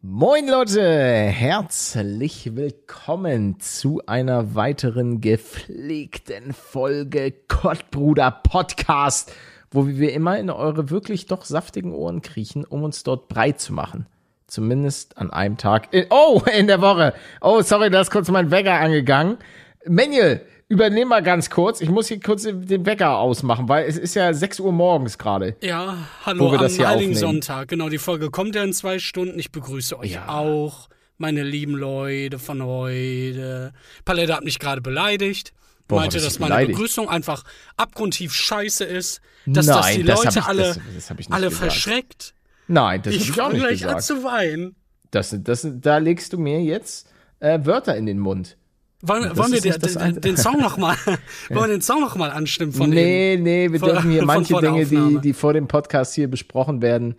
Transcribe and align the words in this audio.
Moin 0.00 0.46
Leute, 0.46 0.80
herzlich 0.80 2.54
willkommen 2.54 3.58
zu 3.58 4.00
einer 4.06 4.54
weiteren 4.54 5.20
gepflegten 5.20 6.52
Folge 6.52 7.34
Kottbruder 7.48 8.30
Podcast, 8.30 9.32
wo 9.72 9.88
wir 9.88 10.12
immer 10.12 10.38
in 10.38 10.50
eure 10.50 10.90
wirklich 10.90 11.26
doch 11.26 11.44
saftigen 11.44 11.92
Ohren 11.92 12.22
kriechen, 12.22 12.64
um 12.64 12.84
uns 12.84 13.02
dort 13.02 13.26
breit 13.26 13.58
zu 13.58 13.72
machen. 13.72 14.06
Zumindest 14.46 15.18
an 15.18 15.32
einem 15.32 15.56
Tag. 15.56 15.92
In, 15.92 16.06
oh, 16.10 16.42
in 16.56 16.68
der 16.68 16.80
Woche. 16.80 17.12
Oh, 17.40 17.60
sorry, 17.62 17.90
da 17.90 18.00
ist 18.00 18.12
kurz 18.12 18.30
mein 18.30 18.52
Wecker 18.52 18.74
angegangen. 18.74 19.38
Manuel, 19.84 20.46
übernehm 20.68 21.08
mal 21.08 21.22
ganz 21.22 21.50
kurz. 21.50 21.80
Ich 21.80 21.88
muss 21.88 22.08
hier 22.08 22.20
kurz 22.20 22.42
den 22.42 22.86
Wecker 22.86 23.18
ausmachen, 23.18 23.68
weil 23.68 23.88
es 23.88 23.96
ist 23.96 24.14
ja 24.14 24.32
6 24.32 24.60
Uhr 24.60 24.72
morgens 24.72 25.18
gerade. 25.18 25.56
Ja, 25.62 25.96
hallo 26.24 26.52
am 26.52 26.60
Heiligen 26.60 27.14
Sonntag. 27.14 27.68
Genau, 27.68 27.88
die 27.88 27.98
Folge 27.98 28.30
kommt 28.30 28.54
ja 28.54 28.62
in 28.62 28.72
zwei 28.72 28.98
Stunden. 28.98 29.38
Ich 29.38 29.50
begrüße 29.50 29.98
euch 29.98 30.12
ja. 30.12 30.28
auch, 30.28 30.88
meine 31.16 31.42
lieben 31.42 31.74
Leute 31.74 32.38
von 32.38 32.62
heute. 32.62 33.72
Palette 34.04 34.34
hat 34.34 34.44
mich 34.44 34.58
gerade 34.58 34.82
beleidigt. 34.82 35.52
Boah, 35.88 36.00
meinte, 36.00 36.20
dass 36.20 36.38
meine 36.38 36.50
beleidigt? 36.50 36.76
Begrüßung 36.76 37.08
einfach 37.08 37.44
abgrundtief 37.78 38.34
scheiße 38.34 38.84
ist, 38.84 39.22
dass 39.46 39.66
Nein, 39.66 39.76
das 39.76 39.94
die 39.94 40.02
das 40.02 40.24
Leute 40.24 40.38
ich, 40.38 40.44
alle, 40.44 40.62
das, 40.94 41.06
das 41.06 41.30
alle 41.30 41.50
verschreckt. 41.50 42.34
Nein, 42.66 43.00
das 43.00 43.14
ich 43.14 43.22
habe 43.22 43.32
ich 43.32 43.40
auch 43.40 43.52
nicht 43.52 43.60
gleich 43.60 43.80
gesagt. 43.80 43.94
an 43.94 44.02
zu 44.02 44.22
weinen. 44.22 44.76
Das, 45.10 45.34
das, 45.34 45.66
da 45.66 45.96
legst 45.96 46.34
du 46.34 46.38
mir 46.38 46.62
jetzt 46.62 47.08
äh, 47.40 47.58
Wörter 47.62 47.96
in 47.96 48.04
den 48.04 48.18
Mund. 48.18 48.57
Wollen, 49.00 49.36
wollen 49.36 49.52
wir 49.52 49.60
den, 49.60 49.80
den, 49.80 50.20
den 50.20 50.36
Song 50.36 50.58
noch 50.60 50.76
mal, 50.76 50.96
wollen 51.50 51.60
wir 51.70 51.76
den 51.76 51.82
Song 51.82 52.00
noch 52.00 52.16
mal 52.16 52.30
anstimmen 52.30 52.72
von 52.72 52.90
Nee, 52.90 53.36
dem, 53.36 53.44
nee, 53.44 53.70
wir 53.70 53.78
von, 53.78 53.90
dürfen 53.90 54.10
hier 54.10 54.24
manche 54.24 54.54
Dinge, 54.60 54.86
die, 54.86 55.18
die 55.20 55.32
vor 55.32 55.52
dem 55.52 55.68
Podcast 55.68 56.14
hier 56.14 56.28
besprochen 56.28 56.82
werden, 56.82 57.14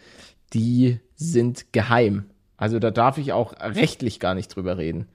die 0.54 1.00
sind 1.16 1.72
geheim. 1.72 2.26
Also 2.58 2.80
da 2.80 2.92
darf 2.92 3.18
ich 3.18 3.32
auch 3.32 3.54
rechtlich 3.62 4.20
gar 4.20 4.36
nicht 4.36 4.54
drüber 4.54 4.78
reden. 4.78 5.08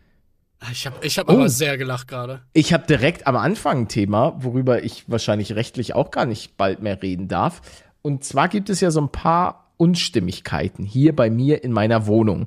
Ich 0.72 0.86
habe 0.86 0.96
ich 1.04 1.18
hab 1.18 1.28
Oh. 1.28 1.32
aber 1.34 1.50
sehr 1.50 1.76
gelacht 1.76 2.08
gerade. 2.08 2.40
Ich 2.54 2.72
habe 2.72 2.86
direkt 2.86 3.26
am 3.26 3.36
Anfang 3.36 3.80
ein 3.80 3.88
Thema, 3.88 4.34
worüber 4.42 4.82
ich 4.82 5.04
wahrscheinlich 5.10 5.54
rechtlich 5.54 5.94
auch 5.94 6.10
gar 6.10 6.24
nicht 6.24 6.56
bald 6.56 6.80
mehr 6.80 7.02
reden 7.02 7.28
darf. 7.28 7.60
Und 8.00 8.24
zwar 8.24 8.48
gibt 8.48 8.70
es 8.70 8.80
ja 8.80 8.90
so 8.90 9.02
ein 9.02 9.10
paar 9.10 9.70
Unstimmigkeiten 9.76 10.84
hier 10.84 11.14
bei 11.14 11.28
mir 11.28 11.62
in 11.62 11.72
meiner 11.72 12.06
Wohnung. 12.06 12.46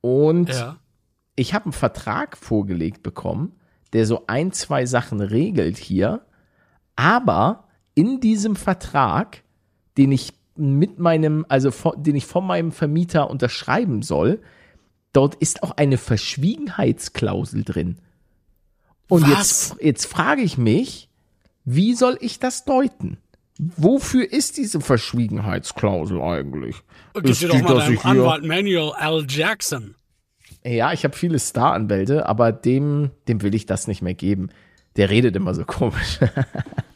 Und 0.00 0.48
Ja. 0.48 0.76
Ich 1.36 1.54
habe 1.54 1.66
einen 1.66 1.72
Vertrag 1.72 2.36
vorgelegt 2.36 3.02
bekommen, 3.02 3.52
der 3.92 4.06
so 4.06 4.24
ein, 4.26 4.52
zwei 4.52 4.86
Sachen 4.86 5.20
regelt 5.20 5.78
hier. 5.78 6.24
Aber 6.96 7.68
in 7.94 8.20
diesem 8.20 8.56
Vertrag, 8.56 9.42
den 9.98 10.12
ich 10.12 10.32
mit 10.56 10.98
meinem, 10.98 11.46
also 11.48 11.70
von, 11.70 12.02
den 12.02 12.16
ich 12.16 12.26
von 12.26 12.46
meinem 12.46 12.72
Vermieter 12.72 13.30
unterschreiben 13.30 14.02
soll, 14.02 14.40
dort 15.12 15.34
ist 15.36 15.62
auch 15.62 15.72
eine 15.72 15.98
Verschwiegenheitsklausel 15.98 17.64
drin. 17.64 17.96
Und 19.08 19.22
Was? 19.22 19.70
jetzt, 19.70 19.76
jetzt 19.82 20.06
frage 20.06 20.42
ich 20.42 20.56
mich, 20.58 21.08
wie 21.64 21.94
soll 21.94 22.16
ich 22.20 22.38
das 22.38 22.64
deuten? 22.64 23.18
Wofür 23.58 24.30
ist 24.32 24.56
diese 24.56 24.80
Verschwiegenheitsklausel 24.80 26.20
eigentlich? 26.20 26.76
Gib 27.14 27.26
Ist 27.26 27.42
doch 27.44 27.50
die, 27.50 27.62
mal 27.62 27.74
deinem 27.78 27.94
ich 27.94 28.02
hier- 28.02 28.10
Anwalt 28.10 28.44
Manuel 28.44 28.92
L. 28.98 29.26
Jackson. 29.28 29.94
Ja, 30.64 30.92
ich 30.92 31.04
habe 31.04 31.16
viele 31.16 31.38
Star-Anwälte, 31.38 32.26
aber 32.26 32.52
dem, 32.52 33.10
dem 33.28 33.42
will 33.42 33.54
ich 33.54 33.66
das 33.66 33.88
nicht 33.88 34.02
mehr 34.02 34.14
geben. 34.14 34.50
Der 34.96 35.10
redet 35.10 35.34
immer 35.36 35.54
so 35.54 35.64
komisch. 35.64 36.18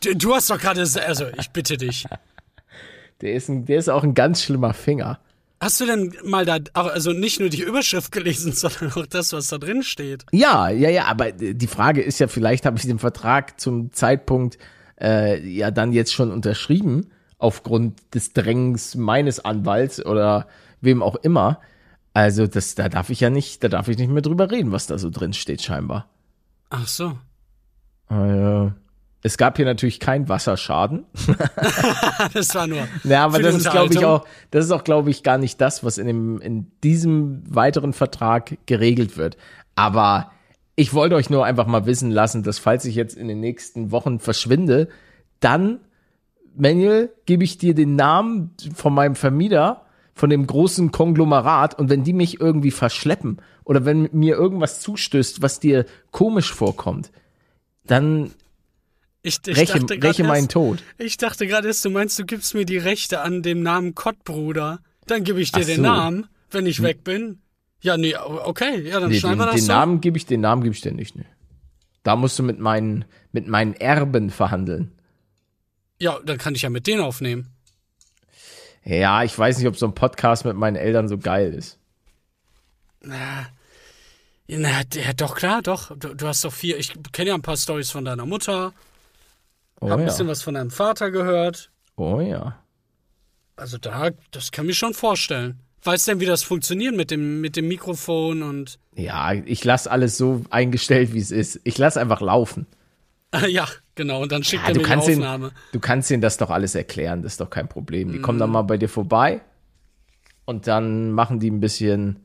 Du, 0.05 0.15
du 0.15 0.35
hast 0.35 0.51
doch 0.51 0.61
gerade, 0.61 0.83
also 0.83 1.25
ich 1.39 1.51
bitte 1.51 1.79
dich. 1.79 2.05
Der 3.23 3.33
ist, 3.33 3.49
ein, 3.49 3.65
der 3.65 3.79
ist 3.79 3.89
auch 3.89 4.05
ein 4.05 4.13
ganz 4.13 4.43
schlimmer 4.43 4.75
Finger. 4.75 5.19
Hast 5.59 5.81
du 5.81 5.87
denn 5.87 6.15
mal 6.23 6.45
da, 6.45 6.59
also 6.75 7.13
nicht 7.13 7.41
nur 7.41 7.49
die 7.49 7.63
Überschrift 7.63 8.13
gelesen, 8.13 8.53
sondern 8.55 8.93
auch 8.93 9.07
das, 9.07 9.33
was 9.33 9.49
da 9.49 9.59
drin 9.59 9.83
steht? 9.83 10.27
Ja, 10.33 10.69
ja, 10.69 10.91
ja, 10.91 11.07
aber 11.07 11.33
die 11.33 11.67
Frage 11.67 12.03
ist 12.03 12.21
ja, 12.21 12.29
vielleicht 12.29 12.67
habe 12.67 12.77
ich 12.77 12.85
den 12.85 12.99
Vertrag 12.99 13.59
zum 13.59 13.91
Zeitpunkt 13.93 14.59
äh, 15.01 15.41
ja 15.49 15.71
dann 15.71 15.93
jetzt 15.93 16.13
schon 16.13 16.31
unterschrieben, 16.31 17.11
aufgrund 17.39 18.15
des 18.15 18.33
Drängens 18.33 18.95
meines 18.95 19.45
Anwalts 19.45 20.05
oder 20.05 20.47
wem 20.81 21.03
auch 21.03 21.17
immer. 21.17 21.61
Also 22.17 22.47
das, 22.47 22.75
da 22.75 22.89
darf 22.89 23.11
ich 23.11 23.21
ja 23.21 23.29
nicht, 23.29 23.63
da 23.63 23.69
darf 23.69 23.89
ich 23.89 23.99
nicht 23.99 24.11
mehr 24.11 24.23
drüber 24.23 24.51
reden, 24.51 24.73
was 24.73 24.87
da 24.87 24.97
so 24.97 25.11
drin 25.11 25.35
steht 25.35 25.61
scheinbar. 25.61 26.09
Ach 26.71 26.89
so. 26.89 27.19
Äh, 28.09 28.71
es 29.21 29.37
gab 29.37 29.59
hier 29.59 29.67
natürlich 29.67 30.01
keinen 30.01 30.27
Wasserschaden. 30.27 31.05
Das 32.33 32.55
war 32.55 32.67
nur. 32.69 32.89
Ja, 33.05 33.27
aber 33.27 33.39
das 33.39 33.57
ist, 33.57 33.71
glaube 33.71 33.93
ich, 33.93 34.03
auch, 34.03 34.25
das 34.51 34.65
ist 34.65 34.71
auch, 34.71 34.83
glaube 34.83 35.11
ich, 35.11 35.25
gar 35.25 35.37
nicht 35.37 35.61
das, 35.61 35.85
was 35.85 35.99
in 35.99 36.07
dem, 36.07 36.41
in 36.41 36.71
diesem 36.83 37.43
weiteren 37.55 37.93
Vertrag 37.93 38.57
geregelt 38.65 39.19
wird. 39.19 39.37
Aber 39.75 40.31
ich 40.75 40.95
wollte 40.95 41.17
euch 41.17 41.29
nur 41.29 41.45
einfach 41.45 41.67
mal 41.67 41.85
wissen 41.85 42.11
lassen, 42.11 42.43
dass 42.43 42.59
falls 42.59 42.87
ich 42.87 42.95
jetzt 42.95 43.15
in 43.15 43.29
den 43.29 43.41
nächsten 43.41 43.91
Wochen 43.91 44.21
verschwinde, 44.21 44.89
dann, 45.41 45.81
Manuel, 46.57 47.11
gebe 47.27 47.45
ich 47.45 47.59
dir 47.59 47.75
den 47.75 47.95
Namen 47.95 48.55
von 48.75 48.95
meinem 48.95 49.17
Vermieter, 49.17 49.86
von 50.17 50.31
dem 50.31 50.47
großen 50.47 50.91
Konglomerat 50.91 51.79
und 51.79 51.91
wenn 51.91 52.03
die 52.03 52.15
mich 52.15 52.41
irgendwie 52.41 52.71
verschleppen 52.73 53.37
oder 53.65 53.85
wenn 53.85 54.09
mir 54.13 54.35
irgendwas 54.35 54.81
zustößt, 54.81 55.43
was 55.43 55.61
dir 55.61 55.85
komisch 56.11 56.53
vorkommt, 56.53 57.13
dann 57.85 58.33
Ich, 59.23 59.39
ich 59.47 59.57
räche, 59.57 59.81
räche 60.03 60.25
meinen 60.25 60.45
erst- 60.45 60.53
Tod. 60.53 60.83
Ich 60.99 61.19
dachte 61.19 61.47
gerade 61.47 61.69
erst, 61.69 61.85
du 61.85 61.91
meinst, 61.91 62.19
du 62.19 62.25
gibst 62.25 62.55
mir 62.55 62.65
die 62.65 62.79
Rechte 62.79 63.21
an 63.21 63.43
dem 63.43 63.63
Namen 63.63 63.95
Kottbruder. 63.95 64.81
Dann 65.07 65.23
gebe 65.23 65.41
ich 65.41 65.53
dir 65.53 65.61
Ach 65.63 65.67
den 65.67 65.77
so. 65.77 65.83
Namen, 65.83 66.27
wenn 66.51 66.65
ich 66.67 66.83
weg 66.83 67.05
bin. 67.05 67.41
Ja, 67.83 67.99
nee, 67.99 68.17
okay, 68.17 68.89
ja, 68.89 68.99
dann 68.99 69.11
Nee, 69.11 69.21
schneiden 69.21 69.39
den, 69.39 69.43
wir 69.43 69.47
das 69.47 69.55
den 69.57 69.65
so. 69.65 69.73
Namen 69.73 70.01
gebe 70.01 70.17
ich, 70.17 70.25
den 70.27 70.41
Namen 70.41 70.63
gebe 70.63 70.75
ich 70.75 70.81
dir 70.81 70.93
nicht. 70.93 71.15
Ne. 71.15 71.27
Da 72.03 72.17
musst 72.17 72.39
du 72.39 72.43
mit 72.43 72.59
meinen, 72.59 73.05
mit 73.33 73.49
meinen 73.49 73.75
Erben 73.75 74.31
verhandeln. 74.31 74.93
Ja, 76.01 76.19
dann 76.25 76.39
kann 76.39 76.55
ich 76.55 76.63
ja 76.63 76.71
mit 76.71 76.87
denen 76.87 77.03
aufnehmen. 77.03 77.49
Ja, 78.87 79.25
ich 79.25 79.37
weiß 79.37 79.59
nicht, 79.59 79.67
ob 79.67 79.77
so 79.77 79.87
ein 79.87 79.95
Podcast 79.95 80.45
mit 80.45 80.57
meinen 80.57 80.77
Eltern 80.77 81.09
so 81.09 81.19
geil 81.19 81.53
ist. 81.53 81.79
Na, 83.03 83.47
na, 84.47 84.83
ja, 84.95 85.13
doch, 85.13 85.35
klar, 85.35 85.61
doch. 85.61 85.97
Du, 85.97 86.15
du 86.15 86.27
hast 86.27 86.45
doch 86.45 86.53
vier. 86.53 86.79
Ich 86.79 86.95
kenne 87.13 87.31
ja 87.31 87.35
ein 87.35 87.43
paar 87.43 87.57
Stories 87.57 87.91
von 87.91 88.05
deiner 88.05 88.27
Mutter. 88.27 88.73
Oh 89.81 89.91
hab 89.91 89.99
ein 89.99 90.01
ja. 90.01 90.07
bisschen 90.07 90.29
was 90.29 90.43
von 90.43 90.55
deinem 90.55 90.71
Vater 90.71 91.11
gehört. 91.11 91.71
Oh 91.97 92.21
ja. 92.21 92.59
Also 93.57 93.77
da, 93.77 94.11
das 94.31 94.53
kann 94.53 94.69
ich 94.69 94.79
schon 94.79 94.95
vorstellen. 94.95 95.59
Weißt 95.83 96.07
denn, 96.07 96.21
wie 96.21 96.27
das 96.27 96.45
funktioniert 96.45 96.95
mit 96.95 97.11
dem, 97.11 97.41
mit 97.41 97.57
dem 97.57 97.69
Mikrofon 97.69 98.43
und 98.43 98.79
Ja, 98.95 99.33
ich 99.33 99.65
lasse 99.65 99.91
alles 99.91 100.17
so 100.17 100.45
eingestellt, 100.51 101.13
wie 101.13 101.21
es 101.21 101.33
ist. 101.33 101.61
Ich 101.65 101.77
lasse 101.77 102.01
einfach 102.01 102.21
laufen. 102.21 102.67
ja, 103.49 103.67
genau. 103.97 104.23
Und 104.23 104.31
dann 104.31 104.45
schickt 104.45 104.63
Ja, 104.63 104.69
er 104.69 104.75
du, 104.75 104.81
mir 104.81 104.87
die 104.87 104.95
Aufnahme. 104.95 105.51
du 105.73 105.81
kannst 105.81 106.09
denen 106.11 106.21
das 106.23 106.37
doch 106.37 106.51
alles 106.51 106.75
erklären, 106.77 107.23
das 107.23 107.33
ist 107.33 107.41
doch 107.41 107.51
kein 107.51 107.69
Problem. 107.69 108.13
Die 108.13 108.19
Mhm. 108.19 108.23
kommen 108.23 108.39
dann 108.39 108.51
mal 108.51 108.63
bei 108.63 108.77
dir 108.79 108.89
vorbei 108.89 109.41
und 110.45 110.69
dann 110.69 111.11
machen 111.11 111.41
die 111.41 111.51
ein 111.51 111.59
bisschen, 111.61 112.21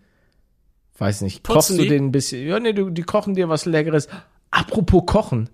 weiß 0.99 1.21
nicht, 1.21 1.41
Putzen 1.43 1.55
kochst 1.55 1.69
du 1.71 1.81
die? 1.81 1.87
denen 1.89 2.07
ein 2.09 2.11
bisschen, 2.11 2.47
ja, 2.47 2.59
nee, 2.59 2.73
du, 2.73 2.89
die 2.91 3.01
kochen 3.03 3.33
dir 3.33 3.49
was 3.49 3.65
Leckeres. 3.65 4.07
Apropos 4.51 5.03
Kochen. 5.07 5.49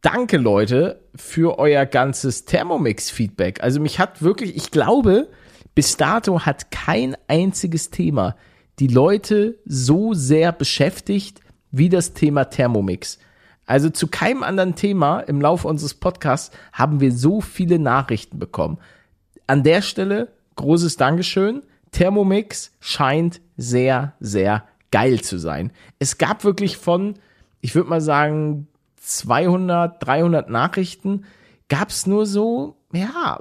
Danke, 0.00 0.36
Leute, 0.36 1.00
für 1.16 1.58
euer 1.58 1.84
ganzes 1.84 2.44
Thermomix-Feedback. 2.44 3.62
Also 3.62 3.80
mich 3.80 3.98
hat 3.98 4.22
wirklich, 4.22 4.54
ich 4.56 4.70
glaube, 4.70 5.28
bis 5.74 5.96
dato 5.96 6.40
hat 6.46 6.70
kein 6.70 7.16
einziges 7.28 7.90
Thema 7.90 8.36
die 8.78 8.86
Leute 8.86 9.58
so 9.64 10.14
sehr 10.14 10.52
beschäftigt 10.52 11.40
wie 11.72 11.88
das 11.88 12.12
Thema 12.14 12.44
Thermomix. 12.44 13.18
Also 13.66 13.90
zu 13.90 14.06
keinem 14.06 14.42
anderen 14.42 14.76
Thema 14.76 15.20
im 15.20 15.40
Laufe 15.40 15.68
unseres 15.68 15.94
Podcasts 15.94 16.56
haben 16.72 17.00
wir 17.00 17.12
so 17.12 17.40
viele 17.40 17.78
Nachrichten 17.78 18.38
bekommen. 18.38 18.78
An 19.46 19.62
der 19.62 19.82
Stelle 19.82 20.28
großes 20.56 20.96
Dankeschön. 20.96 21.62
Thermomix 21.92 22.72
scheint 22.80 23.40
sehr, 23.56 24.14
sehr 24.20 24.64
geil 24.90 25.20
zu 25.20 25.38
sein. 25.38 25.72
Es 25.98 26.18
gab 26.18 26.44
wirklich 26.44 26.76
von, 26.76 27.14
ich 27.60 27.74
würde 27.74 27.88
mal 27.88 28.00
sagen, 28.00 28.66
200, 28.96 30.04
300 30.04 30.50
Nachrichten, 30.50 31.24
gab 31.68 31.90
es 31.90 32.06
nur 32.06 32.26
so, 32.26 32.76
ja, 32.92 33.40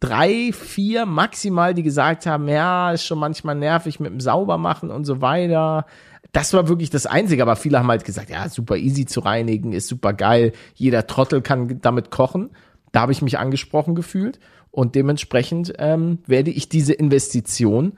drei, 0.00 0.52
vier 0.52 1.06
maximal, 1.06 1.74
die 1.74 1.82
gesagt 1.82 2.26
haben, 2.26 2.48
ja, 2.48 2.92
ist 2.92 3.04
schon 3.04 3.18
manchmal 3.18 3.54
nervig 3.54 3.98
mit 4.00 4.12
dem 4.12 4.20
Saubermachen 4.20 4.90
und 4.90 5.04
so 5.04 5.20
weiter. 5.20 5.86
Das 6.34 6.52
war 6.52 6.66
wirklich 6.66 6.90
das 6.90 7.06
Einzige, 7.06 7.42
aber 7.42 7.54
viele 7.54 7.78
haben 7.78 7.86
halt 7.86 8.04
gesagt, 8.04 8.28
ja, 8.28 8.48
super 8.48 8.76
easy 8.76 9.06
zu 9.06 9.20
reinigen, 9.20 9.72
ist 9.72 9.86
super 9.86 10.12
geil, 10.12 10.52
jeder 10.74 11.06
Trottel 11.06 11.42
kann 11.42 11.80
damit 11.80 12.10
kochen. 12.10 12.50
Da 12.90 13.02
habe 13.02 13.12
ich 13.12 13.22
mich 13.22 13.38
angesprochen 13.38 13.94
gefühlt 13.94 14.40
und 14.72 14.96
dementsprechend 14.96 15.74
ähm, 15.78 16.18
werde 16.26 16.50
ich 16.50 16.68
diese 16.68 16.92
Investition 16.92 17.92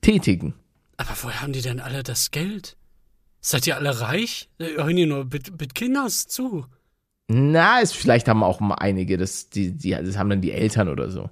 tätigen. 0.00 0.54
Aber 0.96 1.10
woher 1.20 1.42
haben 1.42 1.52
die 1.52 1.60
denn 1.60 1.78
alle 1.78 2.02
das 2.02 2.30
Geld? 2.30 2.78
Seid 3.42 3.66
ihr 3.66 3.76
alle 3.76 4.00
reich? 4.00 4.48
Hören 4.58 4.96
ihr 4.96 5.06
nur 5.06 5.26
mit, 5.26 5.60
mit 5.60 5.74
Kinders 5.74 6.26
zu? 6.26 6.64
Na, 7.28 7.82
es, 7.82 7.92
vielleicht 7.92 8.28
haben 8.28 8.42
auch 8.42 8.60
mal 8.60 8.76
einige, 8.76 9.18
das, 9.18 9.50
die, 9.50 9.72
die, 9.76 9.90
das 9.90 10.16
haben 10.16 10.30
dann 10.30 10.40
die 10.40 10.52
Eltern 10.52 10.88
oder 10.88 11.10
so. 11.10 11.28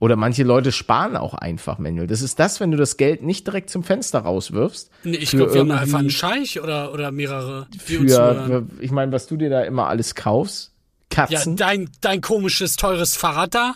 Oder 0.00 0.14
manche 0.14 0.44
Leute 0.44 0.70
sparen 0.70 1.16
auch 1.16 1.34
einfach, 1.34 1.78
Manuel. 1.78 2.06
Das 2.06 2.22
ist 2.22 2.38
das, 2.38 2.60
wenn 2.60 2.70
du 2.70 2.76
das 2.76 2.96
Geld 2.96 3.22
nicht 3.22 3.46
direkt 3.46 3.68
zum 3.68 3.82
Fenster 3.82 4.20
rauswirfst. 4.20 4.90
Nee, 5.02 5.16
ich 5.16 5.30
glaube, 5.30 5.54
wir 5.54 5.60
haben 5.60 5.72
einfach 5.72 5.98
einen 5.98 6.10
Scheich 6.10 6.60
oder, 6.60 6.92
oder 6.92 7.10
mehrere. 7.10 7.66
Für, 7.78 8.06
für, 8.06 8.66
ich 8.80 8.92
meine, 8.92 9.10
was 9.10 9.26
du 9.26 9.36
dir 9.36 9.50
da 9.50 9.62
immer 9.62 9.88
alles 9.88 10.14
kaufst. 10.14 10.72
Katzen. 11.10 11.56
Ja, 11.56 11.66
dein, 11.66 11.90
dein 12.00 12.20
komisches, 12.20 12.76
teures 12.76 13.16
Fahrrad 13.16 13.54
da, 13.54 13.74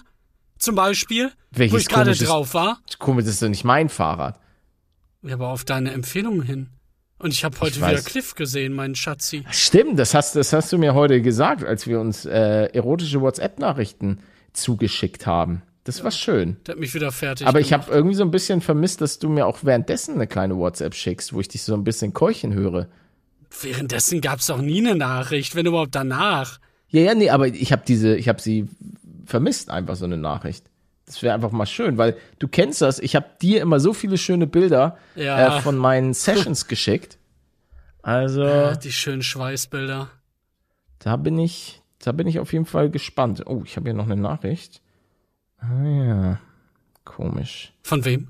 zum 0.59 0.77
Beispiel. 0.77 1.33
Welches 1.51 1.73
wo 1.73 1.79
ich 1.79 1.89
gerade 1.89 2.15
drauf 2.15 2.55
war. 2.55 2.79
Komisch, 2.99 3.25
das 3.25 3.35
ist 3.35 3.43
doch 3.43 3.49
nicht 3.49 3.65
mein 3.65 3.89
Fahrrad. 3.89 4.39
Ja, 5.23 5.35
aber 5.35 5.49
auf 5.49 5.65
deine 5.65 5.93
Empfehlung 5.93 6.43
hin. 6.43 6.69
Und 7.19 7.33
ich 7.33 7.45
habe 7.45 7.59
heute 7.61 7.79
ich 7.79 7.87
wieder 7.87 8.03
Cliff 8.03 8.35
gesehen, 8.35 8.75
meinen 8.75 8.95
Schatzi. 8.95 9.45
Stimmt, 9.51 9.99
das 9.99 10.13
hast, 10.15 10.35
das 10.35 10.53
hast 10.53 10.73
du 10.73 10.79
mir 10.79 10.95
heute 10.95 11.23
gesagt, 11.23 11.65
als 11.65 11.87
wir 11.87 12.01
uns 12.01 12.27
äh, 12.27 12.67
erotische 12.73 13.21
WhatsApp-Nachrichten 13.21 14.19
zugeschickt 14.53 15.27
haben. 15.27 15.63
Das 15.85 15.99
ja, 15.99 16.05
war 16.05 16.11
schön. 16.13 16.57
Der 16.67 16.75
hat 16.75 16.81
mich 16.81 16.95
wieder 16.95 17.11
fertig. 17.11 17.47
Aber 17.47 17.59
gemacht. 17.59 17.67
ich 17.67 17.73
habe 17.73 17.93
irgendwie 17.93 18.15
so 18.15 18.23
ein 18.23 18.31
bisschen 18.31 18.61
vermisst, 18.61 19.01
dass 19.01 19.19
du 19.19 19.29
mir 19.29 19.47
auch 19.47 19.59
währenddessen 19.63 20.15
eine 20.15 20.27
kleine 20.27 20.57
WhatsApp 20.57 20.95
schickst, 20.95 21.33
wo 21.33 21.41
ich 21.41 21.49
dich 21.49 21.63
so 21.63 21.75
ein 21.75 21.85
bisschen 21.85 22.13
keuchen 22.13 22.55
höre. 22.55 22.89
Währenddessen 23.61 24.21
gab 24.21 24.39
es 24.39 24.51
auch 24.51 24.59
nie 24.59 24.79
eine 24.79 24.95
Nachricht, 24.95 25.55
wenn 25.55 25.67
überhaupt 25.67 25.95
danach. 25.95 26.59
Ja, 26.89 27.01
ja, 27.01 27.15
nee, 27.15 27.31
aber 27.31 27.49
ich 27.49 27.73
habe 27.73 27.83
diese, 27.87 28.17
ich 28.17 28.29
habe 28.29 28.41
sie 28.41 28.69
vermisst, 29.27 29.71
einfach 29.71 29.97
so 29.97 30.05
eine 30.05 30.17
Nachricht. 30.17 30.67
Das 31.07 31.23
wäre 31.23 31.35
einfach 31.35 31.51
mal 31.51 31.67
schön, 31.67 31.99
weil 31.99 32.17
du 32.39 32.49
kennst 32.49 32.81
das. 32.81 32.99
Ich 32.99 33.17
habe 33.17 33.27
dir 33.41 33.61
immer 33.61 33.81
so 33.81 33.93
viele 33.93 34.19
schöne 34.19 34.47
Bilder 34.47 34.99
ja. 35.17 35.59
äh, 35.59 35.61
von 35.61 35.77
meinen 35.77 36.15
Sessions 36.15 36.67
geschickt. 36.69 37.19
Also. 38.03 38.45
Ja, 38.45 38.77
die 38.77 38.93
schönen 38.93 39.23
Schweißbilder. 39.23 40.11
Da 41.01 41.17
bin 41.17 41.39
ich, 41.39 41.83
da 41.99 42.13
bin 42.13 42.27
ich 42.27 42.39
auf 42.39 42.53
jeden 42.53 42.67
Fall 42.67 42.91
gespannt. 42.91 43.43
Oh, 43.47 43.63
ich 43.65 43.77
habe 43.77 43.89
hier 43.89 43.95
noch 43.95 44.05
eine 44.05 44.17
Nachricht. 44.17 44.82
Ah 45.63 45.85
ja. 45.85 46.39
Komisch. 47.05 47.73
Von 47.83 48.05
wem? 48.05 48.29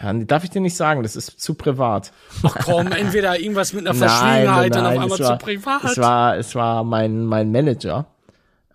Ja, 0.00 0.12
darf 0.12 0.44
ich 0.44 0.50
dir 0.50 0.60
nicht 0.60 0.76
sagen, 0.76 1.02
das 1.02 1.16
ist 1.16 1.40
zu 1.40 1.54
privat. 1.54 2.12
Ach 2.42 2.56
komm, 2.64 2.92
entweder 2.92 3.38
irgendwas 3.38 3.72
mit 3.72 3.86
einer 3.86 3.94
Verschwiegenheit, 3.98 4.74
dann 4.74 4.84
auf 4.84 4.92
einmal 4.92 5.10
war, 5.10 5.38
zu 5.38 5.44
privat. 5.44 5.84
Es 5.84 5.98
war, 5.98 6.36
es 6.36 6.54
war 6.54 6.84
mein, 6.84 7.24
mein 7.24 7.50
Manager. 7.50 8.06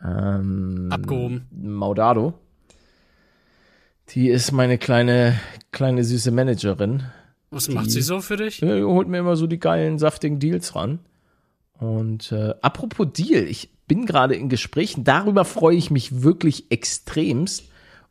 Ähm, 0.03 0.89
Abgehoben. 0.91 1.47
Maudado. 1.51 2.33
Die 4.09 4.29
ist 4.29 4.51
meine 4.51 4.77
kleine, 4.79 5.39
kleine 5.71 6.03
süße 6.03 6.31
Managerin. 6.31 7.03
Was 7.51 7.67
die, 7.67 7.73
macht 7.75 7.91
sie 7.91 8.01
so 8.01 8.19
für 8.19 8.37
dich? 8.37 8.57
Die 8.57 8.83
holt 8.83 9.07
mir 9.07 9.19
immer 9.19 9.35
so 9.35 9.45
die 9.45 9.59
geilen, 9.59 9.99
saftigen 9.99 10.39
Deals 10.39 10.75
ran. 10.75 10.99
Und 11.81 12.31
äh, 12.31 12.53
apropos 12.61 13.07
Deal, 13.11 13.43
ich 13.43 13.69
bin 13.87 14.05
gerade 14.05 14.35
in 14.35 14.49
Gesprächen, 14.49 15.03
darüber 15.03 15.45
freue 15.45 15.75
ich 15.75 15.89
mich 15.89 16.21
wirklich 16.21 16.71
extremst. 16.71 17.63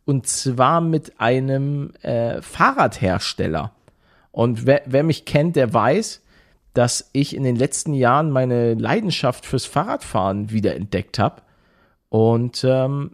Und 0.05 0.27
zwar 0.27 0.81
mit 0.81 1.21
einem 1.21 1.93
äh, 2.03 2.43
Fahrradhersteller. 2.43 3.73
Und 4.33 4.67
wer, 4.67 4.83
wer 4.87 5.05
mich 5.05 5.25
kennt, 5.25 5.55
der 5.55 5.73
weiß, 5.73 6.21
dass 6.75 7.11
ich 7.13 7.37
in 7.37 7.45
den 7.45 7.55
letzten 7.55 7.95
Jahren 7.95 8.33
meine 8.33 8.75
Leidenschaft 8.75 9.47
fürs 9.47 9.67
Fahrradfahren 9.67 10.51
wieder 10.51 10.75
entdeckt 10.75 11.21
habe. 11.21 11.43
Und 12.09 12.65
ähm, 12.65 13.13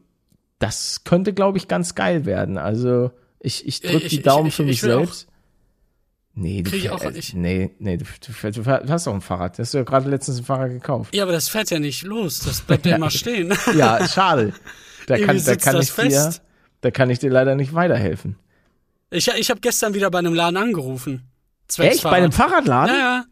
das 0.58 1.04
könnte, 1.04 1.34
glaube 1.34 1.58
ich, 1.58 1.68
ganz 1.68 1.94
geil 1.94 2.24
werden. 2.24 2.56
Also 2.56 3.10
ich, 3.40 3.66
ich 3.66 3.82
drücke 3.82 4.08
die 4.08 4.22
Daumen 4.22 4.46
ich, 4.46 4.52
ich, 4.52 4.56
für 4.56 4.64
mich 4.64 4.80
selbst. 4.80 5.28
Nee, 6.38 6.62
du, 6.62 6.76
ich 6.76 6.90
auch 6.90 7.02
nicht. 7.10 7.34
nee, 7.34 7.70
nee, 7.78 7.96
du, 7.96 8.04
du, 8.04 8.50
du, 8.50 8.66
hast 8.66 9.06
doch 9.06 9.14
ein 9.14 9.22
Fahrrad. 9.22 9.56
Du 9.56 9.62
hast 9.62 9.72
ja 9.72 9.84
gerade 9.84 10.10
letztens 10.10 10.38
ein 10.38 10.44
Fahrrad 10.44 10.70
gekauft. 10.70 11.14
Ja, 11.14 11.22
aber 11.22 11.32
das 11.32 11.48
fährt 11.48 11.70
ja 11.70 11.78
nicht 11.78 12.02
los. 12.02 12.40
Das 12.40 12.60
bleibt 12.60 12.84
ja 12.84 12.96
immer 12.96 13.10
stehen. 13.10 13.56
ja, 13.74 14.06
schade. 14.06 14.52
Da 15.06 15.18
kann, 15.18 15.42
da 15.42 15.56
kann 15.56 15.80
ich 15.80 15.94
dir, 15.94 16.34
da 16.82 16.90
kann 16.90 17.08
ich 17.08 17.20
dir 17.20 17.30
leider 17.30 17.54
nicht 17.54 17.72
weiterhelfen. 17.72 18.36
Ich, 19.08 19.28
ich 19.28 19.48
habe 19.48 19.60
gestern 19.60 19.94
wieder 19.94 20.10
bei 20.10 20.18
einem 20.18 20.34
Laden 20.34 20.58
angerufen. 20.58 21.22
Echt? 21.78 22.02
Bei 22.02 22.12
einem 22.12 22.32
Fahrradladen? 22.32 22.94
Ja, 22.94 23.00
ja. 23.00 23.24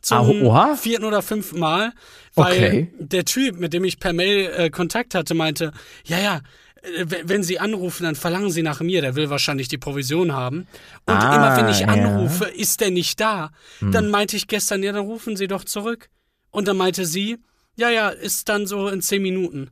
Zum 0.00 0.48
ah, 0.48 0.76
vierten 0.76 1.04
oder 1.04 1.22
fünften 1.22 1.58
Mal. 1.58 1.92
Weil 2.36 2.52
okay. 2.52 2.92
der 2.98 3.24
Typ, 3.24 3.58
mit 3.58 3.72
dem 3.72 3.82
ich 3.82 3.98
per 3.98 4.12
Mail 4.12 4.52
äh, 4.56 4.70
Kontakt 4.70 5.16
hatte, 5.16 5.34
meinte, 5.34 5.72
ja, 6.04 6.20
ja, 6.20 6.40
wenn 6.82 7.42
Sie 7.42 7.60
anrufen, 7.60 8.04
dann 8.04 8.14
verlangen 8.14 8.50
Sie 8.50 8.62
nach 8.62 8.80
mir. 8.80 9.02
Der 9.02 9.14
will 9.14 9.30
wahrscheinlich 9.30 9.68
die 9.68 9.78
Provision 9.78 10.32
haben. 10.32 10.66
Und 11.06 11.14
ah, 11.14 11.36
immer 11.36 11.56
wenn 11.56 11.68
ich 11.68 11.88
anrufe, 11.88 12.44
ja. 12.44 12.50
ist 12.50 12.80
der 12.80 12.90
nicht 12.90 13.20
da. 13.20 13.52
Hm. 13.78 13.92
Dann 13.92 14.10
meinte 14.10 14.36
ich 14.36 14.48
gestern, 14.48 14.82
ja, 14.82 14.92
dann 14.92 15.04
rufen 15.04 15.36
Sie 15.36 15.46
doch 15.46 15.64
zurück. 15.64 16.08
Und 16.52 16.68
dann 16.68 16.76
meinte 16.76 17.06
sie, 17.06 17.38
ja, 17.74 17.90
ja, 17.90 18.10
ist 18.10 18.48
dann 18.48 18.66
so 18.66 18.88
in 18.88 19.00
zehn 19.00 19.22
Minuten. 19.22 19.70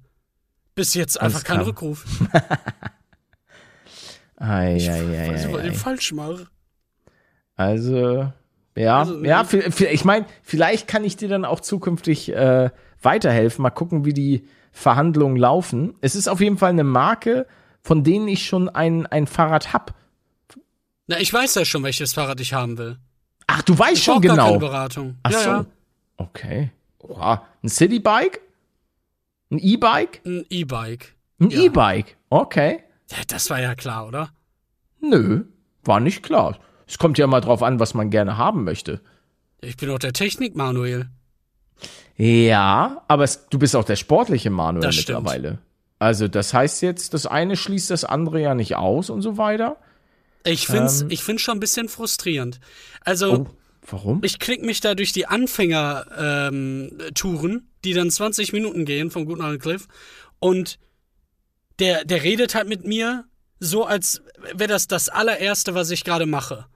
Bis 0.75 0.95
jetzt 0.95 1.21
einfach 1.21 1.45
kein 1.45 1.61
Rückruf. 1.61 2.05
ei, 4.37 4.77
ich 4.77 4.91
ei, 4.91 4.99
ei, 4.99 5.33
weiß, 5.33 5.53
was 5.53 5.65
ich 5.65 5.77
falsch 5.77 6.13
mache. 6.13 6.49
Also, 7.57 8.33
ja, 8.75 9.01
also, 9.01 9.23
ja, 9.23 9.47
ich 9.91 10.05
meine, 10.07 10.25
vielleicht 10.43 10.89
kann 10.89 11.05
ich 11.05 11.17
dir 11.17 11.29
dann 11.29 11.45
auch 11.45 11.61
zukünftig 11.61 12.33
äh, 12.33 12.71
weiterhelfen. 13.03 13.63
Mal 13.63 13.71
gucken, 13.71 14.07
wie 14.07 14.15
die 14.15 14.49
Verhandlungen 14.73 15.37
laufen. 15.37 15.95
Es 16.01 16.15
ist 16.15 16.29
auf 16.29 16.41
jeden 16.41 16.59
Fall 16.59 16.71
eine 16.71 16.85
Marke, 16.85 17.47
von 17.83 18.05
denen 18.05 18.29
ich 18.29 18.47
schon 18.47 18.69
ein, 18.69 19.07
ein 19.07 19.27
Fahrrad 19.27 19.73
hab. 19.73 19.95
Na, 21.07 21.19
ich 21.19 21.33
weiß 21.33 21.55
ja 21.57 21.65
schon, 21.65 21.83
welches 21.83 22.13
Fahrrad 22.13 22.41
ich 22.41 22.55
haben 22.55 22.79
will. 22.79 22.99
Ach, 23.47 23.63
du 23.63 23.77
weißt 23.77 23.95
ich 23.95 24.05
schon 24.05 24.21
genau. 24.21 24.37
Gar 24.37 24.47
keine 24.47 24.59
Beratung. 24.59 25.19
Ach 25.23 25.31
ja, 25.33 25.39
so. 25.41 25.51
Ja. 25.51 25.67
Okay. 26.19 26.71
Oha. 27.01 27.47
Ein 27.63 27.69
Citybike? 27.69 28.41
Ein 29.51 29.59
E-Bike? 29.59 30.21
Ein 30.25 30.45
E-Bike. 30.49 31.17
Ein 31.41 31.51
ja. 31.51 31.63
E-Bike. 31.63 32.17
Okay. 32.29 32.85
Das 33.27 33.51
war 33.51 33.61
ja 33.61 33.75
klar, 33.75 34.07
oder? 34.07 34.31
Nö, 35.01 35.45
war 35.83 35.99
nicht 35.99 36.23
klar. 36.23 36.59
Es 36.87 36.99
kommt 36.99 37.19
ja 37.19 37.27
mal 37.27 37.41
drauf 37.41 37.63
an, 37.63 37.81
was 37.81 37.95
man 37.95 38.11
gerne 38.11 38.37
haben 38.37 38.65
möchte. 38.65 39.01
Ich 39.61 39.77
bin 39.77 39.89
doch 39.89 39.99
der 39.99 40.13
Technik, 40.13 40.55
Manuel. 40.55 41.09
Ja, 42.21 43.03
aber 43.09 43.25
es, 43.25 43.49
du 43.49 43.59
bist 43.59 43.75
auch 43.75 43.85
der 43.85 43.97
sportliche 43.97 44.51
Manuel 44.51 44.83
das 44.83 44.97
mittlerweile. 44.97 45.49
Stimmt. 45.49 45.63
Also 45.99 46.29
das 46.29 46.53
heißt 46.53 46.83
jetzt, 46.83 47.15
das 47.15 47.25
eine 47.25 47.57
schließt 47.57 47.91
das 47.91 48.05
andere 48.05 48.43
ja 48.43 48.55
nicht 48.55 48.77
aus 48.77 49.09
und 49.09 49.23
so 49.23 49.39
weiter. 49.39 49.79
Ich 50.45 50.67
find's, 50.67 51.01
ähm, 51.01 51.11
ich 51.11 51.23
find's 51.23 51.41
schon 51.41 51.57
ein 51.57 51.61
bisschen 51.61 51.89
frustrierend. 51.89 52.61
Also, 53.05 53.33
oh, 53.33 53.47
warum? 53.89 54.21
Ich 54.23 54.39
klick 54.39 54.63
mich 54.63 54.81
da 54.81 54.95
durch 54.95 55.13
die 55.13 55.25
Anfänger-Touren, 55.27 57.53
ähm, 57.53 57.63
die 57.85 57.95
dann 57.95 58.11
20 58.11 58.53
Minuten 58.53 58.85
gehen 58.85 59.11
vom 59.11 59.25
guten 59.25 59.41
alten 59.41 59.63
Cliff. 59.63 59.89
Und 60.39 60.79
der, 61.79 62.05
der 62.05 62.23
redet 62.23 62.55
halt 62.55 62.69
mit 62.69 62.87
mir 62.87 63.25
so, 63.59 63.87
als 63.87 64.21
wäre 64.55 64.69
das 64.69 64.89
das 64.89 65.09
allererste, 65.09 65.75
was 65.75 65.91
ich 65.91 66.05
gerade 66.05 66.27
mache. 66.27 66.67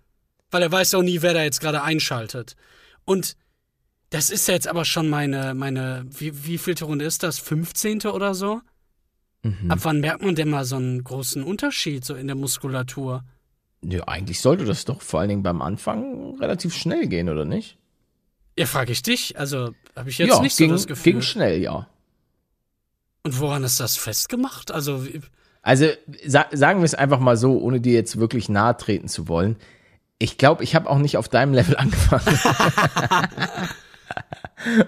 Weil 0.50 0.62
er 0.62 0.72
weiß 0.72 0.94
auch 0.94 1.02
nie, 1.02 1.20
wer 1.20 1.34
da 1.34 1.42
jetzt 1.42 1.60
gerade 1.60 1.82
einschaltet. 1.82 2.56
Und 3.04 3.36
das 4.14 4.30
ist 4.30 4.46
jetzt 4.46 4.68
aber 4.68 4.84
schon 4.84 5.08
meine, 5.08 5.54
meine, 5.54 6.06
wie, 6.08 6.46
wie 6.46 6.56
vielte 6.56 6.84
Runde 6.84 7.04
ist 7.04 7.24
das? 7.24 7.40
15. 7.40 8.02
oder 8.02 8.32
so? 8.32 8.60
Mhm. 9.42 9.68
Ab 9.68 9.80
wann 9.82 9.98
merkt 9.98 10.22
man 10.22 10.36
denn 10.36 10.50
mal 10.50 10.64
so 10.64 10.76
einen 10.76 11.02
großen 11.02 11.42
Unterschied 11.42 12.04
so 12.04 12.14
in 12.14 12.28
der 12.28 12.36
Muskulatur? 12.36 13.24
Ja, 13.82 14.04
eigentlich 14.04 14.40
sollte 14.40 14.66
das 14.66 14.84
doch 14.84 15.02
vor 15.02 15.18
allen 15.18 15.30
Dingen 15.30 15.42
beim 15.42 15.60
Anfang 15.60 16.38
relativ 16.38 16.76
schnell 16.76 17.08
gehen, 17.08 17.28
oder 17.28 17.44
nicht? 17.44 17.76
Ja, 18.56 18.66
frage 18.66 18.92
ich 18.92 19.02
dich. 19.02 19.36
Also, 19.36 19.72
habe 19.96 20.10
ich 20.10 20.18
jetzt 20.18 20.28
ja, 20.28 20.40
nicht 20.40 20.56
ging, 20.56 20.68
so 20.68 20.76
das 20.76 20.86
Gefühl. 20.86 21.12
ging 21.14 21.22
schnell, 21.22 21.60
ja. 21.60 21.88
Und 23.24 23.40
woran 23.40 23.64
ist 23.64 23.80
das 23.80 23.96
festgemacht? 23.96 24.70
Also, 24.70 25.04
also 25.60 25.88
sa 26.24 26.46
sagen 26.52 26.78
wir 26.78 26.84
es 26.84 26.94
einfach 26.94 27.18
mal 27.18 27.36
so, 27.36 27.58
ohne 27.58 27.80
dir 27.80 27.94
jetzt 27.94 28.20
wirklich 28.20 28.48
nahe 28.48 28.76
treten 28.76 29.08
zu 29.08 29.26
wollen. 29.26 29.56
Ich 30.20 30.38
glaube, 30.38 30.62
ich 30.62 30.76
habe 30.76 30.88
auch 30.88 30.98
nicht 30.98 31.16
auf 31.16 31.28
deinem 31.28 31.52
Level 31.52 31.76
angefangen. 31.78 32.38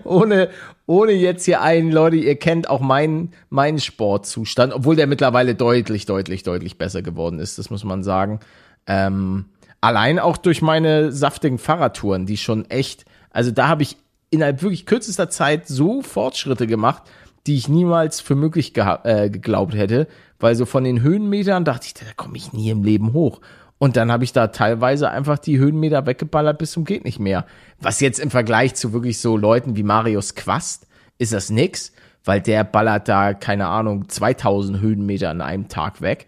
ohne, 0.05 0.49
ohne 0.87 1.13
jetzt 1.13 1.45
hier 1.45 1.61
einen, 1.63 1.91
Leute, 1.91 2.17
ihr 2.17 2.37
kennt 2.37 2.69
auch 2.71 2.81
meinen, 2.81 3.33
meinen 3.51 3.79
Sportzustand, 3.81 4.73
obwohl 4.73 4.97
der 4.97 5.07
mittlerweile 5.07 5.55
deutlich, 5.55 6.07
deutlich, 6.07 6.43
deutlich 6.43 6.79
besser 6.79 7.03
geworden 7.03 7.39
ist, 7.39 7.59
das 7.59 7.71
muss 7.71 7.85
man 7.85 8.03
sagen. 8.03 8.41
Ähm, 8.87 9.47
allein 9.81 10.19
auch 10.19 10.37
durch 10.37 10.63
meine 10.63 11.13
saftigen 11.13 11.59
Fahrradtouren, 11.59 12.27
die 12.27 12.37
schon 12.37 12.69
echt, 12.71 13.05
also 13.31 13.51
da 13.51 13.69
habe 13.69 13.83
ich 13.83 13.97
innerhalb 14.31 14.63
wirklich 14.63 14.87
kürzester 14.87 15.29
Zeit 15.31 15.69
so 15.69 16.03
Fortschritte 16.03 16.67
gemacht, 16.67 17.05
die 17.47 17.57
ich 17.57 17.69
niemals 17.69 18.21
für 18.21 18.35
möglich 18.35 18.73
äh, 18.77 19.31
geglaubt 19.31 19.75
hätte, 19.75 20.09
weil 20.41 20.55
so 20.55 20.67
von 20.67 20.85
den 20.85 21.03
Höhenmetern 21.03 21.65
dachte 21.65 21.87
ich, 21.87 21.95
da 21.95 22.07
komme 22.17 22.37
ich 22.37 22.53
nie 22.53 22.71
im 22.71 22.83
Leben 22.83 23.13
hoch. 23.13 23.41
Und 23.79 23.97
dann 23.97 24.11
habe 24.11 24.25
ich 24.25 24.33
da 24.33 24.49
teilweise 24.49 25.11
einfach 25.11 25.39
die 25.39 25.59
Höhenmeter 25.59 26.07
weggeballert 26.07 26.59
bis 26.59 26.73
zum 26.73 26.85
geht 26.85 27.05
nicht 27.05 27.19
mehr. 27.19 27.45
Was 27.79 28.01
jetzt 28.01 28.19
im 28.19 28.31
Vergleich 28.31 28.75
zu 28.75 28.93
wirklich 28.93 29.21
so 29.21 29.37
Leuten 29.37 29.77
wie 29.77 29.83
Marius 29.83 30.35
Quast 30.35 30.87
ist 31.19 31.33
das 31.33 31.51
nix, 31.51 31.93
weil 32.25 32.41
der 32.41 32.65
ballert 32.65 33.09
da, 33.09 33.35
keine 33.35 33.67
Ahnung, 33.67 34.09
2000 34.09 34.81
Höhenmeter 34.81 35.31
an 35.31 35.43
einem 35.43 35.69
Tag 35.69 36.01
weg. 36.01 36.27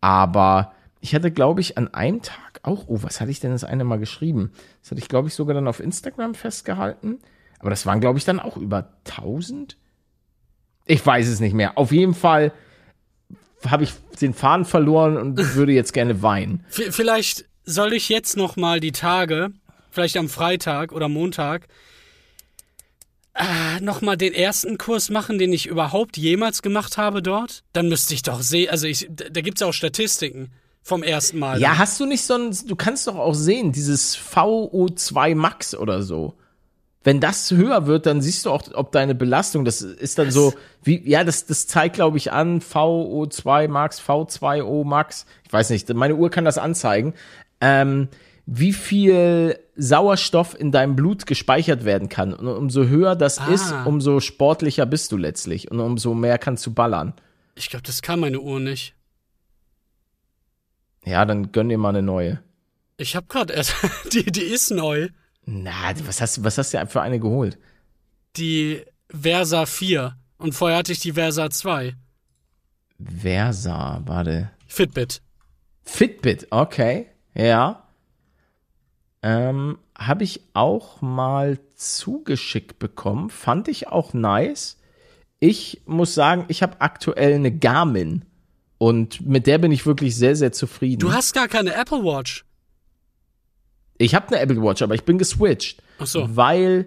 Aber 0.00 0.72
ich 1.00 1.14
hatte, 1.14 1.30
glaube 1.30 1.60
ich, 1.60 1.78
an 1.78 1.94
einem 1.94 2.22
Tag 2.22 2.60
auch, 2.62 2.84
oh, 2.88 2.98
was 3.02 3.20
hatte 3.20 3.30
ich 3.30 3.40
denn 3.40 3.52
das 3.52 3.64
eine 3.64 3.84
Mal 3.84 3.98
geschrieben? 3.98 4.50
Das 4.82 4.90
hatte 4.90 5.00
ich, 5.00 5.08
glaube 5.08 5.28
ich, 5.28 5.34
sogar 5.34 5.54
dann 5.54 5.68
auf 5.68 5.80
Instagram 5.80 6.34
festgehalten. 6.34 7.18
Aber 7.60 7.70
das 7.70 7.86
waren, 7.86 8.00
glaube 8.00 8.18
ich, 8.18 8.24
dann 8.24 8.40
auch 8.40 8.56
über 8.56 8.90
1000. 9.08 9.76
Ich 10.86 11.04
weiß 11.04 11.28
es 11.28 11.40
nicht 11.40 11.54
mehr. 11.54 11.78
Auf 11.78 11.92
jeden 11.92 12.14
Fall 12.14 12.52
habe 13.66 13.84
ich 13.84 13.92
den 14.20 14.34
Faden 14.34 14.64
verloren 14.64 15.16
und 15.16 15.36
würde 15.54 15.72
jetzt 15.72 15.92
gerne 15.92 16.22
weinen. 16.22 16.64
Vielleicht 16.68 17.46
soll 17.64 17.92
ich 17.92 18.08
jetzt 18.08 18.36
noch 18.36 18.56
mal 18.56 18.80
die 18.80 18.92
Tage, 18.92 19.50
vielleicht 19.90 20.16
am 20.16 20.28
Freitag 20.28 20.92
oder 20.92 21.08
Montag, 21.08 21.68
äh, 23.34 23.80
noch 23.80 24.00
mal 24.00 24.16
den 24.16 24.34
ersten 24.34 24.78
Kurs 24.78 25.10
machen, 25.10 25.38
den 25.38 25.52
ich 25.52 25.66
überhaupt 25.66 26.16
jemals 26.16 26.62
gemacht 26.62 26.98
habe 26.98 27.22
dort. 27.22 27.62
Dann 27.72 27.88
müsste 27.88 28.14
ich 28.14 28.22
doch 28.22 28.40
sehen, 28.40 28.70
also 28.70 28.86
ich, 28.86 29.06
da 29.10 29.40
gibt's 29.40 29.62
auch 29.62 29.72
Statistiken 29.72 30.50
vom 30.82 31.02
ersten 31.02 31.38
Mal. 31.38 31.60
Ja, 31.60 31.78
hast 31.78 32.00
du 32.00 32.06
nicht 32.06 32.22
so 32.22 32.34
ein, 32.34 32.56
du 32.66 32.74
kannst 32.74 33.06
doch 33.06 33.16
auch 33.16 33.34
sehen, 33.34 33.72
dieses 33.72 34.16
VO2 34.18 35.34
Max 35.34 35.74
oder 35.74 36.02
so 36.02 36.34
wenn 37.04 37.20
das 37.20 37.50
höher 37.50 37.86
wird, 37.86 38.06
dann 38.06 38.20
siehst 38.20 38.44
du 38.44 38.50
auch, 38.50 38.62
ob 38.74 38.92
deine 38.92 39.14
Belastung, 39.14 39.64
das 39.64 39.82
ist 39.82 40.18
dann 40.18 40.30
so, 40.30 40.52
wie, 40.82 41.08
ja, 41.08 41.24
das, 41.24 41.46
das 41.46 41.66
zeigt, 41.66 41.94
glaube 41.94 42.18
ich, 42.18 42.32
an, 42.32 42.60
VO2 42.60 43.68
Max, 43.68 44.00
V2O 44.00 44.84
Max, 44.84 45.24
ich 45.46 45.52
weiß 45.52 45.70
nicht, 45.70 45.92
meine 45.94 46.16
Uhr 46.16 46.30
kann 46.30 46.44
das 46.44 46.58
anzeigen, 46.58 47.14
ähm, 47.60 48.08
wie 48.46 48.72
viel 48.72 49.58
Sauerstoff 49.76 50.58
in 50.58 50.72
deinem 50.72 50.96
Blut 50.96 51.26
gespeichert 51.26 51.84
werden 51.84 52.08
kann. 52.08 52.32
Und 52.32 52.48
umso 52.48 52.84
höher 52.84 53.14
das 53.14 53.38
ah. 53.38 53.48
ist, 53.48 53.74
umso 53.84 54.20
sportlicher 54.20 54.86
bist 54.86 55.12
du 55.12 55.16
letztlich 55.16 55.70
und 55.70 55.80
umso 55.80 56.14
mehr 56.14 56.38
kannst 56.38 56.64
du 56.66 56.72
ballern. 56.72 57.12
Ich 57.54 57.68
glaube, 57.68 57.82
das 57.82 58.02
kann 58.02 58.20
meine 58.20 58.40
Uhr 58.40 58.58
nicht. 58.58 58.94
Ja, 61.04 61.24
dann 61.24 61.52
gönn 61.52 61.68
dir 61.68 61.78
mal 61.78 61.90
eine 61.90 62.02
neue. 62.02 62.40
Ich 62.96 63.16
habe 63.16 63.26
gerade 63.28 63.52
erst, 63.52 63.74
die, 64.12 64.24
die 64.24 64.42
ist 64.42 64.70
neu. 64.70 65.08
Na, 65.50 65.94
was 66.04 66.20
hast, 66.20 66.44
was 66.44 66.58
hast 66.58 66.74
du 66.74 66.86
für 66.86 67.00
eine 67.00 67.18
geholt? 67.18 67.56
Die 68.36 68.84
Versa 69.08 69.64
4. 69.64 70.14
Und 70.36 70.52
vorher 70.52 70.76
hatte 70.76 70.92
ich 70.92 71.00
die 71.00 71.14
Versa 71.14 71.48
2. 71.48 71.96
Versa, 73.00 74.02
warte. 74.04 74.50
Fitbit. 74.66 75.22
Fitbit, 75.84 76.48
okay. 76.50 77.06
Ja. 77.34 77.88
Ähm, 79.22 79.78
habe 79.96 80.24
ich 80.24 80.42
auch 80.52 81.00
mal 81.00 81.58
zugeschickt 81.76 82.78
bekommen. 82.78 83.30
Fand 83.30 83.68
ich 83.68 83.88
auch 83.88 84.12
nice. 84.12 84.76
Ich 85.40 85.80
muss 85.86 86.12
sagen, 86.14 86.44
ich 86.48 86.62
habe 86.62 86.82
aktuell 86.82 87.32
eine 87.32 87.56
Garmin. 87.56 88.26
Und 88.76 89.26
mit 89.26 89.46
der 89.46 89.56
bin 89.56 89.72
ich 89.72 89.86
wirklich 89.86 90.14
sehr, 90.14 90.36
sehr 90.36 90.52
zufrieden. 90.52 91.00
Du 91.00 91.10
hast 91.14 91.32
gar 91.32 91.48
keine 91.48 91.74
Apple 91.74 92.04
Watch. 92.04 92.44
Ich 93.98 94.14
habe 94.14 94.28
eine 94.28 94.40
Apple 94.40 94.62
Watch, 94.62 94.82
aber 94.82 94.94
ich 94.94 95.04
bin 95.04 95.18
geswitcht. 95.18 95.82
Ach 95.98 96.06
so. 96.06 96.36
Weil 96.36 96.86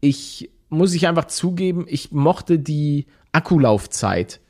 ich, 0.00 0.50
muss 0.68 0.94
ich 0.94 1.06
einfach 1.06 1.26
zugeben, 1.26 1.86
ich 1.88 2.12
mochte 2.12 2.58
die 2.58 3.06
Akkulaufzeit 3.32 4.40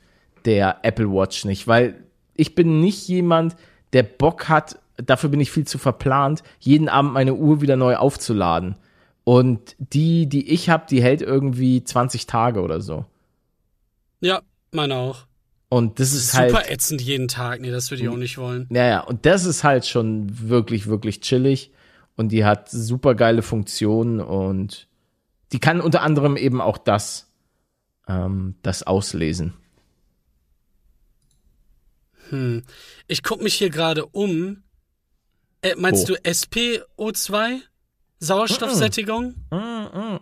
der 0.45 0.81
Apple 0.83 1.11
Watch 1.11 1.45
nicht, 1.45 1.67
weil 1.67 2.05
ich 2.35 2.55
bin 2.55 2.81
nicht 2.81 3.09
jemand, 3.09 3.57
der 3.93 4.03
Bock 4.03 4.49
hat, 4.49 4.79
dafür 4.97 5.31
bin 5.31 5.41
ich 5.41 5.51
viel 5.51 5.67
zu 5.67 5.79
verplant, 5.79 6.43
jeden 6.61 6.89
Abend 6.89 7.13
meine 7.13 7.35
Uhr 7.35 7.61
wieder 7.61 7.77
neu 7.77 7.97
aufzuladen. 7.97 8.77
Und 9.25 9.77
die, 9.79 10.29
die 10.29 10.51
ich 10.51 10.69
habe, 10.69 10.87
die 10.89 11.03
hält 11.03 11.23
irgendwie 11.23 11.85
20 11.85 12.27
Tage 12.27 12.61
oder 12.61 12.81
so. 12.81 13.05
Ja, 14.21 14.43
meine 14.73 14.97
auch. 14.97 15.27
Und 15.69 16.01
das 16.01 16.13
ist 16.13 16.33
Super 16.33 16.39
halt. 16.39 16.51
Super 16.51 16.71
ätzend 16.71 17.03
jeden 17.03 17.29
Tag. 17.29 17.61
Nee, 17.61 17.71
das 17.71 17.91
würde 17.91 18.03
ich 18.03 18.09
auch 18.09 18.17
nicht 18.17 18.37
wollen. 18.37 18.69
Ja, 18.71 18.87
ja. 18.87 19.01
Und 19.01 19.25
das 19.25 19.45
ist 19.45 19.65
halt 19.65 19.87
schon 19.87 20.49
wirklich, 20.49 20.87
wirklich 20.87 21.21
chillig 21.21 21.71
und 22.17 22.31
die 22.31 22.45
hat 22.45 22.71
super 22.71 23.15
geile 23.15 23.43
Funktionen 23.43 24.21
und 24.21 24.89
die 25.53 25.59
kann 25.59 25.81
unter 25.81 26.03
anderem 26.03 26.37
eben 26.37 26.61
auch 26.61 26.79
das, 26.79 27.31
ähm, 28.09 28.57
das 28.63 28.83
auslesen. 28.83 29.55
Hm. 32.31 32.63
Ich 33.09 33.23
gucke 33.23 33.43
mich 33.43 33.55
hier 33.55 33.71
gerade 33.71 34.07
um. 34.07 34.63
Äh, 35.61 35.75
meinst 35.77 36.11
oh. 36.11 36.15
du 36.15 36.21
SPO2? 36.21 37.61
Sauerstoffsättigung? 38.19 39.35
Mm 39.51 39.57
-mm. 39.57 40.21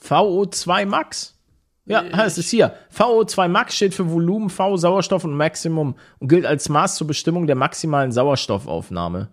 VO2 0.00 0.86
Max? 0.86 1.36
Ja, 1.84 2.04
es 2.24 2.38
ist 2.38 2.50
hier. 2.50 2.76
VO2 2.96 3.48
Max 3.48 3.74
steht 3.74 3.92
für 3.92 4.10
Volumen, 4.10 4.50
V, 4.50 4.76
Sauerstoff 4.76 5.24
und 5.24 5.34
Maximum 5.36 5.96
und 6.20 6.28
gilt 6.28 6.46
als 6.46 6.68
Maß 6.68 6.94
zur 6.94 7.08
Bestimmung 7.08 7.46
der 7.46 7.56
maximalen 7.56 8.12
Sauerstoffaufnahme. 8.12 9.30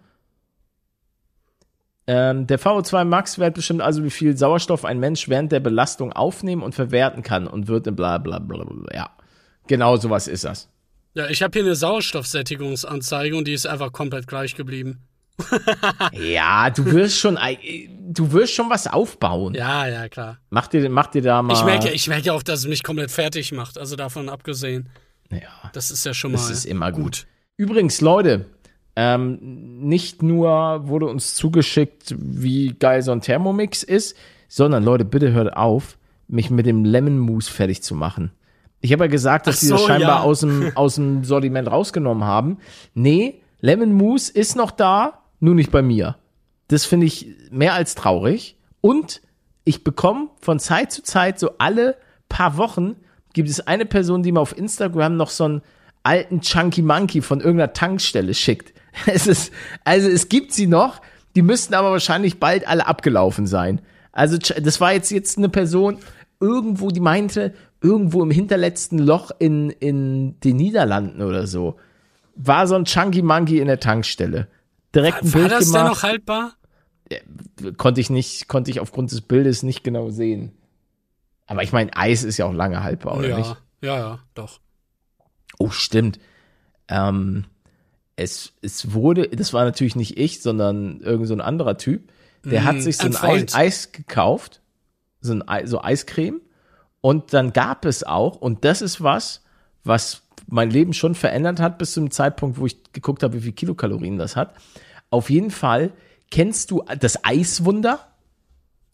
Ähm, 2.11 2.47
der 2.47 2.59
VO2 2.59 3.05
Max-Wert 3.05 3.53
bestimmt 3.53 3.81
also, 3.81 4.03
wie 4.03 4.09
viel 4.09 4.35
Sauerstoff 4.35 4.83
ein 4.83 4.99
Mensch 4.99 5.29
während 5.29 5.51
der 5.51 5.59
Belastung 5.59 6.11
aufnehmen 6.11 6.63
und 6.63 6.73
verwerten 6.73 7.21
kann 7.21 7.45
und 7.45 7.67
wird 7.67 7.85
in 7.85 7.95
bla 7.95 8.17
bla 8.17 8.39
bla 8.39 8.63
bla. 8.63 8.95
Ja, 8.95 9.11
genau 9.67 9.95
sowas 9.95 10.27
ist 10.27 10.43
das. 10.43 10.69
Ja, 11.13 11.27
ich 11.27 11.43
habe 11.43 11.51
hier 11.53 11.63
eine 11.63 11.75
Sauerstoffsättigungsanzeige 11.75 13.37
und 13.37 13.47
die 13.47 13.53
ist 13.53 13.67
einfach 13.67 13.91
komplett 13.91 14.25
gleich 14.25 14.55
geblieben. 14.55 15.03
ja, 16.13 16.71
du 16.71 16.83
wirst 16.91 17.19
schon, 17.19 17.37
du 18.07 18.31
wirst 18.31 18.55
schon 18.55 18.71
was 18.71 18.87
aufbauen. 18.87 19.53
Ja, 19.53 19.87
ja, 19.87 20.09
klar. 20.09 20.39
Mach 20.49 20.65
dir, 20.65 20.89
mach 20.89 21.07
dir 21.07 21.21
da 21.21 21.43
mal. 21.43 21.53
Ich 21.53 21.63
merke, 21.63 21.91
ich 21.91 22.07
merke 22.07 22.33
auch, 22.33 22.41
dass 22.41 22.61
es 22.61 22.67
mich 22.67 22.81
komplett 22.81 23.11
fertig 23.11 23.51
macht. 23.51 23.77
Also 23.77 23.95
davon 23.95 24.29
abgesehen. 24.29 24.89
Ja. 25.31 25.69
Das 25.73 25.91
ist 25.91 26.03
ja 26.07 26.15
schon 26.15 26.31
mal. 26.31 26.39
Das 26.39 26.49
ist 26.49 26.65
immer 26.65 26.91
gut. 26.91 27.03
gut. 27.03 27.27
Übrigens, 27.55 28.01
Leute, 28.01 28.47
ähm, 29.01 29.39
nicht 29.79 30.23
nur 30.23 30.89
wurde 30.89 31.05
uns 31.05 31.33
zugeschickt, 31.33 32.13
wie 32.19 32.73
geil 32.77 33.01
so 33.01 33.13
ein 33.13 33.21
Thermomix 33.21 33.81
ist, 33.81 34.17
sondern 34.49 34.83
Leute, 34.83 35.05
bitte 35.05 35.31
hört 35.31 35.55
auf, 35.55 35.97
mich 36.27 36.49
mit 36.49 36.65
dem 36.65 36.83
Lemon 36.83 37.17
Mousse 37.17 37.49
fertig 37.49 37.81
zu 37.81 37.95
machen. 37.95 38.31
Ich 38.81 38.91
habe 38.91 39.05
ja 39.05 39.09
gesagt, 39.09 39.47
dass 39.47 39.61
so, 39.61 39.67
die 39.67 39.71
das 39.71 39.85
scheinbar 39.85 40.19
ja. 40.19 40.23
aus, 40.23 40.41
dem, 40.41 40.71
aus 40.75 40.95
dem 40.95 41.23
Sortiment 41.23 41.71
rausgenommen 41.71 42.25
haben. 42.25 42.57
Nee, 42.93 43.41
Lemon 43.61 43.93
Mousse 43.93 44.33
ist 44.33 44.57
noch 44.57 44.71
da, 44.71 45.19
nur 45.39 45.55
nicht 45.55 45.71
bei 45.71 45.81
mir. 45.81 46.17
Das 46.67 46.83
finde 46.83 47.05
ich 47.05 47.27
mehr 47.51 47.75
als 47.75 47.95
traurig. 47.95 48.57
Und 48.81 49.21
ich 49.63 49.85
bekomme 49.85 50.27
von 50.41 50.59
Zeit 50.59 50.91
zu 50.91 51.03
Zeit, 51.03 51.39
so 51.39 51.51
alle 51.57 51.95
paar 52.27 52.57
Wochen, 52.57 52.97
gibt 53.31 53.47
es 53.47 53.65
eine 53.65 53.85
Person, 53.85 54.23
die 54.23 54.33
mir 54.33 54.41
auf 54.41 54.57
Instagram 54.57 55.15
noch 55.15 55.29
so 55.29 55.45
einen 55.45 55.61
alten 56.03 56.41
Chunky 56.41 56.81
Monkey 56.81 57.21
von 57.21 57.39
irgendeiner 57.39 57.71
Tankstelle 57.71 58.33
schickt. 58.33 58.73
Es 59.05 59.27
ist, 59.27 59.51
also 59.83 60.09
es 60.09 60.29
gibt 60.29 60.53
sie 60.53 60.67
noch, 60.67 61.01
die 61.35 61.41
müssten 61.41 61.73
aber 61.73 61.91
wahrscheinlich 61.91 62.39
bald 62.39 62.67
alle 62.67 62.87
abgelaufen 62.87 63.47
sein. 63.47 63.81
Also 64.11 64.37
das 64.37 64.81
war 64.81 64.93
jetzt 64.93 65.11
jetzt 65.11 65.37
eine 65.37 65.49
Person 65.49 65.99
irgendwo, 66.39 66.89
die 66.89 66.99
meinte, 66.99 67.53
irgendwo 67.81 68.23
im 68.23 68.31
hinterletzten 68.31 68.99
Loch 68.99 69.31
in, 69.39 69.69
in 69.69 70.39
den 70.41 70.57
Niederlanden 70.57 71.21
oder 71.21 71.47
so, 71.47 71.77
war 72.35 72.67
so 72.67 72.75
ein 72.75 72.85
Chunky 72.85 73.21
Monkey 73.21 73.59
in 73.59 73.67
der 73.67 73.79
Tankstelle. 73.79 74.47
Direkt 74.93 75.23
ein 75.23 75.33
war, 75.33 75.41
Bild 75.41 75.51
war 75.51 75.59
das 75.59 75.67
gemacht. 75.67 75.81
denn 75.81 75.91
noch 75.91 76.03
haltbar? 76.03 76.53
Konnte 77.77 78.01
ich 78.01 78.09
nicht, 78.09 78.47
konnte 78.47 78.71
ich 78.71 78.79
aufgrund 78.79 79.11
des 79.11 79.21
Bildes 79.21 79.63
nicht 79.63 79.83
genau 79.83 80.09
sehen. 80.09 80.51
Aber 81.47 81.63
ich 81.63 81.73
meine, 81.73 81.95
Eis 81.95 82.23
ist 82.23 82.37
ja 82.37 82.45
auch 82.45 82.53
lange 82.53 82.83
haltbar, 82.83 83.17
oder 83.17 83.29
ja, 83.29 83.37
nicht? 83.37 83.55
Ja, 83.81 83.97
ja, 83.97 84.19
doch. 84.35 84.59
Oh, 85.57 85.69
stimmt. 85.69 86.19
Ähm, 86.87 87.45
es, 88.19 88.53
es 88.61 88.93
wurde, 88.93 89.29
das 89.29 89.53
war 89.53 89.63
natürlich 89.63 89.95
nicht 89.95 90.17
ich, 90.17 90.41
sondern 90.41 90.99
irgend 90.99 91.27
so 91.27 91.33
ein 91.33 91.41
anderer 91.41 91.77
Typ, 91.77 92.11
der 92.43 92.61
mm, 92.61 92.65
hat 92.65 92.81
sich 92.81 92.97
so 92.97 93.07
ein, 93.07 93.15
ein 93.15 93.43
Eis, 93.43 93.55
Eis, 93.55 93.91
gekauft, 93.91 94.61
so 95.21 95.33
ein 95.33 95.67
so 95.67 95.81
Eiscreme 95.81 96.41
und 97.01 97.33
dann 97.33 97.53
gab 97.53 97.85
es 97.85 98.03
auch, 98.03 98.35
und 98.35 98.65
das 98.65 98.81
ist 98.81 99.01
was, 99.01 99.43
was 99.83 100.23
mein 100.47 100.69
Leben 100.69 100.93
schon 100.93 101.15
verändert 101.15 101.59
hat 101.59 101.77
bis 101.77 101.93
zum 101.93 102.11
Zeitpunkt, 102.11 102.57
wo 102.57 102.65
ich 102.65 102.91
geguckt 102.91 103.23
habe, 103.23 103.35
wie 103.35 103.41
viel 103.41 103.53
Kilokalorien 103.53 104.17
das 104.17 104.35
hat. 104.35 104.53
Auf 105.09 105.29
jeden 105.29 105.51
Fall, 105.51 105.91
kennst 106.29 106.71
du 106.71 106.83
das 106.99 107.23
Eiswunder? 107.23 107.99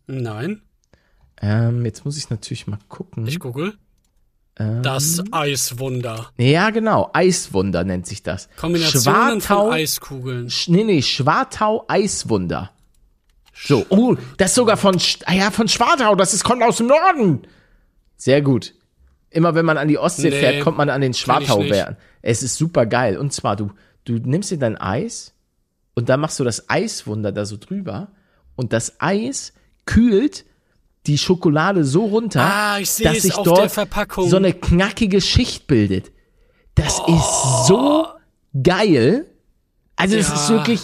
Nein. 0.07 0.61
Ähm, 1.41 1.83
jetzt 1.85 2.05
muss 2.05 2.17
ich 2.17 2.29
natürlich 2.29 2.67
mal 2.67 2.79
gucken. 2.87 3.25
Ich 3.27 3.39
google. 3.39 3.73
Das 4.55 5.19
ähm. 5.19 5.27
Eiswunder. 5.31 6.31
Ja, 6.37 6.69
genau. 6.69 7.09
Eiswunder 7.13 7.83
nennt 7.83 8.07
sich 8.07 8.23
das. 8.23 8.47
Kombination 8.55 9.41
von 9.41 9.73
Eiskugeln. 9.73 10.49
Nee, 10.67 10.85
nee, 10.85 11.01
Schwartau 11.01 11.83
Eiswunder. 11.89 12.71
So, 13.53 13.85
oh, 13.89 14.15
das 14.37 14.51
ist 14.51 14.55
sogar 14.55 14.77
von, 14.77 14.97
ah 15.25 15.33
ja, 15.33 15.51
von 15.51 15.67
Schwartau. 15.67 16.15
Das 16.15 16.33
ist, 16.33 16.43
kommt 16.43 16.63
aus 16.63 16.77
dem 16.77 16.87
Norden. 16.87 17.41
Sehr 18.15 18.41
gut. 18.41 18.73
Immer 19.29 19.55
wenn 19.55 19.65
man 19.65 19.77
an 19.77 19.89
die 19.89 19.97
Ostsee 19.97 20.29
nee, 20.29 20.39
fährt, 20.39 20.63
kommt 20.63 20.77
man 20.77 20.89
an 20.89 21.01
den 21.01 21.13
Schwartaubergen. 21.13 21.97
Es 22.21 22.41
ist 22.41 22.55
super 22.55 22.85
geil. 22.85 23.17
Und 23.17 23.33
zwar, 23.33 23.57
du, 23.57 23.71
du 24.05 24.13
nimmst 24.13 24.51
dir 24.51 24.57
dein 24.57 24.77
Eis 24.77 25.33
und 25.95 26.07
dann 26.07 26.21
machst 26.21 26.39
du 26.39 26.45
das 26.45 26.69
Eiswunder 26.69 27.33
da 27.33 27.45
so 27.45 27.57
drüber 27.57 28.09
und 28.55 28.71
das 28.71 29.01
Eis 29.01 29.53
kühlt 29.85 30.45
die 31.07 31.17
Schokolade 31.17 31.83
so 31.83 32.05
runter, 32.05 32.41
ah, 32.41 32.79
dass 32.79 32.97
sich 32.97 33.33
dort 33.35 33.71
so 33.71 34.35
eine 34.35 34.53
knackige 34.53 35.21
Schicht 35.21 35.67
bildet. 35.67 36.11
Das 36.75 37.01
oh. 37.05 37.15
ist 37.15 37.67
so 37.67 38.07
geil. 38.61 39.25
Also 39.95 40.17
es 40.17 40.27
ist 40.27 40.49
wirklich, 40.49 40.81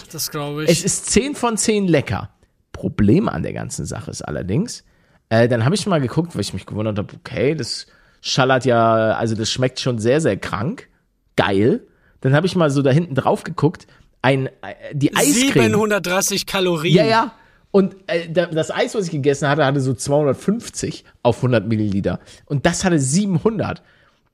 es 0.68 0.84
ist 0.84 1.12
10 1.12 1.36
von 1.36 1.58
10 1.58 1.88
lecker. 1.88 2.30
Problem 2.72 3.28
an 3.28 3.44
der 3.44 3.54
ganzen 3.54 3.86
Sache 3.86 4.10
ist 4.10 4.22
allerdings, 4.22 4.84
äh, 5.30 5.48
dann 5.48 5.66
habe 5.66 5.76
ich 5.76 5.86
mal 5.86 6.00
geguckt, 6.00 6.34
weil 6.36 6.42
ich 6.42 6.54
mich 6.54 6.66
gewundert 6.66 6.98
habe, 6.98 7.14
okay, 7.16 7.56
das 7.56 7.88
schallert 8.22 8.66
ja, 8.66 9.12
also 9.12 9.36
das 9.36 9.52
schmeckt 9.52 9.80
schon 9.80 10.00
sehr, 10.00 10.22
sehr 10.22 10.38
krank. 10.38 10.88
Geil. 11.36 11.86
Dann 12.22 12.34
habe 12.34 12.48
ich 12.48 12.56
mal 12.56 12.70
so 12.70 12.82
da 12.82 12.92
hinten 12.92 13.16
drauf 13.16 13.44
geguckt, 13.44 13.88
ein, 14.22 14.48
äh, 14.48 14.52
die 14.94 15.16
Eiscreme. 15.16 15.64
730 15.64 16.46
Kalorien. 16.46 16.96
Ja, 16.96 17.06
ja. 17.06 17.34
Und 17.72 17.96
äh, 18.08 18.30
das 18.30 18.70
Eis, 18.70 18.96
was 18.96 19.06
ich 19.06 19.12
gegessen 19.12 19.48
hatte, 19.48 19.66
hatte 19.66 19.80
so 19.80 19.94
250 19.94 21.06
auf 21.24 21.38
100 21.38 21.68
Milliliter. 21.68 22.20
Und 22.46 22.66
das 22.66 22.84
hatte 22.84 23.00
700. 23.00 23.82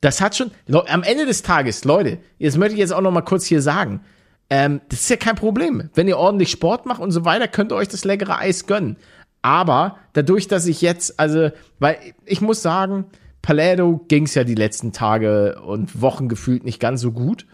Das 0.01 0.21
hat 0.21 0.35
schon, 0.35 0.51
am 0.87 1.03
Ende 1.03 1.25
des 1.25 1.41
Tages, 1.41 1.83
Leute, 1.85 2.19
jetzt 2.37 2.57
möchte 2.57 2.73
ich 2.73 2.79
jetzt 2.79 2.93
auch 2.93 3.01
noch 3.01 3.11
mal 3.11 3.21
kurz 3.21 3.45
hier 3.45 3.61
sagen, 3.61 4.01
ähm, 4.49 4.81
das 4.89 5.01
ist 5.01 5.09
ja 5.09 5.17
kein 5.17 5.35
Problem. 5.35 5.89
Wenn 5.93 6.07
ihr 6.07 6.17
ordentlich 6.17 6.51
Sport 6.51 6.85
macht 6.85 7.01
und 7.01 7.11
so 7.11 7.25
weiter, 7.25 7.47
könnt 7.47 7.71
ihr 7.71 7.75
euch 7.75 7.87
das 7.87 8.05
leckere 8.05 8.37
Eis 8.37 8.65
gönnen. 8.65 8.97
Aber 9.41 9.97
dadurch, 10.13 10.47
dass 10.47 10.65
ich 10.65 10.81
jetzt, 10.81 11.19
also, 11.19 11.51
weil 11.79 11.97
ich 12.25 12.41
muss 12.41 12.61
sagen, 12.61 13.05
Palädo 13.41 14.03
ging 14.07 14.25
es 14.25 14.35
ja 14.35 14.43
die 14.43 14.55
letzten 14.55 14.91
Tage 14.91 15.61
und 15.61 16.01
Wochen 16.01 16.27
gefühlt 16.27 16.63
nicht 16.63 16.79
ganz 16.79 17.01
so 17.01 17.11
gut. 17.11 17.45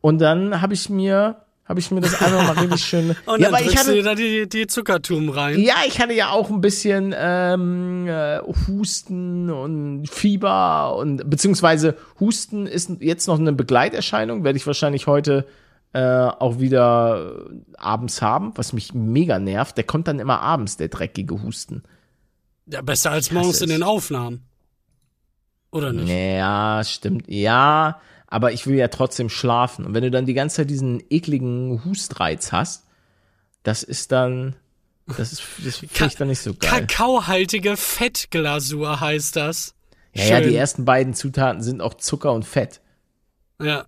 Und 0.00 0.20
dann 0.20 0.60
habe 0.60 0.74
ich 0.74 0.90
mir 0.90 1.43
habe 1.66 1.80
ich 1.80 1.90
mir 1.90 2.00
das 2.00 2.20
einfach 2.20 2.54
mal 2.54 2.62
richtig 2.62 2.84
schön. 2.84 3.16
Und 3.26 3.40
ja, 3.40 3.50
dann 3.50 3.64
ich 3.64 3.76
hatte, 3.76 3.94
du 3.94 4.02
da 4.02 4.14
die, 4.14 4.48
die 4.48 4.66
Zuckertum 4.66 5.30
rein. 5.30 5.58
Ja, 5.60 5.76
ich 5.86 6.00
hatte 6.00 6.12
ja 6.12 6.30
auch 6.30 6.50
ein 6.50 6.60
bisschen 6.60 7.14
ähm, 7.16 8.06
äh, 8.06 8.40
Husten 8.68 9.50
und 9.50 10.08
Fieber 10.10 10.96
und 10.96 11.28
beziehungsweise 11.28 11.96
Husten 12.20 12.66
ist 12.66 12.90
jetzt 13.00 13.26
noch 13.28 13.38
eine 13.38 13.52
Begleiterscheinung, 13.52 14.44
werde 14.44 14.58
ich 14.58 14.66
wahrscheinlich 14.66 15.06
heute 15.06 15.46
äh, 15.94 16.00
auch 16.02 16.60
wieder 16.60 17.46
abends 17.78 18.20
haben, 18.20 18.52
was 18.56 18.72
mich 18.72 18.92
mega 18.92 19.38
nervt. 19.38 19.76
Der 19.76 19.84
kommt 19.84 20.08
dann 20.08 20.18
immer 20.18 20.40
abends, 20.40 20.76
der 20.76 20.88
dreckige 20.88 21.42
Husten. 21.42 21.82
Ja, 22.66 22.82
besser 22.82 23.10
als 23.10 23.30
morgens 23.30 23.60
in 23.62 23.68
den 23.68 23.82
Aufnahmen. 23.82 24.42
Oder 25.70 25.92
nicht? 25.92 26.08
Ja, 26.08 26.82
stimmt. 26.84 27.24
Ja, 27.28 28.00
aber 28.26 28.52
ich 28.52 28.66
will 28.66 28.76
ja 28.76 28.88
trotzdem 28.88 29.28
schlafen. 29.28 29.84
Und 29.84 29.94
wenn 29.94 30.02
du 30.02 30.10
dann 30.10 30.26
die 30.26 30.34
ganze 30.34 30.56
Zeit 30.56 30.70
diesen 30.70 31.02
ekligen 31.10 31.84
Hustreiz 31.84 32.52
hast, 32.52 32.86
das 33.62 33.82
ist 33.82 34.12
dann, 34.12 34.56
das 35.06 35.32
ist, 35.32 35.42
das 35.64 35.76
finde 35.78 36.06
ich 36.06 36.16
dann 36.16 36.28
nicht 36.28 36.40
so 36.40 36.54
geil. 36.54 36.86
Kakaohaltige 36.86 37.76
Fettglasur 37.76 39.00
heißt 39.00 39.36
das. 39.36 39.74
Ja, 40.12 40.22
Schön. 40.22 40.32
ja, 40.32 40.40
die 40.40 40.56
ersten 40.56 40.84
beiden 40.84 41.14
Zutaten 41.14 41.62
sind 41.62 41.80
auch 41.80 41.94
Zucker 41.94 42.32
und 42.32 42.44
Fett. 42.44 42.80
Ja. 43.60 43.86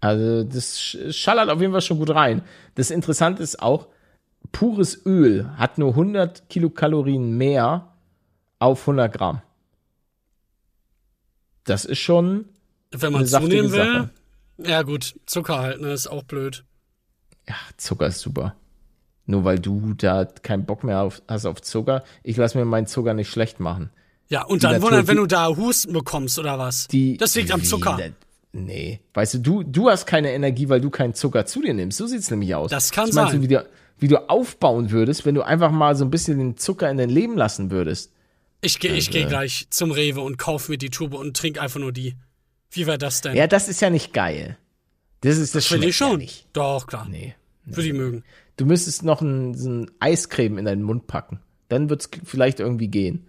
Also, 0.00 0.44
das 0.44 0.96
schallert 1.10 1.50
auf 1.50 1.60
jeden 1.60 1.72
Fall 1.72 1.82
schon 1.82 1.98
gut 1.98 2.10
rein. 2.10 2.42
Das 2.74 2.90
Interessante 2.90 3.42
ist 3.42 3.60
auch, 3.60 3.88
pures 4.52 5.04
Öl 5.04 5.50
hat 5.56 5.78
nur 5.78 5.90
100 5.90 6.48
Kilokalorien 6.48 7.36
mehr 7.36 7.92
auf 8.58 8.82
100 8.82 9.12
Gramm. 9.12 9.42
Das 11.64 11.84
ist 11.84 11.98
schon 11.98 12.46
wenn 13.02 13.12
man 13.12 13.26
zunehmen 13.26 13.72
will. 13.72 13.78
Sache. 13.78 14.10
Ja, 14.58 14.82
gut, 14.82 15.14
Zucker 15.26 15.58
halt, 15.58 15.80
ne, 15.80 15.92
ist 15.92 16.06
auch 16.06 16.22
blöd. 16.22 16.64
Ja, 17.48 17.54
Zucker 17.76 18.06
ist 18.06 18.20
super. 18.20 18.56
Nur 19.26 19.44
weil 19.44 19.58
du 19.58 19.94
da 19.94 20.24
keinen 20.24 20.66
Bock 20.66 20.84
mehr 20.84 21.02
auf, 21.02 21.20
hast 21.28 21.46
auf 21.46 21.60
Zucker. 21.60 22.04
Ich 22.22 22.36
lasse 22.36 22.56
mir 22.56 22.64
meinen 22.64 22.86
Zucker 22.86 23.12
nicht 23.12 23.30
schlecht 23.30 23.60
machen. 23.60 23.90
Ja, 24.28 24.44
und 24.44 24.64
dann 24.64 24.82
wundern, 24.82 25.06
wenn 25.06 25.16
du 25.16 25.26
da 25.26 25.48
Husten 25.48 25.92
bekommst 25.92 26.38
oder 26.38 26.58
was. 26.58 26.88
Die, 26.88 27.16
das 27.16 27.34
liegt 27.34 27.52
am 27.52 27.62
Zucker. 27.62 27.98
Nee. 28.52 29.00
Weißt 29.14 29.34
du, 29.34 29.38
du, 29.38 29.62
du 29.62 29.90
hast 29.90 30.06
keine 30.06 30.32
Energie, 30.32 30.68
weil 30.68 30.80
du 30.80 30.90
keinen 30.90 31.14
Zucker 31.14 31.46
zu 31.46 31.60
dir 31.60 31.74
nimmst. 31.74 31.98
So 31.98 32.06
sieht's 32.06 32.30
nämlich 32.30 32.54
aus. 32.54 32.70
Das 32.70 32.90
kann 32.90 33.08
Was 33.08 33.14
sein. 33.14 33.36
Du, 33.36 33.42
wie, 33.42 33.48
du, 33.48 33.66
wie 33.98 34.08
du 34.08 34.28
aufbauen 34.28 34.90
würdest, 34.90 35.26
wenn 35.26 35.34
du 35.34 35.42
einfach 35.42 35.70
mal 35.70 35.94
so 35.94 36.04
ein 36.04 36.10
bisschen 36.10 36.38
den 36.38 36.56
Zucker 36.56 36.90
in 36.90 36.96
dein 36.96 37.10
Leben 37.10 37.36
lassen 37.36 37.70
würdest. 37.70 38.12
Ich 38.62 38.80
gehe 38.80 38.94
ich 38.94 39.10
geh 39.10 39.24
also 39.24 39.28
gleich 39.28 39.66
zum 39.70 39.90
Rewe 39.90 40.22
und 40.22 40.38
kauf 40.38 40.68
mir 40.68 40.78
die 40.78 40.90
Tube 40.90 41.14
und 41.14 41.36
trink 41.36 41.60
einfach 41.60 41.78
nur 41.78 41.92
die. 41.92 42.14
Wie 42.70 42.86
war 42.86 42.98
das 42.98 43.20
denn? 43.20 43.36
Ja, 43.36 43.46
das 43.46 43.68
ist 43.68 43.80
ja 43.80 43.90
nicht 43.90 44.12
geil. 44.12 44.58
Das 45.20 45.36
ist 45.36 45.54
das, 45.54 45.64
das 45.64 45.72
Finde 45.72 45.88
ich 45.88 45.96
schon. 45.96 46.12
Ja 46.12 46.16
nicht. 46.18 46.46
Doch, 46.52 46.86
klar. 46.86 47.06
Nee. 47.08 47.34
nee. 47.64 47.76
Würde 47.76 47.88
ich 47.88 47.94
mögen. 47.94 48.24
Du 48.56 48.64
müsstest 48.64 49.02
noch 49.02 49.20
ein, 49.20 49.54
so 49.54 49.68
ein 49.68 49.90
Eiscreme 50.00 50.58
in 50.58 50.64
deinen 50.64 50.82
Mund 50.82 51.06
packen. 51.06 51.40
Dann 51.68 51.90
wird's 51.90 52.08
vielleicht 52.24 52.60
irgendwie 52.60 52.88
gehen. 52.88 53.26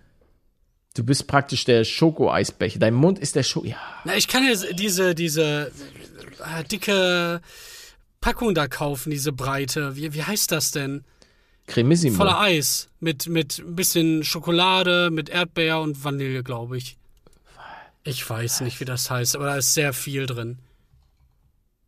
Du 0.96 1.04
bist 1.04 1.28
praktisch 1.28 1.64
der 1.66 1.84
Schoko-Eisbecher. 1.84 2.80
Dein 2.80 2.94
Mund 2.94 3.20
ist 3.20 3.36
der 3.36 3.44
Schoko. 3.44 3.68
Ja. 3.68 3.78
Na, 4.06 4.16
ich 4.16 4.28
kann 4.28 4.44
ja 4.46 4.54
diese, 4.74 5.16
diese 5.16 5.72
äh, 6.40 6.64
dicke 6.64 7.42
Packung 8.22 8.56
da 8.56 8.68
kaufen, 8.68 9.12
diese 9.12 9.32
breite. 9.32 9.96
Wie, 9.96 10.14
wie 10.14 10.24
heißt 10.24 10.52
das 10.52 10.72
denn? 10.72 11.04
Cremissimo. 11.68 12.16
Voller 12.16 12.40
Eis. 12.40 12.90
Mit, 13.00 13.28
mit 13.28 13.60
ein 13.60 13.76
bisschen 13.76 14.24
Schokolade, 14.24 15.12
mit 15.12 15.30
Erdbeer 15.30 15.82
und 15.82 16.04
Vanille, 16.04 16.44
glaube 16.44 16.78
ich. 16.78 16.98
Ich 18.08 18.28
weiß 18.30 18.62
nicht, 18.62 18.80
wie 18.80 18.86
das 18.86 19.12
heißt, 19.12 19.36
aber 19.36 19.48
da 19.48 19.58
ist 19.58 19.74
sehr 19.74 19.92
viel 19.92 20.26
drin. 20.28 20.60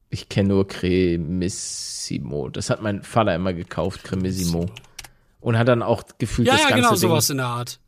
Ich 0.10 0.28
kenne 0.28 0.50
nur 0.50 0.68
Cremissimo. 0.68 2.50
Das 2.50 2.70
hat 2.70 2.82
mein 2.82 3.04
Vater 3.04 3.34
immer 3.34 3.54
gekauft, 3.54 4.04
Cremissimo. 4.04 4.66
Und 5.40 5.58
hat 5.58 5.70
dann 5.70 5.82
auch 5.82 6.04
gefühlt 6.18 6.50
ja, 6.50 6.56
das 6.56 6.64
ja, 6.64 6.70
ganze 6.72 6.82
genau, 6.82 6.92
Ding. 6.92 7.00
sowas 7.00 7.30
in 7.30 7.38
der 7.38 7.46
Art. 7.46 7.80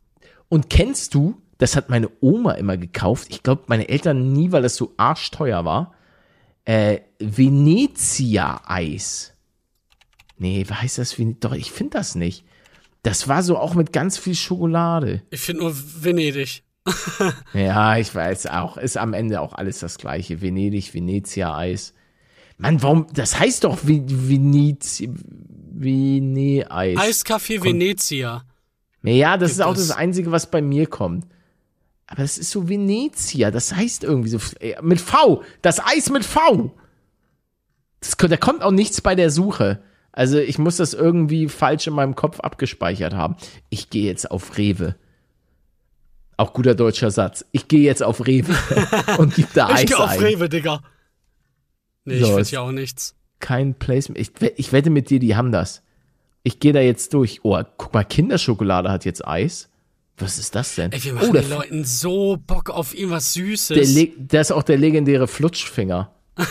Und 0.48 0.70
kennst 0.70 1.12
du, 1.12 1.42
das 1.58 1.76
hat 1.76 1.90
meine 1.90 2.08
Oma 2.20 2.52
immer 2.52 2.78
gekauft. 2.78 3.26
Ich 3.28 3.42
glaube, 3.42 3.64
meine 3.66 3.90
Eltern 3.90 4.32
nie, 4.32 4.50
weil 4.50 4.62
das 4.62 4.76
so 4.76 4.94
arschteuer 4.96 5.66
war. 5.66 5.92
Äh, 6.64 7.00
Venezia-Eis. 7.18 8.54
Nee, 10.38 10.64
wie 10.66 10.74
heißt 10.74 10.96
das? 10.96 11.16
Doch, 11.40 11.52
ich 11.52 11.70
finde 11.70 11.98
das 11.98 12.14
nicht. 12.14 12.46
Das 13.02 13.28
war 13.28 13.42
so 13.42 13.58
auch 13.58 13.74
mit 13.74 13.92
ganz 13.92 14.16
viel 14.16 14.34
Schokolade. 14.34 15.20
Ich 15.28 15.40
finde 15.40 15.64
nur 15.64 15.74
Venedig. 15.76 16.62
Ja, 17.54 17.96
ich 17.96 18.14
weiß 18.14 18.46
auch. 18.46 18.76
Ist 18.76 18.96
am 18.96 19.14
Ende 19.14 19.40
auch 19.40 19.54
alles 19.54 19.78
das 19.80 19.98
gleiche. 19.98 20.40
Venedig, 20.40 20.92
Venezia-Eis. 20.94 21.94
Mann, 22.58 22.82
warum? 22.82 23.06
Das 23.12 23.38
heißt 23.38 23.64
doch 23.64 23.78
Venezia. 23.82 25.08
Vene-Eis. 25.74 26.98
Eiskaffee 26.98 27.62
Venezia. 27.62 28.44
Ja, 29.02 29.36
das 29.36 29.50
Gibt 29.50 29.60
ist 29.60 29.66
auch 29.66 29.74
das? 29.74 29.88
das 29.88 29.96
Einzige, 29.96 30.30
was 30.30 30.50
bei 30.50 30.62
mir 30.62 30.86
kommt. 30.86 31.26
Aber 32.06 32.22
das 32.22 32.38
ist 32.38 32.50
so 32.50 32.68
Venezia. 32.68 33.50
Das 33.50 33.74
heißt 33.74 34.04
irgendwie 34.04 34.28
so. 34.28 34.38
Mit 34.82 35.00
V. 35.00 35.42
Das 35.62 35.80
Eis 35.84 36.10
mit 36.10 36.24
V. 36.24 36.72
Das, 38.00 38.16
da 38.16 38.36
kommt 38.36 38.62
auch 38.62 38.70
nichts 38.70 39.00
bei 39.00 39.14
der 39.14 39.30
Suche. 39.30 39.82
Also 40.12 40.38
ich 40.38 40.58
muss 40.58 40.76
das 40.76 40.92
irgendwie 40.92 41.48
falsch 41.48 41.86
in 41.86 41.94
meinem 41.94 42.14
Kopf 42.14 42.40
abgespeichert 42.40 43.14
haben. 43.14 43.36
Ich 43.70 43.88
gehe 43.90 44.04
jetzt 44.04 44.30
auf 44.30 44.58
Rewe. 44.58 44.96
Auch 46.42 46.52
guter 46.54 46.74
deutscher 46.74 47.12
Satz. 47.12 47.44
Ich 47.52 47.68
gehe 47.68 47.82
jetzt 47.82 48.02
auf 48.02 48.26
Rewe 48.26 48.52
und 49.18 49.32
gib 49.36 49.54
da 49.54 49.68
Eis 49.68 49.82
Ich 49.82 49.86
gehe 49.86 49.96
auf. 49.96 50.20
Rewe, 50.20 50.48
Digga. 50.48 50.82
Nee, 52.04 52.18
so, 52.18 52.26
ich 52.26 52.34
finde 52.34 52.50
ja 52.50 52.60
auch 52.62 52.72
nichts. 52.72 53.14
Kein 53.38 53.74
Placement. 53.74 54.18
Ich, 54.18 54.32
ich 54.56 54.72
wette 54.72 54.90
mit 54.90 55.08
dir, 55.08 55.20
die 55.20 55.36
haben 55.36 55.52
das. 55.52 55.84
Ich 56.42 56.58
gehe 56.58 56.72
da 56.72 56.80
jetzt 56.80 57.14
durch. 57.14 57.44
Oh, 57.44 57.62
guck 57.76 57.94
mal, 57.94 58.02
Kinderschokolade 58.02 58.90
hat 58.90 59.04
jetzt 59.04 59.24
Eis. 59.24 59.68
Was 60.18 60.36
ist 60.36 60.56
das 60.56 60.74
denn? 60.74 60.90
Ey, 60.90 61.04
wir 61.04 61.12
machen 61.12 61.28
oh, 61.30 61.32
den 61.32 61.48
Leuten 61.48 61.84
so 61.84 62.36
Bock 62.44 62.70
auf 62.70 62.92
irgendwas 62.92 63.34
Süßes. 63.34 63.94
Der, 63.94 64.06
der 64.16 64.40
ist 64.40 64.50
auch 64.50 64.64
der 64.64 64.78
legendäre 64.78 65.28
Flutschfinger. 65.28 66.10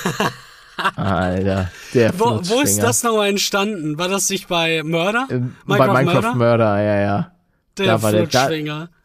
Alter, 0.96 1.70
der 1.94 2.18
wo, 2.18 2.30
Flutschfinger. 2.30 2.60
Wo 2.60 2.64
ist 2.64 2.78
das 2.82 3.04
nochmal 3.04 3.28
entstanden? 3.28 3.98
War 3.98 4.08
das 4.08 4.30
nicht 4.30 4.48
bei 4.48 4.84
Mörder? 4.84 5.28
Ähm, 5.30 5.58
Minecraft 5.66 5.88
bei 5.88 5.94
Minecraft 6.06 6.22
Murder? 6.22 6.36
Murder, 6.36 6.82
ja, 6.82 7.02
ja. 7.02 7.32
Der 7.78 7.86
da 7.88 7.98
Flutschfinger. 8.00 8.80
Der, 8.80 8.88
da, 8.88 9.01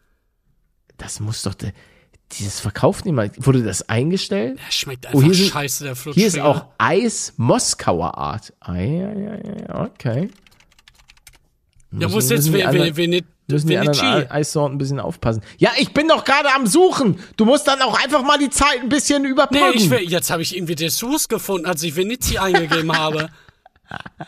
das 0.97 1.19
muss 1.19 1.43
doch 1.43 1.53
dieses 2.33 2.59
verkauft 2.59 3.05
niemand. 3.05 3.45
Wurde 3.45 3.63
das 3.63 3.87
eingestellt? 3.87 4.59
Der 4.65 4.71
schmeckt 4.71 5.05
einfach 5.05 5.19
oh, 5.19 5.23
hier 5.23 5.33
sind, 5.33 5.49
scheiße, 5.49 5.83
der 5.85 5.95
Flutschfinger. 5.95 6.21
Hier 6.21 6.27
ist 6.27 6.39
auch 6.39 6.65
Eis 6.77 7.33
Moskauer 7.37 8.17
Art. 8.17 8.53
Ah, 8.59 8.75
ja, 8.75 9.13
ja, 9.13 9.35
ja, 9.35 9.81
okay. 9.85 10.29
Ja, 11.91 12.11
wo 12.11 12.17
ist 12.17 12.29
jetzt 12.29 12.51
Venedig? 12.51 13.25
Müssen 13.49 13.69
die 13.69 13.77
anderen 13.77 14.29
Eissorten 14.29 14.75
ein 14.75 14.77
bisschen 14.77 14.99
aufpassen. 14.99 15.41
Ja, 15.57 15.71
ich 15.77 15.93
bin 15.93 16.09
doch 16.09 16.25
gerade 16.25 16.53
am 16.53 16.67
Suchen. 16.67 17.17
Du 17.37 17.45
musst 17.45 17.65
dann 17.65 17.81
auch 17.81 17.97
einfach 18.03 18.21
mal 18.23 18.37
die 18.37 18.49
Zeit 18.49 18.81
ein 18.81 18.89
bisschen 18.89 19.23
überbrücken. 19.23 19.69
Nee, 19.73 19.77
ich 19.77 19.89
will, 19.89 20.01
jetzt 20.01 20.29
habe 20.29 20.41
ich 20.41 20.53
irgendwie 20.53 20.75
Dessous 20.75 21.29
gefunden, 21.29 21.65
als 21.65 21.81
ich 21.83 21.95
Venezi 21.95 22.37
eingegeben 22.37 22.91
habe. 22.91 23.29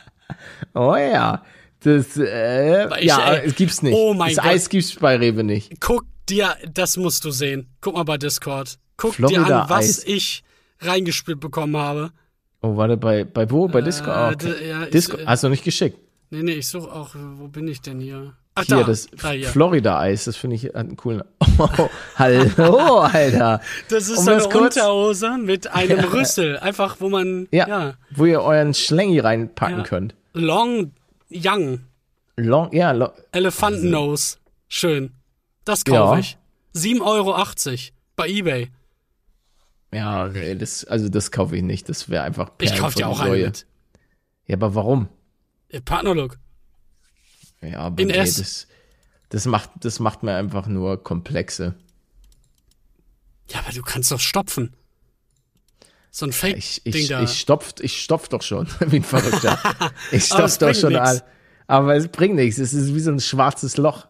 Oh 0.76 0.96
ja. 0.96 1.44
Das, 1.82 2.16
äh, 2.16 2.86
ich, 3.00 3.06
ja, 3.06 3.34
ey, 3.34 3.48
es 3.48 3.56
gibt's 3.56 3.82
nicht. 3.82 3.94
Oh 3.94 4.14
mein 4.14 4.36
das 4.36 4.44
Gott. 4.44 4.54
Eis 4.54 4.70
gibt's 4.70 4.96
bei 4.96 5.16
Rewe 5.18 5.44
nicht. 5.44 5.82
Guck 5.82 6.06
dir, 6.30 6.56
das 6.74 6.98
musst 6.98 7.26
du 7.26 7.32
sehen. 7.32 7.68
Guck 7.82 7.96
mal 7.96 8.04
bei 8.04 8.18
Discord. 8.18 8.78
Guck 8.98 9.16
Florida 9.16 9.44
dir 9.44 9.56
an, 9.64 9.70
was 9.70 10.00
Eis. 10.00 10.04
ich 10.06 10.44
reingespielt 10.82 11.40
bekommen 11.40 11.78
habe. 11.78 12.12
Oh, 12.62 12.76
warte, 12.76 12.98
bei, 12.98 13.24
bei 13.24 13.50
wo? 13.50 13.68
Bei 13.68 13.82
Discord? 13.82 14.44
Äh, 14.44 14.50
okay. 14.50 14.70
ja, 14.70 14.86
Disco, 14.86 15.18
ich, 15.18 15.26
hast 15.26 15.44
du 15.44 15.50
nicht 15.50 15.64
geschickt? 15.64 15.98
Nee, 16.30 16.44
nee, 16.44 16.54
ich 16.54 16.68
suche 16.68 16.92
auch, 16.92 17.16
wo 17.16 17.48
bin 17.48 17.68
ich 17.68 17.82
denn 17.82 18.00
hier? 18.00 18.34
Ach, 18.56 18.66
hier, 18.66 18.78
da. 18.78 18.84
das 18.84 19.08
ah, 19.24 19.34
Florida-Eis, 19.52 20.26
das 20.26 20.36
finde 20.36 20.58
ich 20.58 20.76
einen 20.76 20.96
coolen. 20.96 21.24
Oh, 21.62 21.90
hallo, 22.16 23.00
Alter. 23.00 23.60
Das 23.90 24.08
ist 24.08 24.20
um 24.20 24.24
so 24.24 24.32
eine 24.32 24.44
kurz, 24.44 24.78
Unterhose 24.78 25.38
mit 25.38 25.68
einem 25.68 26.00
Rüssel, 26.14 26.58
einfach 26.58 27.02
wo 27.02 27.10
man. 27.10 27.50
Ja, 27.52 27.68
ja. 27.68 27.94
wo 28.12 28.24
ihr 28.24 28.42
euren 28.42 28.74
Schlängi 28.74 29.20
reinpacken 29.20 29.80
ja. 29.80 29.84
könnt. 29.84 30.16
Long 30.32 30.94
Young. 31.30 31.82
Long, 32.38 32.72
ja. 32.72 32.92
Lo 32.92 33.10
Elefantennose. 33.34 34.38
Schön. 34.70 35.12
Das 35.70 35.86
kaufe 35.86 36.16
ja. 36.16 36.20
ich. 36.20 36.38
7,80 36.74 37.02
Euro 37.06 37.36
bei 38.16 38.28
Ebay. 38.28 38.72
Ja, 39.94 40.28
das, 40.28 40.84
also 40.86 41.10
das 41.10 41.30
kaufe 41.30 41.56
ich 41.58 41.62
nicht. 41.62 41.88
Das 41.90 42.10
wäre 42.10 42.24
einfach 42.24 42.58
Perlen 42.58 42.74
Ich 42.74 42.80
kaufe 42.80 42.96
dir 42.96 43.08
auch 43.08 43.20
einen 43.20 43.44
mit. 43.44 43.68
Ja, 44.48 44.56
aber 44.56 44.74
warum? 44.74 45.10
Partnerlook. 45.86 46.40
Ja, 47.62 47.82
aber 47.82 48.02
In 48.02 48.08
nee, 48.08 48.16
S. 48.16 48.38
das, 48.38 48.68
das, 49.30 49.46
macht, 49.46 49.70
das 49.82 50.00
macht 50.00 50.24
mir 50.24 50.36
einfach 50.36 50.66
nur 50.66 51.04
komplexe. 51.04 51.76
Ja, 53.52 53.60
aber 53.60 53.72
du 53.72 53.84
kannst 53.84 54.12
doch 54.12 54.20
stopfen. 54.20 54.76
So 56.10 56.26
ein 56.26 56.34
Fake-Ding 56.34 56.94
ich, 56.96 57.02
ich, 57.02 57.08
da. 57.10 57.22
Ich 57.22 57.40
stopf, 57.40 57.76
ich 57.80 58.02
stopf 58.02 58.28
doch 58.30 58.42
schon, 58.42 58.68
wie 58.88 58.96
ein 58.96 59.04
Verrückter. 59.04 59.60
Ich 60.12 60.26
stopf 60.26 60.58
doch 60.58 60.74
schon 60.74 60.96
all. 60.96 61.24
Aber 61.68 61.96
es 61.96 62.08
bringt 62.08 62.34
nichts. 62.34 62.58
Es 62.58 62.74
ist 62.74 62.96
wie 62.96 63.00
so 63.00 63.12
ein 63.12 63.20
schwarzes 63.20 63.78
Loch. 63.78 64.08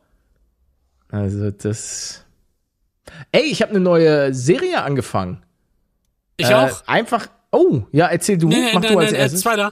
Also 1.12 1.52
das. 1.52 2.26
Ey, 3.32 3.43
ich 3.43 3.62
habe 3.62 3.72
eine 3.72 3.80
neue 3.80 4.34
Serie 4.34 4.84
angefangen. 4.84 5.43
Ich 6.38 6.50
äh, 6.50 6.54
auch. 6.54 6.88
Einfach. 6.88 7.28
Oh, 7.52 7.82
ja, 7.91 8.08
erzähl 8.08 8.38
du. 8.38 8.48
Nee, 8.48 8.56
nee, 8.56 8.72
mach 8.74 8.82
nee, 8.82 8.89
du 8.89 9.00
als 9.00 9.12
nee, 9.12 9.17
erstes. 9.17 9.41
Zweiter. 9.41 9.72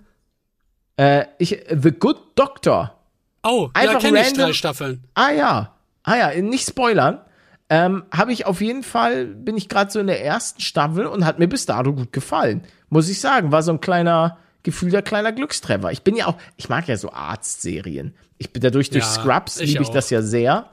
Äh, 0.97 1.25
ich, 1.37 1.65
The 1.69 1.91
Good 1.91 2.17
Doctor. 2.35 2.97
Oh, 3.43 3.69
einfach 3.73 3.93
ja, 3.93 3.99
kenne 3.99 4.21
ich 4.21 4.33
drei 4.33 4.53
Staffeln. 4.53 5.03
Ah 5.13 5.31
ja, 5.31 5.75
ah 6.03 6.15
ja, 6.15 6.41
nicht 6.41 6.67
spoilern. 6.67 7.21
Ähm, 7.69 8.03
habe 8.11 8.31
ich 8.31 8.45
auf 8.45 8.61
jeden 8.61 8.83
Fall, 8.83 9.25
bin 9.25 9.57
ich 9.57 9.69
gerade 9.69 9.91
so 9.91 9.99
in 9.99 10.07
der 10.07 10.23
ersten 10.23 10.61
Staffel 10.61 11.05
und 11.05 11.25
hat 11.25 11.37
mir 11.37 11.47
bis 11.47 11.65
dato 11.65 11.93
gut 11.93 12.13
gefallen. 12.13 12.63
Muss 12.89 13.09
ich 13.09 13.19
sagen, 13.19 13.51
war 13.51 13.61
so 13.61 13.71
ein 13.71 13.81
kleiner, 13.81 14.37
gefühlter 14.63 15.01
kleiner 15.01 15.33
Glückstreffer. 15.33 15.91
Ich 15.91 16.01
bin 16.01 16.15
ja 16.15 16.27
auch, 16.27 16.37
ich 16.55 16.69
mag 16.69 16.87
ja 16.87 16.97
so 16.97 17.11
Arztserien. 17.11 18.15
Ich 18.37 18.53
bin 18.53 18.61
dadurch 18.61 18.89
durch 18.89 19.03
ja, 19.03 19.09
Scrubs, 19.09 19.59
liebe 19.59 19.83
ich 19.83 19.89
das 19.89 20.09
ja 20.09 20.21
sehr. 20.21 20.69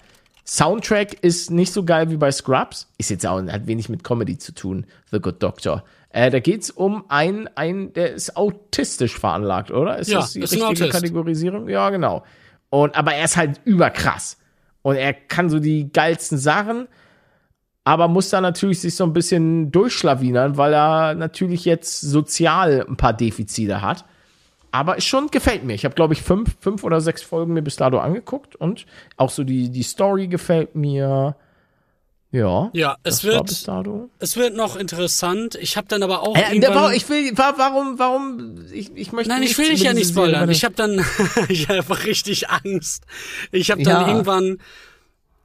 Soundtrack 0.46 1.14
ist 1.22 1.50
nicht 1.50 1.72
so 1.72 1.84
geil 1.84 2.10
wie 2.10 2.16
bei 2.16 2.30
Scrubs. 2.30 2.88
Ist 2.98 3.10
jetzt 3.10 3.26
auch, 3.26 3.42
hat 3.42 3.66
wenig 3.66 3.88
mit 3.88 4.04
Comedy 4.04 4.36
zu 4.36 4.52
tun, 4.52 4.86
The 5.10 5.20
Good 5.20 5.42
Doctor. 5.42 5.84
Äh, 6.10 6.30
da 6.30 6.38
geht's 6.38 6.70
um 6.70 7.04
einen, 7.08 7.48
einen, 7.56 7.92
der 7.92 8.12
ist 8.12 8.36
autistisch 8.36 9.18
veranlagt, 9.18 9.70
oder? 9.70 9.98
Ist 9.98 10.10
ja, 10.10 10.20
das 10.20 10.32
die 10.32 10.40
richtige 10.42 10.88
Kategorisierung? 10.88 11.68
Ja, 11.68 11.90
genau. 11.90 12.24
Und, 12.70 12.94
aber 12.94 13.14
er 13.14 13.24
ist 13.24 13.36
halt 13.36 13.60
überkrass. 13.64 14.36
Und 14.82 14.96
er 14.96 15.14
kann 15.14 15.48
so 15.48 15.58
die 15.58 15.90
geilsten 15.90 16.36
Sachen, 16.36 16.88
aber 17.84 18.08
muss 18.08 18.28
da 18.28 18.40
natürlich 18.40 18.80
sich 18.80 18.94
so 18.94 19.04
ein 19.04 19.12
bisschen 19.12 19.72
durchschlawinern, 19.72 20.56
weil 20.56 20.74
er 20.74 21.14
natürlich 21.14 21.64
jetzt 21.64 22.00
sozial 22.00 22.84
ein 22.86 22.96
paar 22.96 23.14
Defizite 23.14 23.80
hat. 23.80 24.04
Aber 24.74 24.98
es 24.98 25.04
schon 25.04 25.28
gefällt 25.28 25.62
mir. 25.62 25.74
Ich 25.74 25.84
habe, 25.84 25.94
glaube 25.94 26.14
ich, 26.14 26.22
fünf, 26.22 26.56
fünf 26.58 26.82
oder 26.82 27.00
sechs 27.00 27.22
Folgen 27.22 27.52
mir 27.52 27.62
bis 27.62 27.76
dato 27.76 28.00
angeguckt 28.00 28.56
und 28.56 28.86
auch 29.16 29.30
so 29.30 29.44
die, 29.44 29.70
die 29.70 29.84
Story 29.84 30.26
gefällt 30.26 30.74
mir. 30.74 31.36
Ja. 32.32 32.70
Ja, 32.72 32.96
es 33.04 33.22
wird, 33.22 33.48
es 34.18 34.36
wird 34.36 34.56
noch 34.56 34.74
interessant. 34.74 35.54
Ich 35.54 35.76
habe 35.76 35.86
dann 35.86 36.02
aber 36.02 36.24
auch. 36.24 36.36
Äh, 36.36 36.56
irgendwann, 36.56 36.92
ich 36.92 37.08
will, 37.08 37.30
warum, 37.36 38.00
warum, 38.00 38.56
ich, 38.72 38.90
ich 38.96 39.12
möchte. 39.12 39.28
Nein, 39.28 39.44
ich 39.44 39.56
will 39.56 39.68
dich 39.68 39.84
ja 39.84 39.92
nicht 39.92 40.08
spoilern. 40.08 40.50
Ich 40.50 40.64
habe 40.64 40.74
dann, 40.74 41.04
ich 41.48 41.68
habe 41.68 41.78
einfach 41.78 42.04
richtig 42.04 42.50
Angst. 42.50 43.04
Ich 43.52 43.70
habe 43.70 43.84
dann 43.84 44.02
ja. 44.02 44.08
irgendwann 44.08 44.58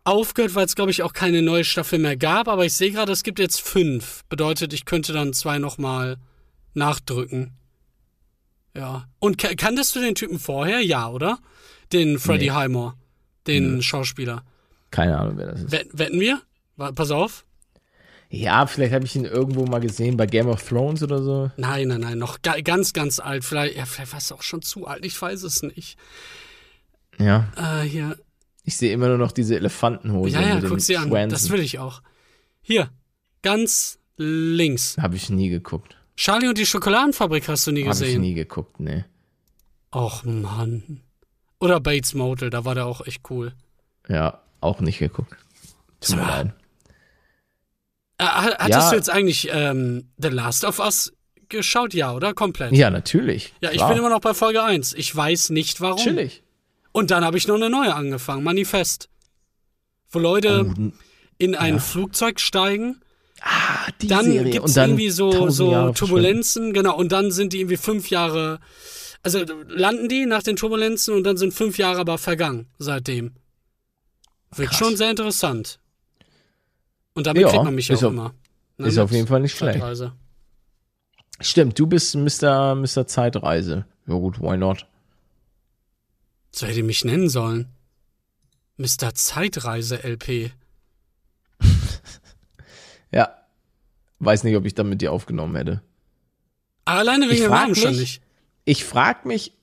aufgehört, 0.06 0.56
weil 0.56 0.66
es 0.66 0.76
glaube 0.76 0.90
ich 0.90 1.04
auch 1.04 1.14
keine 1.14 1.44
neue 1.44 1.66
Staffel 1.66 2.00
mehr 2.00 2.18
gab. 2.18 2.48
Aber 2.48 2.66
ich 2.66 2.74
sehe 2.74 2.90
gerade, 2.90 3.12
es 3.12 3.22
gibt 3.22 3.38
jetzt 3.38 3.62
fünf. 3.62 4.24
Bedeutet, 4.28 4.74
ich 4.74 4.86
könnte 4.86 5.14
dann 5.14 5.34
zwei 5.34 5.60
nochmal 5.60 6.18
nachdrücken. 6.74 7.54
Ja. 8.76 9.08
Und 9.20 9.38
kanntest 9.38 9.96
du 9.96 10.00
den 10.00 10.16
Typen 10.16 10.40
vorher? 10.40 10.82
Ja, 10.82 11.10
oder? 11.10 11.40
Den 11.92 12.20
Freddie 12.20 12.50
nee. 12.50 12.52
Highmore, 12.52 12.94
den 13.48 13.78
nee. 13.78 13.82
Schauspieler. 13.82 14.44
Keine 14.92 15.18
Ahnung, 15.18 15.38
wer 15.38 15.48
das 15.48 15.64
ist. 15.64 15.72
Wetten 15.72 16.20
wir? 16.20 16.42
Pass 16.78 17.12
auf. 17.12 17.46
Ja, 18.32 18.68
vielleicht 18.68 18.94
habe 18.94 19.06
ich 19.06 19.16
ihn 19.16 19.26
irgendwo 19.26 19.66
mal 19.66 19.80
gesehen 19.80 20.16
bei 20.16 20.28
Game 20.28 20.48
of 20.48 20.68
Thrones 20.68 21.02
oder 21.02 21.24
so. 21.24 21.50
Nein, 21.58 21.88
nein, 21.88 22.02
nein, 22.02 22.18
noch 22.20 22.44
ganz, 22.44 22.94
ganz 22.94 23.20
alt. 23.20 23.44
Vielleicht, 23.44 23.76
ja, 23.76 23.86
vielleicht 23.86 24.12
war 24.12 24.20
es 24.20 24.32
auch 24.32 24.44
schon 24.44 24.62
zu 24.62 24.86
alt. 24.86 25.04
Ich 25.04 25.20
weiß 25.20 25.44
es 25.44 25.64
nicht. 25.64 25.98
Ja. 27.18 27.52
Äh, 27.58 27.88
hier. 27.88 28.18
Ich 28.64 28.78
sehe 28.78 28.94
immer 28.94 29.08
nur 29.08 29.18
noch 29.18 29.32
diese 29.32 29.56
Elefantenhose. 29.56 30.36
Ja, 30.36 30.42
ja, 30.42 30.62
guck 30.62 30.80
sie 30.80 30.96
an. 30.96 31.10
Das 31.30 31.50
will 31.50 31.60
ich 31.60 31.80
auch. 31.80 32.04
Hier, 32.62 32.92
ganz 33.42 33.98
links. 34.16 34.98
Habe 35.00 35.16
ich 35.16 35.32
nie 35.32 35.50
geguckt. 35.50 35.98
Charlie 36.20 36.50
und 36.50 36.58
die 36.58 36.66
Schokoladenfabrik 36.66 37.48
hast 37.48 37.66
du 37.66 37.72
nie 37.72 37.84
gesehen. 37.84 38.08
Habe 38.08 38.12
ich 38.12 38.20
nie 38.20 38.34
geguckt, 38.34 38.82
ne. 38.82 39.06
Och, 39.96 40.26
Mann. 40.26 41.00
Oder 41.62 41.80
Bates 41.80 42.14
Motel, 42.14 42.50
da 42.50 42.66
war 42.66 42.76
der 42.76 42.88
auch 42.88 43.08
echt 43.08 43.22
cool. 43.30 43.54
Ja, 44.10 44.42
auch 44.60 44.82
nicht 44.82 45.00
geguckt. 45.00 45.34
Tut 46.02 46.18
mir 46.18 46.24
leid. 46.24 46.54
Äh, 48.18 48.26
hattest 48.26 48.70
ja. 48.70 48.90
du 48.90 48.96
jetzt 48.98 49.10
eigentlich 49.10 49.48
ähm, 49.50 50.10
The 50.18 50.28
Last 50.28 50.66
of 50.66 50.80
Us 50.80 51.14
geschaut? 51.48 51.94
Ja, 51.94 52.14
oder? 52.14 52.34
Komplett? 52.34 52.74
Ja, 52.74 52.90
natürlich. 52.90 53.54
Ja, 53.62 53.72
ich 53.72 53.78
klar. 53.78 53.88
bin 53.88 54.00
immer 54.00 54.10
noch 54.10 54.20
bei 54.20 54.34
Folge 54.34 54.62
1. 54.62 54.96
Ich 54.96 55.16
weiß 55.16 55.52
nicht 55.52 55.80
warum. 55.80 56.00
Natürlich. 56.00 56.44
Und 56.92 57.12
dann 57.12 57.24
habe 57.24 57.38
ich 57.38 57.48
noch 57.48 57.56
eine 57.56 57.70
neue 57.70 57.96
angefangen, 57.96 58.44
Manifest. 58.44 59.08
Wo 60.10 60.20
Leute 60.20 60.70
oh, 60.70 60.92
in 61.38 61.56
ein 61.56 61.76
ja. 61.76 61.80
Flugzeug 61.80 62.42
steigen. 62.42 63.00
Ah, 63.42 63.88
die 64.02 64.08
dann 64.08 64.26
Serie. 64.26 64.52
gibt's 64.52 64.74
dann 64.74 64.92
irgendwie 64.92 65.10
so, 65.10 65.50
so 65.50 65.92
Turbulenzen, 65.92 66.74
genau, 66.74 66.98
und 66.98 67.12
dann 67.12 67.32
sind 67.32 67.54
die 67.54 67.60
irgendwie 67.60 67.78
fünf 67.78 68.10
Jahre, 68.10 68.60
also 69.24 69.44
landen 69.68 70.10
die 70.10 70.26
nach 70.26 70.44
den 70.44 70.56
Turbulenzen 70.56 71.16
und 71.16 71.24
dann 71.24 71.38
sind 71.38 71.54
fünf 71.54 71.78
Jahre 71.78 72.00
aber 72.00 72.18
vergangen 72.18 72.68
seitdem. 72.78 73.36
Wird 74.56 74.70
Krass. 74.70 74.80
schon 74.80 74.98
sehr 74.98 75.12
interessant. 75.12 75.80
Und 77.14 77.28
damit 77.28 77.44
ja, 77.44 77.50
kriegt 77.50 77.64
man 77.64 77.76
mich 77.76 77.92
auch 77.92 77.98
auf, 77.98 78.12
immer. 78.12 78.34
Ne, 78.78 78.88
ist 78.88 78.98
auf 78.98 79.12
jeden 79.12 79.28
Fall 79.28 79.42
nicht 79.42 79.56
schlecht. 79.56 79.84
Stimmt, 81.42 81.80
du 81.80 81.88
bist 81.88 82.16
Mr. 82.16 82.76
Mr. 82.76 83.08
Zeitreise. 83.08 83.86
Ja 84.08 84.16
gut, 84.16 84.42
why 84.42 84.58
not? 84.58 84.86
So 86.52 86.66
hätte 86.66 86.80
ich 86.80 86.86
mich 86.86 87.06
nennen 87.06 87.30
sollen. 87.30 87.68
Mr. 88.78 89.14
Zeitreise 89.14 90.04
LP. 90.04 90.52
Ja. 93.12 93.36
Weiß 94.20 94.44
nicht, 94.44 94.56
ob 94.58 94.66
ich 94.66 94.76
dann 94.76 94.90
mit 94.90 95.02
dir 95.02 95.14
aufgenommen 95.14 95.56
hätte. 95.56 95.82
Alleine 96.86 97.30
wegen 97.30 97.44
dem 97.44 97.52
Namen 97.52 97.76
schon 97.76 97.96
nicht. 97.96 98.22
Ich 98.66 98.84
frag 98.84 99.26
mich, 99.26 99.54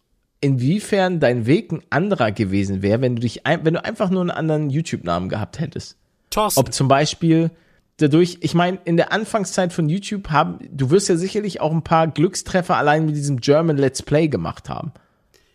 inwiefern 0.41 1.21
dein 1.21 1.47
Weg 1.47 1.73
ein 1.73 1.83
anderer 1.91 2.33
gewesen 2.33 2.83
wäre, 2.83 3.01
wenn 3.01 3.17
du 3.17 3.23
dich, 3.23 3.43
wenn 3.45 3.75
du 3.75 3.85
einfach 3.85 4.11
nur 4.11 4.21
einen 4.21 4.31
anderen 4.31 4.71
YouTube-Namen 4.71 5.29
gehabt 5.29 5.59
hättest. 5.59 5.97
Thorsten. 6.31 6.61
Ob 6.61 6.73
zum 6.73 6.89
Beispiel 6.89 7.51
dadurch, 7.97 8.39
ich 8.41 8.55
meine, 8.55 8.79
in 8.85 8.97
der 8.97 9.13
Anfangszeit 9.13 9.73
von 9.73 9.89
YouTube 9.89 10.31
haben, 10.31 10.59
du 10.71 10.91
wirst 10.91 11.09
ja 11.09 11.17
sicherlich 11.17 11.61
auch 11.61 11.73
ein 11.73 11.83
paar 11.83 12.09
Glückstreffer 12.09 12.77
allein 12.77 13.07
mit 13.07 13.17
diesem 13.17 13.41
German 13.41 13.77
Let's 13.77 14.03
Play 14.03 14.29
gemacht 14.29 14.69
haben. 14.69 14.93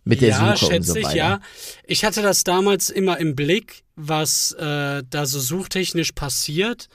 Mit 0.04 0.22
der 0.22 0.30
ja, 0.30 0.56
Suche 0.58 0.72
schätze 0.72 0.76
und 0.76 0.84
so 0.84 0.96
weiter. 0.96 1.10
ich, 1.10 1.16
ja. 1.16 1.40
Ich 1.86 2.04
hatte 2.04 2.24
das 2.24 2.44
damals 2.44 2.90
immer 2.90 3.20
im 3.20 3.36
Blick, 3.36 3.84
was 3.96 4.52
äh, 4.54 5.04
da 5.08 5.26
so 5.26 5.40
suchtechnisch 5.40 6.14
passiert. 6.14 6.90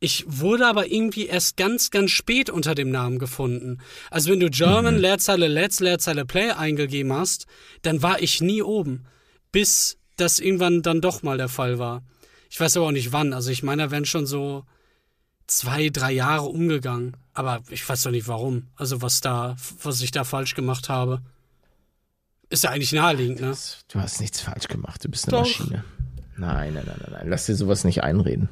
Ich 0.00 0.24
wurde 0.28 0.66
aber 0.66 0.90
irgendwie 0.90 1.26
erst 1.26 1.56
ganz, 1.56 1.90
ganz 1.90 2.12
spät 2.12 2.50
unter 2.50 2.74
dem 2.74 2.90
Namen 2.90 3.18
gefunden. 3.18 3.78
Also 4.10 4.30
wenn 4.30 4.38
du 4.40 4.48
German, 4.48 4.94
mhm. 4.94 5.00
Leerzeile 5.00 5.48
Let's, 5.48 5.80
Leerzeile 5.80 6.24
Play 6.24 6.52
eingegeben 6.52 7.12
hast, 7.12 7.46
dann 7.82 8.02
war 8.02 8.22
ich 8.22 8.40
nie 8.40 8.62
oben. 8.62 9.06
Bis 9.50 9.98
das 10.16 10.38
irgendwann 10.38 10.82
dann 10.82 11.00
doch 11.00 11.22
mal 11.22 11.36
der 11.36 11.48
Fall 11.48 11.78
war. 11.78 12.02
Ich 12.48 12.60
weiß 12.60 12.76
aber 12.76 12.86
auch 12.86 12.92
nicht 12.92 13.12
wann. 13.12 13.32
Also 13.32 13.50
ich 13.50 13.62
meine, 13.62 13.84
da 13.84 13.90
wären 13.90 14.04
schon 14.04 14.26
so 14.26 14.64
zwei, 15.48 15.88
drei 15.88 16.12
Jahre 16.12 16.46
umgegangen. 16.46 17.16
Aber 17.34 17.62
ich 17.68 17.86
weiß 17.88 18.04
doch 18.04 18.10
nicht 18.12 18.28
warum. 18.28 18.68
Also 18.76 19.02
was 19.02 19.20
da, 19.20 19.56
was 19.82 20.00
ich 20.00 20.12
da 20.12 20.22
falsch 20.22 20.54
gemacht 20.54 20.88
habe. 20.88 21.22
Ist 22.50 22.64
ja 22.64 22.70
eigentlich 22.70 22.92
naheliegend, 22.92 23.40
ne? 23.40 23.54
Du 23.88 24.00
hast 24.00 24.20
nichts 24.20 24.40
falsch 24.40 24.68
gemacht. 24.68 25.04
Du 25.04 25.08
bist 25.08 25.26
eine 25.26 25.42
doch. 25.42 25.58
Maschine. 25.58 25.84
Nein, 26.36 26.74
nein, 26.74 26.84
nein, 26.86 26.96
nein, 27.00 27.12
nein. 27.12 27.28
Lass 27.28 27.46
dir 27.46 27.56
sowas 27.56 27.82
nicht 27.84 28.04
einreden. 28.04 28.48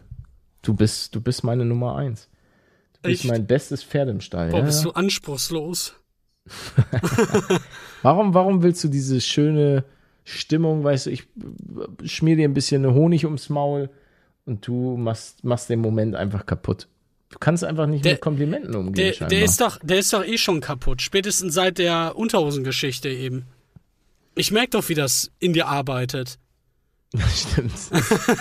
Du 0.63 0.75
bist, 0.75 1.15
du 1.15 1.21
bist 1.21 1.45
meine 1.45 1.65
Nummer 1.65 1.97
eins. 1.97 2.29
Du 2.95 3.11
bist 3.11 3.23
Echt? 3.23 3.31
mein 3.31 3.47
bestes 3.47 3.83
Pferd 3.83 4.09
im 4.09 4.21
Stall. 4.21 4.51
Boah, 4.51 4.59
ja, 4.59 4.65
bist 4.65 4.85
du 4.85 4.91
anspruchslos. 4.91 5.95
warum, 8.03 8.35
warum 8.35 8.63
willst 8.63 8.83
du 8.85 8.89
diese 8.89 9.21
schöne 9.21 9.85
Stimmung, 10.25 10.83
weißt 10.83 11.07
du, 11.07 11.11
ich 11.11 11.25
schmier 12.05 12.37
dir 12.37 12.49
ein 12.49 12.55
bisschen 12.55 12.85
Honig 12.93 13.25
ums 13.25 13.49
Maul 13.49 13.91
und 14.45 14.67
du 14.67 14.97
machst, 14.97 15.45
machst 15.45 15.71
den 15.71 15.81
Moment 15.81 16.17
einfach 16.17 16.47
kaputt. 16.47 16.89
Du 17.31 17.39
kannst 17.39 17.63
einfach 17.63 17.87
nicht 17.87 18.05
der, 18.05 18.13
mit 18.13 18.21
Komplimenten 18.23 18.75
umgehen. 18.75 19.15
Der, 19.19 19.29
der, 19.29 19.45
ist 19.45 19.61
doch, 19.61 19.79
der 19.83 19.99
ist 19.99 20.13
doch 20.13 20.25
eh 20.25 20.39
schon 20.39 20.61
kaputt. 20.61 21.03
Spätestens 21.03 21.55
seit 21.55 21.79
der 21.79 22.17
Unterhosengeschichte 22.17 23.09
eben. 23.09 23.47
Ich 24.35 24.51
merke 24.51 24.71
doch, 24.71 24.89
wie 24.89 24.95
das 24.95 25.31
in 25.39 25.53
dir 25.53 25.67
arbeitet. 25.67 26.39
Das 27.13 27.43
stimmt. 27.43 27.73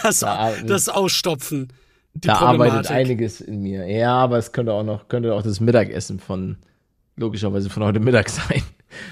das, 0.04 0.20
da, 0.20 0.54
das 0.64 0.90
Ausstopfen. 0.90 1.72
Da 2.16 2.36
arbeitet 2.36 2.90
einiges 2.90 3.42
in 3.42 3.62
mir. 3.62 3.86
Ja, 3.88 4.16
aber 4.16 4.38
es 4.38 4.52
könnte 4.52 4.74
auch 4.74 4.84
noch, 4.84 5.08
könnte 5.08 5.34
auch 5.34 5.44
das 5.44 5.60
Mittagessen 5.60 6.20
von, 6.20 6.58
logischerweise 7.18 7.70
von 7.70 7.84
heute 7.84 8.00
Mittag 8.00 8.30
sein, 8.30 8.64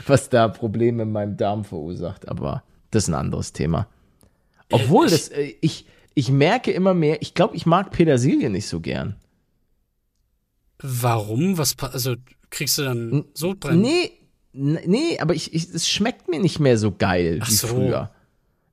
was 0.07 0.29
da 0.29 0.47
Probleme 0.47 1.03
in 1.03 1.11
meinem 1.11 1.37
Darm 1.37 1.65
verursacht. 1.65 2.27
Aber 2.29 2.63
das 2.91 3.03
ist 3.03 3.09
ein 3.09 3.15
anderes 3.15 3.53
Thema. 3.53 3.87
Obwohl, 4.71 5.07
ich, 5.07 5.11
das, 5.11 5.27
äh, 5.29 5.53
ich, 5.61 5.85
ich 6.15 6.31
merke 6.31 6.71
immer 6.71 6.93
mehr, 6.93 7.21
ich 7.21 7.33
glaube, 7.33 7.55
ich 7.55 7.65
mag 7.65 7.91
Petersilie 7.91 8.49
nicht 8.49 8.67
so 8.67 8.79
gern. 8.79 9.15
Warum? 10.79 11.57
Was, 11.57 11.75
also 11.79 12.15
kriegst 12.49 12.77
du 12.77 12.83
dann 12.83 13.25
Sodbrennen? 13.33 13.81
Nee, 13.81 14.11
nee, 14.53 15.19
aber 15.19 15.33
ich, 15.33 15.53
ich, 15.53 15.73
es 15.73 15.89
schmeckt 15.89 16.29
mir 16.29 16.39
nicht 16.39 16.59
mehr 16.59 16.77
so 16.77 16.91
geil 16.91 17.39
Ach 17.41 17.49
wie 17.49 17.53
so. 17.53 17.67
früher. 17.67 18.11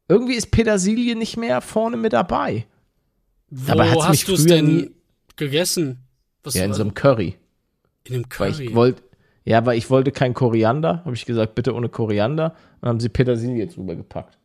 Irgendwie 0.08 0.34
ist 0.34 0.50
Petersilie 0.50 1.16
nicht 1.16 1.36
mehr 1.36 1.60
vorne 1.60 1.96
mit 1.96 2.12
dabei. 2.12 2.66
Wo 3.50 3.66
Dabei 3.66 3.90
hat's 3.90 4.04
hast 4.04 4.28
du 4.28 4.34
es 4.34 4.46
denn 4.46 4.76
nie... 4.76 4.90
gegessen? 5.36 5.98
Was 6.42 6.54
ja, 6.54 6.64
in 6.64 6.72
so 6.72 6.82
einem 6.82 6.94
Curry. 6.94 7.36
In 8.04 8.14
einem 8.14 8.28
Curry? 8.28 8.52
Weil 8.52 8.60
ich 8.60 8.74
wollte, 8.74 9.02
ja, 9.44 9.66
weil 9.66 9.76
ich 9.76 9.90
wollte 9.90 10.12
kein 10.12 10.34
Koriander, 10.34 11.02
habe 11.04 11.14
ich 11.14 11.26
gesagt, 11.26 11.54
bitte 11.54 11.74
ohne 11.74 11.88
Koriander. 11.88 12.54
Dann 12.80 12.88
haben 12.88 13.00
sie 13.00 13.08
Petersilie 13.08 13.66
drüber 13.66 13.96
gepackt. 13.96 14.38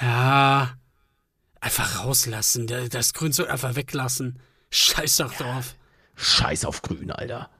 Ja, 0.00 0.74
einfach 1.60 2.04
rauslassen. 2.04 2.66
Das 2.90 3.12
Grünzeug 3.12 3.50
einfach 3.50 3.76
weglassen. 3.76 4.38
Scheiß 4.70 5.18
doch 5.18 5.34
drauf. 5.34 5.76
Scheiß 6.16 6.64
auf 6.64 6.82
Grün, 6.82 7.10
Alter. 7.10 7.50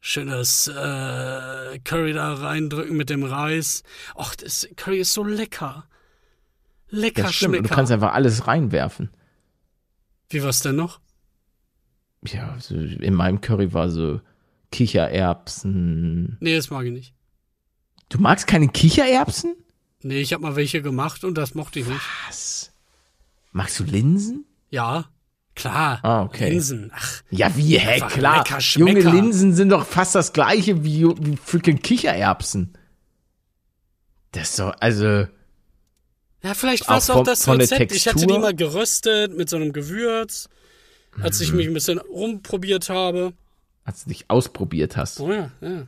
Schönes 0.00 0.66
äh, 0.66 1.78
Curry 1.84 2.12
da 2.12 2.34
reindrücken 2.34 2.96
mit 2.96 3.08
dem 3.08 3.22
Reis. 3.22 3.84
Och, 4.16 4.34
das 4.34 4.68
Curry 4.76 4.98
ist 4.98 5.12
so 5.12 5.22
lecker. 5.22 5.86
Lecker 6.92 7.22
das 7.22 7.34
stimmt. 7.34 7.56
Du 7.56 7.74
kannst 7.74 7.90
einfach 7.90 8.12
alles 8.12 8.46
reinwerfen. 8.46 9.10
Wie 10.28 10.42
war's 10.42 10.60
denn 10.60 10.76
noch? 10.76 11.00
Ja, 12.26 12.54
so 12.60 12.74
in 12.74 13.14
meinem 13.14 13.40
Curry 13.40 13.72
war 13.72 13.88
so 13.88 14.20
Kichererbsen. 14.70 16.36
Nee, 16.40 16.54
das 16.54 16.70
mag 16.70 16.84
ich 16.84 16.92
nicht. 16.92 17.14
Du 18.10 18.20
magst 18.20 18.46
keine 18.46 18.68
Kichererbsen? 18.68 19.56
Nee, 20.02 20.20
ich 20.20 20.34
habe 20.34 20.42
mal 20.42 20.54
welche 20.54 20.82
gemacht 20.82 21.24
und 21.24 21.38
das 21.38 21.54
mochte 21.54 21.80
ich 21.80 21.86
nicht. 21.86 22.00
Was? 22.28 22.72
Magst 23.52 23.80
du 23.80 23.84
Linsen? 23.84 24.44
Ja. 24.68 25.06
Klar. 25.54 26.00
Ah, 26.02 26.22
okay. 26.22 26.50
Linsen. 26.50 26.90
Ach. 26.94 27.22
Ja, 27.30 27.56
wie, 27.56 27.78
hä, 27.78 28.00
klar. 28.00 28.44
Junge 28.58 29.00
Linsen 29.00 29.54
sind 29.54 29.70
doch 29.70 29.86
fast 29.86 30.14
das 30.14 30.34
gleiche 30.34 30.84
wie, 30.84 31.06
wie 31.06 31.36
freaking 31.36 31.80
Kichererbsen. 31.80 32.76
Das 34.32 34.50
ist 34.50 34.58
doch, 34.58 34.74
also. 34.80 35.26
Ja, 36.42 36.54
vielleicht 36.54 36.88
war 36.88 36.98
es 36.98 37.08
auch, 37.08 37.16
auch 37.16 37.24
das 37.24 37.46
Rezept. 37.48 37.92
Ich 37.92 38.08
hatte 38.08 38.26
die 38.26 38.38
mal 38.38 38.54
geröstet 38.54 39.36
mit 39.36 39.48
so 39.48 39.56
einem 39.56 39.72
Gewürz, 39.72 40.48
als 41.20 41.38
mhm. 41.38 41.44
ich 41.44 41.52
mich 41.52 41.66
ein 41.68 41.74
bisschen 41.74 41.98
rumprobiert 41.98 42.88
habe. 42.88 43.32
Als 43.84 44.04
du 44.04 44.10
dich 44.10 44.24
ausprobiert 44.28 44.96
hast. 44.96 45.20
Oh 45.20 45.32
ja, 45.32 45.50
ja. 45.60 45.86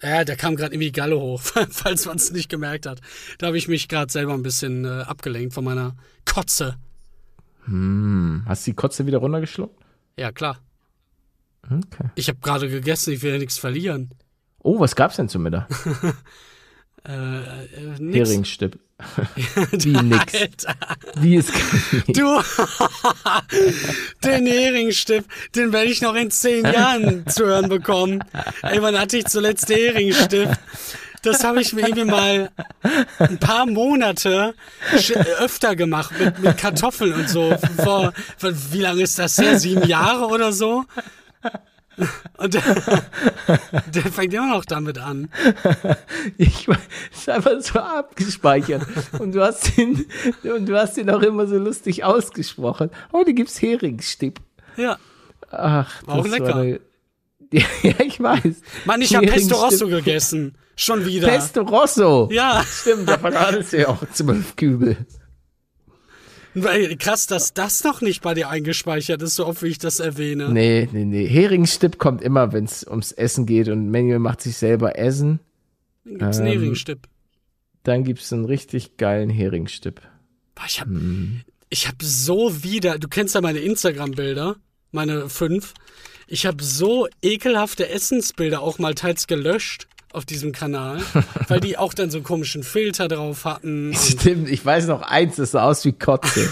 Ja, 0.00 0.24
da 0.24 0.36
kam 0.36 0.54
gerade 0.54 0.74
irgendwie 0.74 0.92
Galle 0.92 1.18
hoch, 1.18 1.40
falls 1.70 2.06
man 2.06 2.16
es 2.16 2.30
nicht 2.30 2.48
gemerkt 2.48 2.86
hat. 2.86 3.00
Da 3.38 3.48
habe 3.48 3.58
ich 3.58 3.68
mich 3.68 3.88
gerade 3.88 4.12
selber 4.12 4.32
ein 4.32 4.42
bisschen 4.42 4.84
äh, 4.84 5.02
abgelenkt 5.02 5.54
von 5.54 5.64
meiner 5.64 5.96
Kotze. 6.24 6.76
Hm. 7.64 8.44
Hast 8.46 8.66
du 8.66 8.70
die 8.70 8.76
Kotze 8.76 9.06
wieder 9.06 9.18
runtergeschluckt? 9.18 9.82
Ja, 10.16 10.32
klar. 10.32 10.60
Okay. 11.64 12.10
Ich 12.14 12.28
habe 12.28 12.38
gerade 12.40 12.68
gegessen, 12.68 13.12
ich 13.12 13.22
will 13.22 13.32
ja 13.32 13.38
nichts 13.38 13.58
verlieren. 13.58 14.10
Oh, 14.60 14.78
was 14.78 14.96
gab's 14.96 15.16
denn 15.16 15.28
zum 15.28 15.42
Mittag? 15.42 15.68
äh, 17.06 17.12
äh, 17.12 18.12
Heringsstipp. 18.12 18.78
Wie 19.72 19.92
nix. 19.92 20.34
Alter. 20.34 20.74
Wie 21.16 21.36
ist 21.36 21.52
Du, 22.08 22.42
den 24.24 24.46
Heringsstipp, 24.46 25.24
den 25.54 25.72
werde 25.72 25.90
ich 25.90 26.02
noch 26.02 26.14
in 26.14 26.30
zehn 26.30 26.64
Jahren 26.64 27.26
zu 27.26 27.46
hören 27.46 27.68
bekommen. 27.68 28.24
Ey, 28.62 28.82
wann 28.82 28.98
hatte 28.98 29.18
ich 29.18 29.26
zuletzt 29.26 29.68
Heringsstipp? 29.68 30.50
Das 31.22 31.44
habe 31.44 31.60
ich 31.60 31.72
mir 31.72 31.82
irgendwie 31.82 32.04
mal 32.04 32.50
ein 33.18 33.38
paar 33.38 33.66
Monate 33.66 34.54
öfter 35.38 35.74
gemacht 35.76 36.12
mit, 36.18 36.38
mit 36.38 36.58
Kartoffeln 36.58 37.12
und 37.12 37.28
so. 37.28 37.56
Vor, 37.82 38.12
wie 38.70 38.80
lange 38.80 39.02
ist 39.02 39.18
das 39.18 39.36
her? 39.38 39.58
Sieben 39.58 39.86
Jahre 39.86 40.26
oder 40.26 40.52
so? 40.52 40.84
Und 42.38 42.54
der, 43.94 44.02
fängt 44.12 44.34
immer 44.34 44.48
noch 44.48 44.64
damit 44.64 44.98
an. 44.98 45.28
Ich 46.36 46.68
ist 46.68 47.28
einfach 47.28 47.60
so 47.60 47.78
abgespeichert. 47.78 48.86
Und 49.18 49.34
du 49.34 49.42
hast 49.42 49.76
ihn, 49.78 50.06
und 50.42 50.66
du 50.66 50.78
hast 50.78 50.96
ihn 50.98 51.10
auch 51.10 51.22
immer 51.22 51.46
so 51.46 51.56
lustig 51.56 52.04
ausgesprochen. 52.04 52.90
Heute 53.12 53.34
gibt's 53.34 53.60
Heringsstipp. 53.60 54.40
Ja. 54.76 54.98
Ach, 55.50 56.06
war 56.06 56.16
auch 56.16 56.26
lecker. 56.26 56.56
Eine, 56.56 56.80
ja, 57.50 57.64
ich 58.04 58.20
weiß. 58.20 58.62
Mann, 58.84 59.02
ich 59.02 59.14
habe 59.14 59.26
Pesto 59.26 59.56
Rosso 59.56 59.88
gegessen. 59.88 60.56
Schon 60.76 61.04
wieder. 61.06 61.28
Pesto 61.28 61.62
Rosso. 61.62 62.28
Ja. 62.30 62.64
Stimmt, 62.64 63.08
da 63.08 63.18
verratest 63.18 63.72
du 63.72 63.78
ja 63.78 63.88
auch 63.88 64.02
zwölf 64.12 64.54
Kübel. 64.54 64.96
Krass, 66.62 67.26
dass 67.26 67.54
das 67.54 67.84
noch 67.84 68.00
nicht 68.00 68.22
bei 68.22 68.34
dir 68.34 68.48
eingespeichert 68.48 69.22
ist, 69.22 69.36
so 69.36 69.46
oft 69.46 69.62
wie 69.62 69.68
ich 69.68 69.78
das 69.78 70.00
erwähne. 70.00 70.48
Nee, 70.50 70.88
nee, 70.92 71.04
nee. 71.04 71.26
Heringsstipp 71.26 71.98
kommt 71.98 72.22
immer, 72.22 72.52
wenn 72.52 72.64
es 72.64 72.86
ums 72.86 73.12
Essen 73.12 73.46
geht 73.46 73.68
und 73.68 73.90
Manuel 73.90 74.18
macht 74.18 74.40
sich 74.40 74.56
selber 74.56 74.98
Essen. 74.98 75.40
Dann 76.04 76.18
gibt's 76.18 76.38
ähm, 76.38 76.44
einen 76.44 76.52
Heringsstipp. 76.52 77.08
Dann 77.82 78.04
gibt's 78.04 78.32
einen 78.32 78.44
richtig 78.44 78.96
geilen 78.96 79.30
Heringsstipp. 79.30 80.00
Ich 80.66 80.80
hab, 80.80 80.88
hm. 80.88 81.42
ich 81.70 81.88
hab 81.88 82.02
so 82.02 82.62
wieder, 82.62 82.98
du 82.98 83.08
kennst 83.08 83.34
ja 83.34 83.40
meine 83.40 83.60
Instagram-Bilder, 83.60 84.56
meine 84.90 85.28
fünf. 85.28 85.74
Ich 86.26 86.46
habe 86.46 86.62
so 86.62 87.08
ekelhafte 87.22 87.88
Essensbilder 87.88 88.60
auch 88.60 88.78
mal 88.78 88.94
teils 88.94 89.26
gelöscht 89.26 89.88
auf 90.12 90.24
diesem 90.24 90.52
Kanal, 90.52 91.00
weil 91.48 91.60
die 91.60 91.76
auch 91.76 91.94
dann 91.94 92.10
so 92.10 92.18
einen 92.18 92.24
komischen 92.24 92.62
Filter 92.62 93.08
drauf 93.08 93.44
hatten. 93.44 93.94
Stimmt, 93.98 94.48
ich 94.48 94.64
weiß 94.64 94.86
noch 94.86 95.02
eins, 95.02 95.36
das 95.36 95.52
sah 95.52 95.64
aus 95.64 95.84
wie 95.84 95.92
Kotze. 95.92 96.50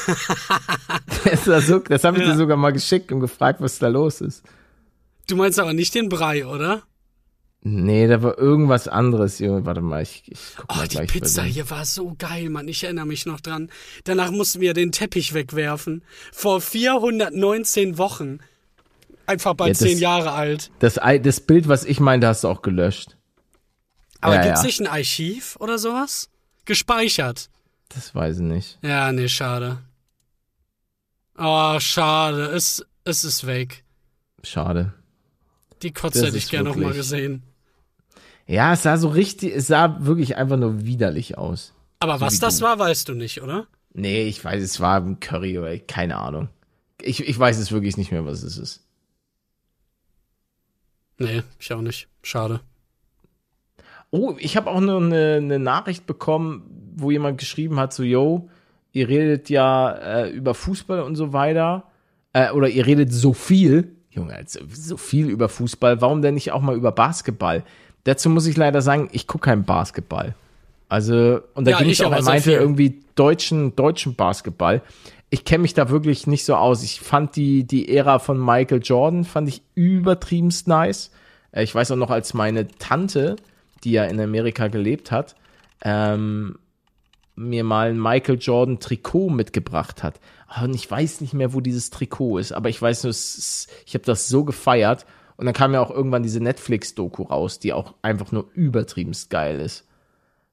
das, 1.24 1.44
so, 1.66 1.78
das 1.78 2.04
habe 2.04 2.18
ich 2.18 2.24
ja. 2.24 2.32
dir 2.32 2.36
sogar 2.36 2.56
mal 2.56 2.72
geschickt 2.72 3.12
und 3.12 3.20
gefragt, 3.20 3.60
was 3.60 3.78
da 3.78 3.88
los 3.88 4.20
ist. 4.20 4.42
Du 5.26 5.36
meinst 5.36 5.58
aber 5.58 5.72
nicht 5.72 5.94
den 5.94 6.08
Brei, 6.08 6.46
oder? 6.46 6.82
Nee, 7.68 8.06
da 8.06 8.22
war 8.22 8.38
irgendwas 8.38 8.86
anderes. 8.86 9.40
Warte 9.40 9.80
mal, 9.80 10.00
ich, 10.00 10.22
ich 10.26 10.38
guck 10.56 10.68
mal 10.68 10.84
oh, 10.84 10.88
gleich. 10.88 11.10
Die 11.10 11.18
Pizza 11.18 11.42
hier 11.42 11.68
war 11.68 11.84
so 11.84 12.14
geil, 12.16 12.48
Mann. 12.48 12.68
Ich 12.68 12.84
erinnere 12.84 13.06
mich 13.06 13.26
noch 13.26 13.40
dran. 13.40 13.70
Danach 14.04 14.30
mussten 14.30 14.60
wir 14.60 14.72
den 14.72 14.92
Teppich 14.92 15.34
wegwerfen. 15.34 16.04
Vor 16.30 16.60
419 16.60 17.98
Wochen. 17.98 18.38
Einfach 19.26 19.54
bei 19.54 19.66
ja, 19.66 19.70
das, 19.70 19.78
zehn 19.80 19.98
Jahre 19.98 20.30
alt. 20.30 20.70
Das, 20.78 21.00
das 21.22 21.40
Bild, 21.40 21.66
was 21.66 21.84
ich 21.84 21.98
meinte, 21.98 22.28
hast 22.28 22.44
du 22.44 22.48
auch 22.48 22.62
gelöscht. 22.62 23.15
Aber 24.26 24.36
ja, 24.36 24.42
gibt's 24.42 24.62
ja. 24.62 24.66
nicht 24.66 24.80
ein 24.80 24.86
Archiv 24.88 25.56
oder 25.60 25.78
sowas? 25.78 26.28
Gespeichert. 26.64 27.48
Das 27.90 28.14
weiß 28.14 28.38
ich 28.38 28.42
nicht. 28.42 28.78
Ja, 28.82 29.12
nee, 29.12 29.28
schade. 29.28 29.78
Oh, 31.38 31.78
schade. 31.78 32.46
Es, 32.46 32.84
es 33.04 33.22
ist 33.22 33.46
weg. 33.46 33.84
Schade. 34.42 34.94
Die 35.82 35.92
Kotze 35.92 36.20
das 36.20 36.28
hätte 36.28 36.38
ich 36.38 36.50
gerne 36.50 36.70
nochmal 36.70 36.92
gesehen. 36.92 37.44
Ja, 38.48 38.72
es 38.72 38.82
sah 38.82 38.96
so 38.96 39.08
richtig, 39.08 39.54
es 39.54 39.68
sah 39.68 40.04
wirklich 40.04 40.36
einfach 40.36 40.56
nur 40.56 40.84
widerlich 40.84 41.38
aus. 41.38 41.72
Aber 42.00 42.18
so 42.18 42.26
was 42.26 42.38
das 42.40 42.60
war, 42.60 42.78
weißt 42.78 43.08
du 43.08 43.14
nicht, 43.14 43.42
oder? 43.42 43.66
Nee, 43.92 44.24
ich 44.24 44.44
weiß, 44.44 44.62
es 44.62 44.80
war 44.80 45.00
ein 45.00 45.20
Curry 45.20 45.58
oder 45.58 45.78
keine 45.78 46.16
Ahnung. 46.16 46.48
Ich, 47.00 47.20
ich 47.20 47.38
weiß 47.38 47.58
es 47.58 47.70
wirklich 47.70 47.96
nicht 47.96 48.10
mehr, 48.10 48.24
was 48.24 48.42
es 48.42 48.58
ist. 48.58 48.84
Nee, 51.18 51.42
ich 51.58 51.72
auch 51.72 51.80
nicht. 51.80 52.08
Schade. 52.22 52.60
Oh, 54.16 54.34
ich 54.38 54.56
habe 54.56 54.70
auch 54.70 54.80
nur 54.80 55.00
eine, 55.00 55.34
eine 55.34 55.58
Nachricht 55.58 56.06
bekommen, 56.06 56.62
wo 56.96 57.10
jemand 57.10 57.36
geschrieben 57.38 57.78
hat, 57.78 57.92
so, 57.92 58.02
yo, 58.02 58.48
ihr 58.92 59.08
redet 59.08 59.50
ja 59.50 59.90
äh, 59.90 60.30
über 60.30 60.54
Fußball 60.54 61.02
und 61.02 61.16
so 61.16 61.34
weiter. 61.34 61.84
Äh, 62.32 62.50
oder 62.52 62.68
ihr 62.68 62.86
redet 62.86 63.12
so 63.12 63.34
viel. 63.34 63.92
Junge, 64.10 64.34
also 64.34 64.60
so 64.72 64.96
viel 64.96 65.28
über 65.28 65.50
Fußball. 65.50 66.00
Warum 66.00 66.22
denn 66.22 66.34
nicht 66.34 66.52
auch 66.52 66.62
mal 66.62 66.74
über 66.74 66.92
Basketball? 66.92 67.62
Dazu 68.04 68.30
muss 68.30 68.46
ich 68.46 68.56
leider 68.56 68.80
sagen, 68.80 69.10
ich 69.12 69.26
gucke 69.26 69.50
keinen 69.50 69.64
Basketball. 69.64 70.34
Also, 70.88 71.40
und 71.52 71.66
da 71.66 71.72
ja, 71.72 71.78
ging 71.78 71.90
es 71.90 72.00
auch, 72.00 72.12
er 72.12 72.22
meinte 72.22 72.52
irgendwie 72.52 73.02
deutschen, 73.16 73.76
deutschen 73.76 74.14
Basketball. 74.14 74.80
Ich 75.28 75.44
kenne 75.44 75.62
mich 75.62 75.74
da 75.74 75.90
wirklich 75.90 76.26
nicht 76.26 76.46
so 76.46 76.54
aus. 76.54 76.82
Ich 76.82 77.00
fand 77.00 77.36
die, 77.36 77.64
die 77.64 77.94
Ära 77.94 78.18
von 78.18 78.42
Michael 78.42 78.80
Jordan, 78.82 79.24
fand 79.24 79.48
ich 79.48 79.60
übertriebenst 79.74 80.68
nice. 80.68 81.10
Äh, 81.52 81.64
ich 81.64 81.74
weiß 81.74 81.90
auch 81.90 81.96
noch, 81.96 82.10
als 82.10 82.32
meine 82.32 82.68
Tante 82.68 83.36
die 83.84 83.92
ja 83.92 84.04
in 84.04 84.20
Amerika 84.20 84.68
gelebt 84.68 85.10
hat, 85.10 85.36
ähm, 85.82 86.58
mir 87.36 87.64
mal 87.64 87.90
ein 87.90 88.00
Michael 88.00 88.38
Jordan 88.40 88.80
Trikot 88.80 89.30
mitgebracht 89.30 90.02
hat. 90.02 90.20
Und 90.62 90.74
ich 90.74 90.90
weiß 90.90 91.20
nicht 91.20 91.34
mehr, 91.34 91.52
wo 91.52 91.60
dieses 91.60 91.90
Trikot 91.90 92.38
ist, 92.38 92.52
aber 92.52 92.68
ich 92.68 92.80
weiß 92.80 93.04
nur, 93.04 93.10
ist, 93.10 93.68
ich 93.84 93.94
habe 93.94 94.04
das 94.04 94.28
so 94.28 94.44
gefeiert. 94.44 95.06
Und 95.36 95.44
dann 95.44 95.54
kam 95.54 95.74
ja 95.74 95.82
auch 95.82 95.90
irgendwann 95.90 96.22
diese 96.22 96.40
Netflix-Doku 96.40 97.24
raus, 97.24 97.58
die 97.58 97.74
auch 97.74 97.94
einfach 98.00 98.32
nur 98.32 98.48
übertriebenst 98.54 99.28
geil 99.28 99.60
ist. 99.60 99.86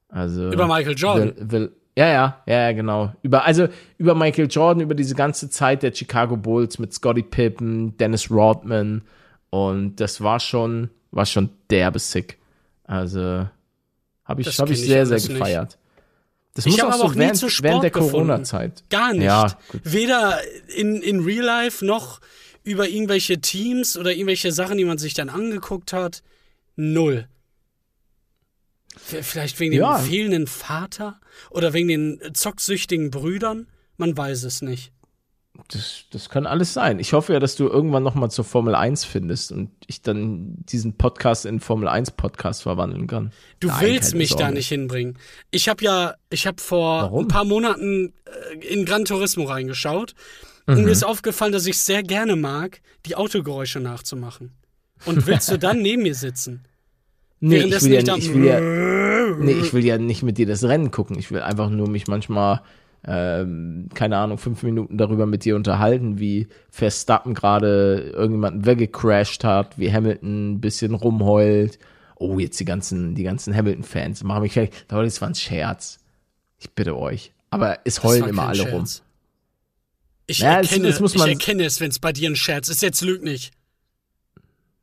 Also 0.09 0.51
über 0.51 0.67
Michael 0.67 0.95
Jordan. 0.95 1.33
Will, 1.37 1.51
will, 1.51 1.71
ja, 1.95 2.07
ja, 2.07 2.43
ja, 2.45 2.71
genau. 2.73 3.13
Über, 3.21 3.45
also 3.45 3.67
über 3.97 4.13
Michael 4.13 4.47
Jordan, 4.49 4.81
über 4.81 4.95
diese 4.95 5.15
ganze 5.15 5.49
Zeit 5.49 5.83
der 5.83 5.93
Chicago 5.93 6.35
Bulls 6.35 6.79
mit 6.79 6.93
Scottie 6.93 7.23
Pippen, 7.23 7.95
Dennis 7.97 8.29
Rodman. 8.29 9.03
Und 9.49 9.97
das 9.97 10.21
war 10.21 10.39
schon, 10.39 10.89
war 11.11 11.25
schon 11.25 11.49
derbe 11.69 11.99
sick. 11.99 12.39
Also 12.83 13.47
habe 14.25 14.41
ich, 14.41 14.59
hab 14.59 14.69
ich 14.69 14.81
sehr, 14.81 15.05
sehr 15.05 15.19
gefeiert. 15.19 15.71
Nicht. 15.71 15.79
Das 16.55 16.65
ich 16.67 16.83
aber 16.83 16.95
auch 16.95 17.15
während, 17.15 17.33
nie 17.33 17.39
zu 17.39 17.49
Sport 17.49 17.63
während 17.63 17.83
der 17.83 17.91
Corona-Zeit. 17.91 18.83
Gar 18.89 19.13
nicht. 19.13 19.23
Ja, 19.23 19.57
Weder 19.83 20.39
in, 20.67 21.01
in 21.01 21.21
Real 21.21 21.43
Life 21.43 21.83
noch 21.83 22.19
über 22.63 22.87
irgendwelche 22.87 23.41
Teams 23.41 23.97
oder 23.97 24.11
irgendwelche 24.11 24.51
Sachen, 24.51 24.77
die 24.77 24.85
man 24.85 24.99
sich 24.99 25.15
dann 25.15 25.29
angeguckt 25.29 25.93
hat. 25.93 26.21
Null. 26.75 27.27
Vielleicht 28.95 29.59
wegen 29.59 29.73
ja. 29.73 29.97
dem 29.97 30.05
fehlenden 30.05 30.47
Vater 30.47 31.19
oder 31.49 31.73
wegen 31.73 31.87
den 31.87 32.21
zocksüchtigen 32.33 33.09
Brüdern? 33.09 33.67
Man 33.97 34.15
weiß 34.15 34.43
es 34.43 34.61
nicht. 34.61 34.91
Das, 35.69 36.05
das 36.09 36.29
kann 36.29 36.47
alles 36.47 36.73
sein. 36.73 36.97
Ich 36.97 37.13
hoffe 37.13 37.33
ja, 37.33 37.39
dass 37.39 37.55
du 37.55 37.67
irgendwann 37.67 38.01
noch 38.01 38.15
mal 38.15 38.29
zur 38.29 38.43
Formel 38.43 38.73
1 38.73 39.05
findest 39.05 39.51
und 39.51 39.69
ich 39.85 40.01
dann 40.01 40.55
diesen 40.65 40.97
Podcast 40.97 41.45
in 41.45 41.59
Formel 41.59 41.87
1 41.87 42.11
Podcast 42.11 42.63
verwandeln 42.63 43.05
kann. 43.05 43.31
Du 43.59 43.67
Nein, 43.67 43.81
willst 43.81 44.15
mich 44.15 44.35
da 44.35 44.49
nicht 44.49 44.67
hinbringen. 44.67 45.19
Ich 45.51 45.69
habe 45.69 45.83
ja, 45.83 46.15
ich 46.31 46.47
habe 46.47 46.59
vor 46.59 47.03
Warum? 47.03 47.25
ein 47.25 47.27
paar 47.27 47.45
Monaten 47.45 48.13
äh, 48.25 48.65
in 48.65 48.85
Gran 48.85 49.05
Turismo 49.05 49.43
reingeschaut 49.43 50.15
mhm. 50.65 50.77
und 50.77 50.85
mir 50.85 50.91
ist 50.91 51.03
aufgefallen, 51.03 51.51
dass 51.51 51.67
ich 51.67 51.77
sehr 51.79 52.01
gerne 52.01 52.35
mag, 52.35 52.81
die 53.05 53.15
Autogeräusche 53.15 53.79
nachzumachen. 53.79 54.53
Und 55.05 55.27
willst 55.27 55.51
du 55.51 55.59
dann 55.59 55.81
neben 55.83 56.01
mir 56.01 56.15
sitzen? 56.15 56.63
Nee, 57.45 57.57
ich 57.57 57.83
will, 57.83 57.91
ja, 57.91 58.15
ich 58.15 58.33
will 58.33 58.45
ja, 58.45 58.59
nee, 59.37 59.51
ich 59.51 59.73
will 59.73 59.85
ja 59.85 59.97
nicht 59.97 60.23
mit 60.23 60.37
dir 60.37 60.45
das 60.45 60.63
Rennen 60.63 60.91
gucken. 60.91 61.19
Ich 61.19 61.29
will 61.29 61.41
einfach 61.41 61.69
nur 61.69 61.89
mich 61.89 62.07
manchmal, 62.07 62.61
ähm, 63.05 63.89
keine 63.93 64.17
Ahnung, 64.17 64.37
fünf 64.37 64.63
Minuten 64.63 64.97
darüber 64.97 65.25
mit 65.25 65.43
dir 65.43 65.55
unterhalten, 65.55 66.19
wie 66.19 66.47
Verstappen 66.69 67.33
gerade 67.33 68.11
irgendjemanden 68.13 68.65
weggecrashed 68.65 69.43
hat, 69.43 69.77
wie 69.77 69.91
Hamilton 69.91 70.53
ein 70.53 70.61
bisschen 70.61 70.93
rumheult. 70.93 71.79
Oh, 72.15 72.39
jetzt 72.39 72.59
die 72.59 72.65
ganzen, 72.65 73.15
die 73.15 73.23
ganzen 73.23 73.53
Hamilton-Fans 73.55 74.23
machen 74.23 74.43
mich 74.43 74.53
fertig. 74.53 74.73
Leute, 74.89 75.05
das 75.05 75.21
war 75.21 75.29
ein 75.29 75.35
Scherz. 75.35 75.99
Ich 76.59 76.71
bitte 76.71 76.97
euch. 76.97 77.33
Aber 77.49 77.79
es 77.83 78.03
heulen 78.03 78.29
immer 78.29 78.47
alle 78.47 78.63
Scherz. 78.63 78.73
rum. 78.73 78.85
Ich, 80.25 80.39
ja, 80.39 80.53
erkenne, 80.53 80.87
es, 80.87 81.01
es 81.01 81.15
ich 81.15 81.21
erkenne 81.21 81.65
es, 81.65 81.81
wenn 81.81 81.89
es 81.89 81.99
bei 81.99 82.13
dir 82.13 82.29
ein 82.29 82.37
Scherz 82.37 82.69
ist. 82.69 82.81
Jetzt 82.81 83.01
lüg 83.01 83.21
nicht. 83.21 83.51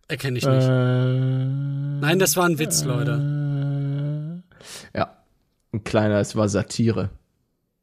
Erkenne 0.09 0.39
ich 0.39 0.45
nicht. 0.45 0.63
Äh 0.63 2.01
Nein, 2.01 2.19
das 2.19 2.37
war 2.37 2.45
ein 2.45 2.59
Witz, 2.59 2.85
Leute. 2.85 4.43
Ja, 4.95 5.17
ein 5.73 5.85
kleiner, 5.85 6.19
es 6.19 6.37
war 6.37 6.49
Satire. 6.49 7.11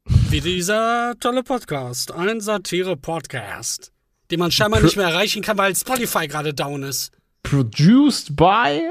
Wie 0.08 0.40
dieser 0.40 1.14
tolle 1.20 1.42
Podcast. 1.42 2.12
Ein 2.12 2.40
Satire-Podcast, 2.40 3.92
den 4.30 4.38
man 4.38 4.50
scheinbar 4.50 4.80
Pro 4.80 4.86
nicht 4.86 4.96
mehr 4.96 5.08
erreichen 5.08 5.42
kann, 5.42 5.58
weil 5.58 5.74
Spotify 5.74 6.26
gerade 6.26 6.54
down 6.54 6.82
ist. 6.82 7.12
Produced 7.42 8.36
by 8.36 8.90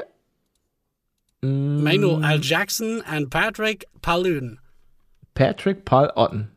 Mano 1.41 2.21
L. 2.21 2.39
Jackson 2.41 3.01
and 3.03 3.29
Patrick 3.29 3.85
Palun. 4.01 4.59
Patrick 5.33 5.85
Paul 5.85 6.11
Otten. 6.15 6.49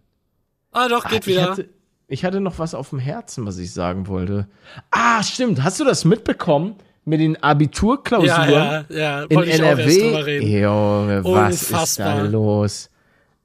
Ah, 0.72 0.88
doch, 0.88 1.08
geht 1.08 1.22
Ach, 1.22 1.26
wieder. 1.26 1.42
Ich 1.42 1.48
hatte, 1.48 1.68
ich 2.08 2.24
hatte 2.24 2.40
noch 2.40 2.58
was 2.58 2.74
auf 2.74 2.90
dem 2.90 2.98
Herzen, 2.98 3.46
was 3.46 3.58
ich 3.58 3.72
sagen 3.72 4.06
wollte. 4.06 4.48
Ah, 4.90 5.22
stimmt. 5.22 5.62
Hast 5.62 5.80
du 5.80 5.84
das 5.84 6.04
mitbekommen? 6.04 6.76
mit 7.04 7.20
den 7.20 7.42
Abiturklausuren 7.42 8.28
ja, 8.28 8.84
ja, 8.88 9.22
ja. 9.22 9.22
in 9.22 9.42
NRW. 9.42 10.60
Junge, 10.60 11.24
was 11.24 11.62
ist 11.70 11.98
da 11.98 12.22
los? 12.22 12.90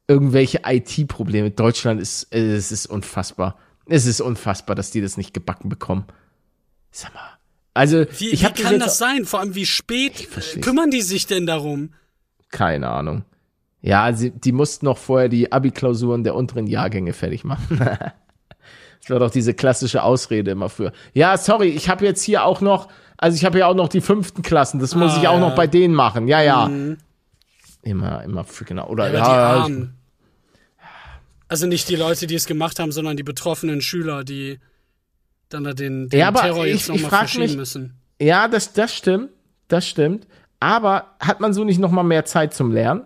Irgendwelche 0.07 0.61
IT-Probleme. 0.65 1.51
Deutschland 1.51 1.99
ist, 1.99 2.33
es 2.33 2.71
ist 2.71 2.85
unfassbar. 2.85 3.57
Es 3.87 4.05
ist 4.05 4.21
unfassbar, 4.21 4.75
dass 4.75 4.91
die 4.91 5.01
das 5.01 5.17
nicht 5.17 5.33
gebacken 5.33 5.69
bekommen. 5.69 6.05
Sag 6.91 7.13
mal. 7.13 7.29
Also, 7.73 8.05
wie, 8.19 8.29
ich 8.29 8.43
wie 8.43 8.63
kann 8.63 8.79
das 8.79 8.97
sein? 8.97 9.25
Vor 9.25 9.41
allem, 9.41 9.55
wie 9.55 9.65
spät 9.65 10.29
kümmern 10.61 10.91
die 10.91 11.01
sich 11.01 11.27
denn 11.27 11.45
darum? 11.45 11.89
Keine 12.49 12.89
Ahnung. 12.89 13.25
Ja, 13.81 14.13
sie, 14.13 14.31
die 14.31 14.53
mussten 14.53 14.85
noch 14.85 14.97
vorher 14.97 15.29
die 15.29 15.51
Abi-Klausuren 15.51 16.23
der 16.23 16.35
unteren 16.35 16.67
Jahrgänge 16.67 17.13
fertig 17.13 17.43
machen. 17.43 17.77
das 17.79 19.09
war 19.09 19.19
doch 19.19 19.29
diese 19.29 19.53
klassische 19.53 20.03
Ausrede 20.03 20.51
immer 20.51 20.69
für. 20.69 20.93
Ja, 21.13 21.37
sorry, 21.37 21.67
ich 21.67 21.89
habe 21.89 22.05
jetzt 22.05 22.23
hier 22.23 22.45
auch 22.45 22.61
noch 22.61 22.87
also 23.17 23.35
ich 23.35 23.45
habe 23.45 23.59
ja 23.59 23.67
auch 23.67 23.75
noch 23.75 23.87
die 23.87 24.01
fünften 24.01 24.41
Klassen, 24.41 24.79
das 24.79 24.95
muss 24.95 25.13
ah, 25.13 25.17
ich 25.21 25.27
auch 25.27 25.35
ja. 25.35 25.39
noch 25.39 25.55
bei 25.55 25.67
denen 25.67 25.93
machen. 25.93 26.27
Ja, 26.27 26.41
ja. 26.41 26.67
Mhm. 26.67 26.97
Immer, 27.85 28.23
immer 28.23 28.43
für 28.43 28.65
genau. 28.65 28.87
Oder 28.87 29.13
ja, 29.13 29.19
ja, 29.19 29.67
die 29.67 29.87
Also 31.47 31.67
nicht 31.67 31.87
die 31.87 31.95
Leute, 31.95 32.25
die 32.25 32.33
es 32.33 32.47
gemacht 32.47 32.79
haben, 32.79 32.91
sondern 32.91 33.15
die 33.15 33.23
betroffenen 33.23 33.79
Schüler, 33.79 34.23
die 34.23 34.59
dann 35.49 35.63
da 35.63 35.73
den, 35.73 36.09
den 36.09 36.19
ja, 36.19 36.31
Terror 36.31 36.65
jetzt 36.65 36.89
nochmal 36.89 37.09
verschieben 37.11 37.43
mich, 37.43 37.55
müssen. 37.55 37.93
Ja, 38.19 38.47
das, 38.47 38.73
das 38.73 38.93
stimmt. 38.93 39.29
Das 39.67 39.87
stimmt. 39.87 40.27
Aber 40.59 41.15
hat 41.19 41.39
man 41.41 41.53
so 41.53 41.63
nicht 41.63 41.79
nochmal 41.79 42.03
mehr 42.03 42.25
Zeit 42.25 42.55
zum 42.55 42.71
Lernen? 42.71 43.05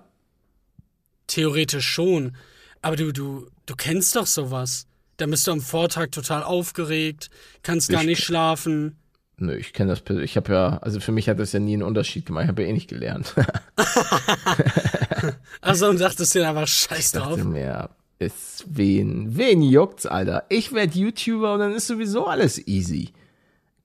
Theoretisch 1.27 1.87
schon. 1.87 2.37
Aber 2.81 2.95
du, 2.95 3.11
du, 3.11 3.47
du 3.65 3.75
kennst 3.75 4.15
doch 4.15 4.27
sowas. 4.27 4.87
Da 5.17 5.25
bist 5.25 5.45
du 5.45 5.51
am 5.51 5.59
Vortag 5.59 6.11
total 6.11 6.43
aufgeregt, 6.43 7.29
kannst 7.63 7.89
gar 7.89 8.01
ich, 8.01 8.07
nicht 8.07 8.23
schlafen. 8.23 8.97
Nö, 9.39 9.55
ich 9.55 9.73
kenne 9.73 9.95
das. 9.95 10.17
Ich 10.19 10.35
habe 10.35 10.53
ja, 10.53 10.77
also 10.81 10.99
für 10.99 11.11
mich 11.11 11.29
hat 11.29 11.39
das 11.39 11.53
ja 11.53 11.59
nie 11.59 11.73
einen 11.73 11.83
Unterschied 11.83 12.25
gemacht. 12.25 12.43
Ich 12.43 12.49
habe 12.49 12.63
ja 12.63 12.69
eh 12.69 12.73
nicht 12.73 12.89
gelernt. 12.89 13.33
also 15.61 15.87
und 15.87 16.01
dachtest 16.01 16.35
dir 16.35 16.47
einfach 16.47 16.67
scheiß 16.67 17.13
drauf. 17.13 17.37
Ich 17.37 17.43
mir, 17.45 17.89
ist 18.19 18.65
wen, 18.67 19.37
wen 19.37 19.61
juckt's, 19.61 20.05
Alter? 20.05 20.43
Ich 20.49 20.73
werd 20.73 20.93
YouTuber 20.93 21.53
und 21.53 21.59
dann 21.59 21.73
ist 21.73 21.87
sowieso 21.87 22.27
alles 22.27 22.67
easy. 22.67 23.13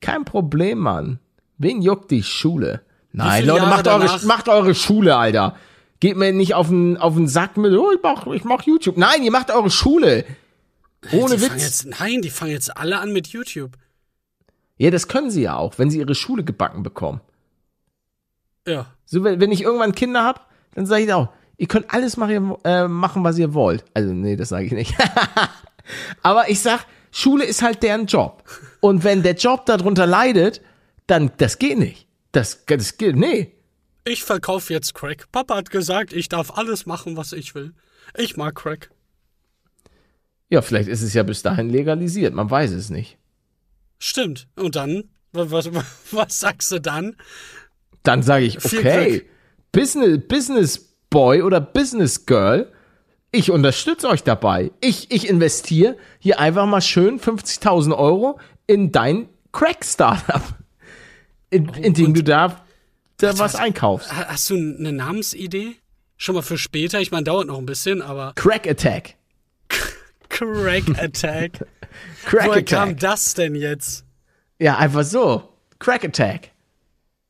Kein 0.00 0.24
Problem, 0.24 0.78
Mann. 0.78 1.20
Wen 1.58 1.82
juckt 1.82 2.10
die 2.10 2.24
Schule? 2.24 2.82
Nein, 3.12 3.46
Leute, 3.46 3.66
macht 3.66 3.86
eure, 3.86 4.26
macht 4.26 4.48
eure 4.48 4.74
Schule, 4.74 5.16
Alter. 5.16 5.56
Geht 6.00 6.16
mir 6.16 6.32
nicht 6.32 6.54
auf 6.54 6.68
den, 6.68 6.96
auf 6.96 7.14
den 7.14 7.28
Sack 7.28 7.56
mit, 7.56 7.72
oh, 7.72 7.92
ich 7.92 8.00
mach, 8.02 8.26
ich 8.26 8.44
mach 8.44 8.62
YouTube. 8.62 8.96
Nein, 8.96 9.22
ihr 9.22 9.30
macht 9.30 9.52
eure 9.52 9.70
Schule. 9.70 10.24
Ohne 11.12 11.36
die 11.36 11.42
Witz. 11.42 11.62
Jetzt, 11.62 11.86
nein, 11.86 12.22
die 12.22 12.30
fangen 12.30 12.50
jetzt 12.50 12.76
alle 12.76 12.98
an 12.98 13.12
mit 13.12 13.28
YouTube. 13.28 13.70
Ja, 14.76 14.90
das 14.90 15.08
können 15.08 15.30
sie 15.30 15.42
ja 15.42 15.56
auch, 15.56 15.78
wenn 15.78 15.90
sie 15.90 15.98
ihre 15.98 16.14
Schule 16.14 16.44
gebacken 16.44 16.82
bekommen. 16.82 17.20
Ja. 18.66 18.86
So, 19.04 19.22
wenn, 19.22 19.40
wenn 19.40 19.52
ich 19.52 19.62
irgendwann 19.62 19.94
Kinder 19.94 20.24
hab, 20.24 20.50
dann 20.74 20.86
sage 20.86 21.04
ich 21.04 21.12
auch, 21.12 21.28
ihr 21.56 21.68
könnt 21.68 21.92
alles 21.92 22.16
machen, 22.16 22.54
äh, 22.64 22.88
machen, 22.88 23.22
was 23.24 23.38
ihr 23.38 23.54
wollt. 23.54 23.84
Also, 23.94 24.12
nee, 24.12 24.36
das 24.36 24.48
sage 24.48 24.66
ich 24.66 24.72
nicht. 24.72 24.94
Aber 26.22 26.48
ich 26.48 26.60
sag, 26.60 26.86
Schule 27.12 27.44
ist 27.44 27.62
halt 27.62 27.82
deren 27.82 28.06
Job. 28.06 28.42
Und 28.80 29.04
wenn 29.04 29.22
der 29.22 29.34
Job 29.34 29.66
darunter 29.66 30.06
leidet, 30.06 30.60
dann, 31.06 31.30
das 31.36 31.58
geht 31.58 31.78
nicht. 31.78 32.08
Das, 32.32 32.64
das 32.66 32.96
geht, 32.96 33.16
nee. 33.16 33.52
Ich 34.04 34.24
verkaufe 34.24 34.72
jetzt 34.72 34.94
Crack. 34.94 35.30
Papa 35.30 35.56
hat 35.56 35.70
gesagt, 35.70 36.12
ich 36.12 36.28
darf 36.28 36.58
alles 36.58 36.84
machen, 36.84 37.16
was 37.16 37.32
ich 37.32 37.54
will. 37.54 37.72
Ich 38.16 38.36
mag 38.36 38.54
Crack. 38.56 38.90
Ja, 40.50 40.60
vielleicht 40.60 40.88
ist 40.88 41.02
es 41.02 41.14
ja 41.14 41.22
bis 41.22 41.42
dahin 41.42 41.70
legalisiert. 41.70 42.34
Man 42.34 42.50
weiß 42.50 42.72
es 42.72 42.90
nicht. 42.90 43.16
Stimmt. 44.04 44.48
Und 44.56 44.76
dann? 44.76 45.04
Was, 45.32 45.70
was, 46.12 46.38
sagst 46.38 46.70
du 46.70 46.78
dann? 46.78 47.16
Dann 48.02 48.22
sage 48.22 48.44
ich, 48.44 48.62
okay, 48.62 49.24
Business, 49.72 50.20
Business 50.28 50.96
Boy 51.08 51.40
oder 51.40 51.58
Business 51.58 52.26
Girl, 52.26 52.70
ich 53.32 53.50
unterstütze 53.50 54.06
euch 54.08 54.22
dabei. 54.22 54.72
Ich, 54.82 55.10
ich 55.10 55.26
investiere 55.26 55.96
hier 56.18 56.38
einfach 56.38 56.66
mal 56.66 56.82
schön 56.82 57.18
50.000 57.18 57.96
Euro 57.96 58.38
in 58.66 58.92
dein 58.92 59.30
Crack-Startup, 59.52 60.42
in, 61.48 61.70
in 61.70 61.94
dem 61.94 62.12
du 62.12 62.22
da, 62.22 62.62
da 63.16 63.30
was, 63.30 63.38
was 63.38 63.54
einkaufst. 63.56 64.12
Hast 64.12 64.50
du 64.50 64.54
eine 64.54 64.92
Namensidee? 64.92 65.76
Schon 66.18 66.34
mal 66.34 66.42
für 66.42 66.58
später? 66.58 67.00
Ich 67.00 67.10
meine, 67.10 67.24
dauert 67.24 67.46
noch 67.46 67.58
ein 67.58 67.66
bisschen, 67.66 68.02
aber. 68.02 68.34
Crack 68.34 68.68
Attack. 68.68 69.14
Crack 70.34 70.88
Attack. 71.00 71.52
Crack 72.24 72.46
Woher 72.48 72.58
Attack. 72.58 72.66
kam 72.66 72.96
das 72.96 73.34
denn 73.34 73.54
jetzt? 73.54 74.04
Ja, 74.58 74.76
einfach 74.78 75.04
so. 75.04 75.48
Crack 75.78 76.04
Attack. 76.04 76.50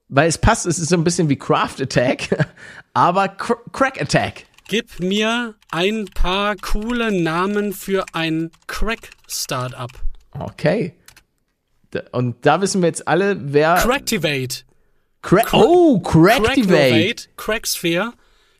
Weil 0.08 0.28
es 0.28 0.38
passt, 0.38 0.64
es 0.64 0.78
ist 0.78 0.88
so 0.88 0.96
ein 0.96 1.04
bisschen 1.04 1.28
wie 1.28 1.36
Craft 1.36 1.82
Attack, 1.82 2.46
aber 2.94 3.28
Cr 3.28 3.56
Crack 3.72 4.00
Attack. 4.00 4.46
Gib 4.68 5.00
mir 5.00 5.54
ein 5.70 6.06
paar 6.14 6.56
coole 6.56 7.12
Namen 7.12 7.74
für 7.74 8.06
ein 8.14 8.50
Crack-Startup. 8.66 9.90
Okay. 10.38 10.94
Und 12.12 12.46
da 12.46 12.62
wissen 12.62 12.80
wir 12.80 12.88
jetzt 12.88 13.06
alle, 13.06 13.36
wer. 13.52 13.74
Cracktivate. 13.74 14.64
Cra 15.20 15.42
oh, 15.52 16.00
Cracktivate. 16.00 17.28
Cracksphere, 17.36 18.14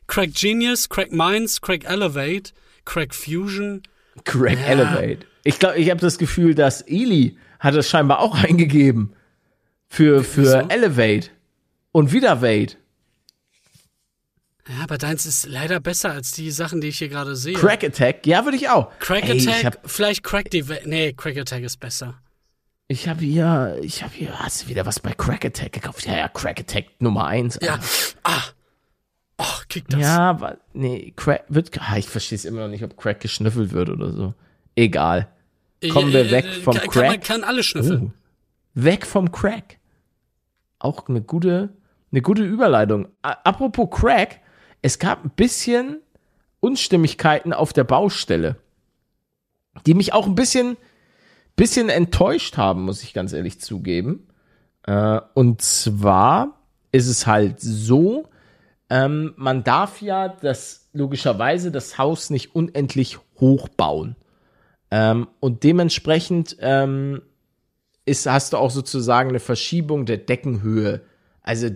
Crack 0.05 0.33
Genius, 0.33 0.87
Crack 0.87 1.11
Minds, 1.11 1.61
Crack 1.61 1.85
Elevate, 1.85 2.53
Crack 2.85 3.15
Fusion. 3.15 3.81
Crack 4.23 4.57
ja. 4.59 4.65
Elevate. 4.65 5.25
Ich 5.43 5.59
glaube, 5.59 5.77
ich 5.77 5.89
habe 5.89 5.99
das 5.99 6.17
Gefühl, 6.17 6.55
dass 6.55 6.81
Eli 6.81 7.37
hat 7.59 7.75
es 7.75 7.89
scheinbar 7.89 8.19
auch 8.19 8.35
eingegeben 8.43 9.13
für, 9.87 10.23
für 10.23 10.69
Elevate 10.69 11.29
und 11.91 12.11
wieder 12.11 12.41
Vade. 12.41 12.73
Ja, 14.67 14.83
aber 14.83 14.97
deins 14.97 15.27
ist 15.27 15.45
leider 15.45 15.79
besser 15.79 16.11
als 16.11 16.31
die 16.31 16.49
Sachen, 16.49 16.81
die 16.81 16.87
ich 16.87 16.97
hier 16.97 17.09
gerade 17.09 17.35
sehe. 17.35 17.53
Crack 17.53 17.83
Attack, 17.83 18.25
ja, 18.25 18.43
würde 18.45 18.57
ich 18.57 18.67
auch. 18.67 18.91
Crack 18.99 19.29
Ey, 19.29 19.47
Attack, 19.47 19.79
vielleicht 19.85 20.23
Crack 20.23 20.49
Deva 20.49 20.75
Nee, 20.85 21.13
Crack 21.13 21.37
Attack 21.37 21.63
ist 21.63 21.79
besser. 21.79 22.19
Ich 22.87 23.07
habe 23.07 23.23
hier, 23.23 23.77
ich 23.81 24.03
habe 24.03 24.13
hier, 24.13 24.39
hast 24.39 24.63
du 24.63 24.67
wieder 24.69 24.85
was 24.85 24.99
bei 24.99 25.13
Crack 25.13 25.45
Attack 25.45 25.73
gekauft? 25.73 26.05
Ja, 26.05 26.17
ja, 26.17 26.27
Crack 26.29 26.59
Attack 26.59 26.85
Nummer 26.99 27.27
1. 27.27 27.59
Ja, 27.61 27.79
ah. 28.23 28.43
Ach, 29.37 29.61
oh, 29.61 29.65
kick 29.67 29.87
das. 29.89 29.99
Ja, 30.01 30.29
aber, 30.29 30.57
nee, 30.73 31.13
Crack 31.15 31.45
wird, 31.49 31.71
ah, 31.79 31.97
ich 31.97 32.07
verstehe 32.07 32.37
es 32.37 32.45
immer 32.45 32.61
noch 32.61 32.67
nicht, 32.69 32.83
ob 32.83 32.97
Crack 32.97 33.19
geschnüffelt 33.19 33.71
wird 33.73 33.89
oder 33.89 34.11
so. 34.11 34.33
Egal. 34.75 35.27
Kommen 35.91 36.13
wir 36.13 36.31
weg 36.31 36.45
vom 36.63 36.75
kann, 36.75 36.89
Crack. 36.89 37.07
Man 37.09 37.19
kann 37.19 37.43
alles 37.43 37.65
schnüffeln. 37.65 38.03
Uh, 38.03 38.11
weg 38.73 39.05
vom 39.05 39.31
Crack. 39.31 39.77
Auch 40.79 41.07
eine 41.07 41.21
gute, 41.21 41.73
eine 42.11 42.21
gute 42.21 42.43
Überleitung. 42.43 43.07
Apropos 43.21 43.89
Crack, 43.91 44.39
es 44.81 44.99
gab 44.99 45.23
ein 45.25 45.31
bisschen 45.31 46.01
Unstimmigkeiten 46.59 47.53
auf 47.53 47.73
der 47.73 47.83
Baustelle, 47.83 48.55
die 49.85 49.93
mich 49.93 50.13
auch 50.13 50.25
ein 50.25 50.35
bisschen, 50.35 50.77
bisschen 51.55 51.89
enttäuscht 51.89 52.57
haben, 52.57 52.83
muss 52.83 53.03
ich 53.03 53.13
ganz 53.13 53.33
ehrlich 53.33 53.59
zugeben. 53.59 54.27
Äh, 54.83 55.19
und 55.33 55.61
zwar 55.61 56.59
ist 56.91 57.07
es 57.07 57.27
halt 57.27 57.59
so, 57.59 58.29
ähm, 58.89 59.33
man 59.35 59.63
darf 59.63 60.01
ja 60.01 60.29
das 60.29 60.89
logischerweise 60.93 61.71
das 61.71 61.97
Haus 61.97 62.29
nicht 62.29 62.55
unendlich 62.55 63.17
hoch 63.39 63.67
bauen. 63.67 64.15
Ähm, 64.91 65.27
und 65.39 65.63
dementsprechend 65.63 66.57
ähm, 66.59 67.21
ist, 68.05 68.27
hast 68.27 68.53
du 68.53 68.57
auch 68.57 68.71
sozusagen 68.71 69.29
eine 69.29 69.39
Verschiebung 69.39 70.05
der 70.05 70.17
Deckenhöhe. 70.17 71.01
Also, 71.41 71.67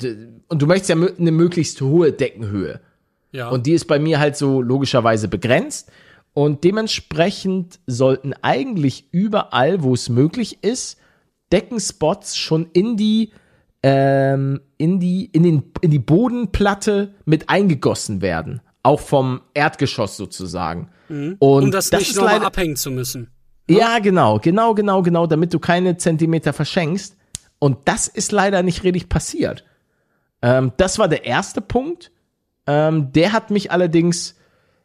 und 0.47 0.62
du 0.62 0.68
möchtest 0.68 0.89
ja 0.89 0.95
eine 0.95 1.32
möglichst 1.32 1.82
hohe 1.82 2.12
Deckenhöhe. 2.12 2.80
Ja. 3.32 3.49
Und 3.49 3.66
die 3.66 3.74
ist 3.74 3.86
bei 3.86 3.99
mir 3.99 4.20
halt 4.20 4.36
so 4.36 4.62
logischerweise 4.62 5.28
begrenzt. 5.28 5.91
Und 6.34 6.64
dementsprechend 6.64 7.80
sollten 7.88 8.34
eigentlich 8.41 9.07
überall, 9.12 9.84
wo 9.84 9.93
es 9.93 10.10
möglich 10.10 10.64
ist, 10.64 10.97
Deckenspots 11.51 12.38
schon 12.38 12.70
in 12.74 12.95
die, 12.95 13.32
ähm, 13.84 14.62
in 14.78 15.00
die, 15.00 15.26
in 15.26 15.44
den, 15.44 15.64
in 15.82 15.92
die 15.92 16.00
Bodenplatte 16.00 17.14
mit 17.26 17.50
eingegossen 17.50 18.22
werden. 18.22 18.62
Auch 18.84 19.00
vom 19.00 19.42
Erdgeschoss 19.54 20.18
sozusagen. 20.18 20.90
Mhm. 21.08 21.36
Und 21.40 21.64
um 21.66 21.72
das, 21.72 21.90
das 21.90 22.02
nicht 22.02 22.16
nochmal 22.16 22.44
abhängen 22.44 22.76
zu 22.76 22.92
müssen. 22.92 23.30
Ne? 23.68 23.78
Ja, 23.78 24.00
genau, 24.00 24.40
genau, 24.40 24.74
genau, 24.74 25.02
genau, 25.02 25.28
damit 25.28 25.54
du 25.54 25.60
keine 25.60 25.98
Zentimeter 25.98 26.54
verschenkst. 26.54 27.16
Und 27.60 27.78
das 27.86 28.08
ist 28.08 28.32
leider 28.32 28.64
nicht 28.64 28.84
richtig 28.84 29.10
passiert. 29.10 29.66
Ähm, 30.42 30.72
das 30.78 30.98
war 30.98 31.08
der 31.08 31.26
erste 31.26 31.62
Punkt. 31.62 32.12
Ähm, 32.68 33.12
der 33.12 33.34
hat 33.34 33.52
mich 33.52 33.72
allerdings, 33.72 34.36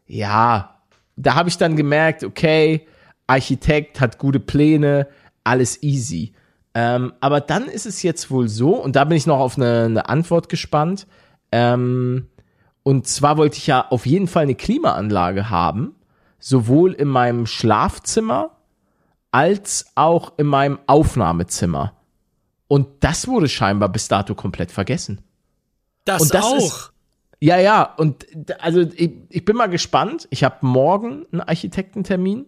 ja, 0.07 0.83
da 1.17 1.35
habe 1.35 1.49
ich 1.49 1.59
dann 1.59 1.77
gemerkt, 1.77 2.25
okay, 2.25 2.87
Architekt 3.27 4.01
hat 4.01 4.19
gute 4.19 4.41
Pläne, 4.41 5.09
alles 5.45 5.83
easy. 5.83 6.35
Ähm, 6.75 7.13
aber 7.21 7.41
dann 7.41 7.67
ist 7.69 7.87
es 7.87 8.03
jetzt 8.03 8.31
wohl 8.31 8.49
so, 8.49 8.75
und 8.75 8.97
da 8.97 9.05
bin 9.05 9.17
ich 9.17 9.27
noch 9.27 9.39
auf 9.39 9.57
eine, 9.57 9.85
eine 9.85 10.09
Antwort 10.09 10.49
gespannt. 10.49 11.07
Ähm, 11.53 12.29
und 12.83 13.07
zwar 13.07 13.39
wollte 13.39 13.57
ich 13.57 13.67
ja 13.67 13.87
auf 13.91 14.07
jeden 14.07 14.27
Fall 14.27 14.43
eine 14.43 14.57
Klimaanlage 14.57 15.51
haben, 15.51 15.95
sowohl 16.39 16.93
in 16.93 17.09
meinem 17.09 17.47
Schlafzimmer 17.47 18.51
als 19.31 19.87
auch 19.95 20.35
in 20.37 20.47
meinem 20.47 20.79
Aufnahmezimmer. 20.87 21.95
Und 22.69 22.89
das 23.01 23.29
wurde 23.29 23.49
scheinbar 23.49 23.89
bis 23.89 24.09
dato 24.09 24.35
komplett 24.35 24.71
vergessen. 24.71 25.23
Das, 26.05 26.29
das 26.29 26.45
auch. 26.45 26.57
Ist, 26.57 26.93
ja, 27.41 27.59
ja, 27.59 27.83
und 27.97 28.27
also 28.61 28.81
ich, 28.81 29.13
ich 29.29 29.45
bin 29.45 29.57
mal 29.57 29.69
gespannt. 29.69 30.27
Ich 30.31 30.45
habe 30.45 30.57
morgen 30.63 31.27
einen 31.31 31.41
Architektentermin. 31.41 32.47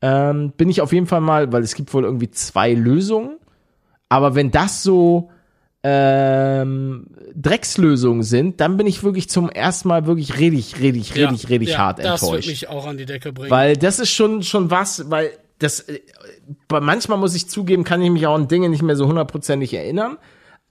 Ähm, 0.00 0.52
bin 0.56 0.70
ich 0.70 0.80
auf 0.80 0.92
jeden 0.92 1.06
Fall 1.06 1.20
mal, 1.20 1.52
weil 1.52 1.62
es 1.62 1.74
gibt 1.74 1.92
wohl 1.92 2.04
irgendwie 2.04 2.30
zwei 2.30 2.72
Lösungen. 2.72 3.38
Aber 4.08 4.34
wenn 4.34 4.50
das 4.50 4.82
so 4.82 5.30
ähm, 5.82 7.06
Dreckslösungen 7.34 8.22
sind, 8.22 8.60
dann 8.60 8.76
bin 8.76 8.86
ich 8.86 9.02
wirklich 9.02 9.28
zum 9.28 9.48
ersten 9.48 9.88
Mal 9.88 10.06
wirklich 10.06 10.38
richtig, 10.38 10.80
richtig, 10.80 11.14
ja, 11.14 11.28
richtig, 11.28 11.50
richtig 11.50 11.70
ja, 11.70 11.78
hart 11.78 12.00
enttäuscht. 12.00 12.22
Das 12.22 12.32
wird 12.32 12.46
mich 12.46 12.68
auch 12.68 12.86
an 12.86 12.96
die 12.96 13.06
Decke 13.06 13.32
bringen. 13.32 13.50
Weil 13.50 13.76
das 13.76 13.98
ist 13.98 14.10
schon, 14.10 14.42
schon 14.42 14.70
was, 14.70 15.10
weil 15.10 15.30
das, 15.58 15.80
äh, 15.80 16.00
manchmal 16.70 17.18
muss 17.18 17.34
ich 17.34 17.48
zugeben, 17.48 17.84
kann 17.84 18.02
ich 18.02 18.10
mich 18.10 18.26
auch 18.26 18.34
an 18.34 18.48
Dinge 18.48 18.68
nicht 18.68 18.82
mehr 18.82 18.96
so 18.96 19.06
hundertprozentig 19.06 19.74
erinnern. 19.74 20.18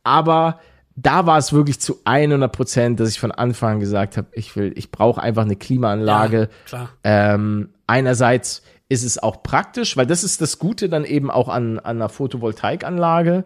Aber 0.04 0.60
da 0.96 1.26
war 1.26 1.38
es 1.38 1.54
wirklich 1.54 1.80
zu 1.80 2.00
100 2.06 2.52
Prozent, 2.52 3.00
dass 3.00 3.10
ich 3.10 3.20
von 3.20 3.32
Anfang 3.32 3.76
an 3.76 3.80
gesagt 3.80 4.18
habe, 4.18 4.28
ich 4.34 4.56
will, 4.56 4.74
ich 4.76 4.92
brauche 4.92 5.22
einfach 5.22 5.44
eine 5.44 5.56
Klimaanlage. 5.56 6.40
Ja, 6.40 6.48
klar. 6.66 6.90
Ähm, 7.04 7.70
einerseits 7.86 8.64
ist 8.90 9.04
es 9.04 9.22
auch 9.22 9.44
praktisch, 9.44 9.98
weil 9.98 10.06
das 10.06 10.24
ist 10.24 10.42
das 10.42 10.60
Gute 10.60 10.90
dann 10.90 11.06
eben 11.06 11.30
auch 11.30 11.50
an, 11.50 11.80
an 11.80 11.98
einer 11.98 12.10
Photovoltaikanlage 12.10 13.44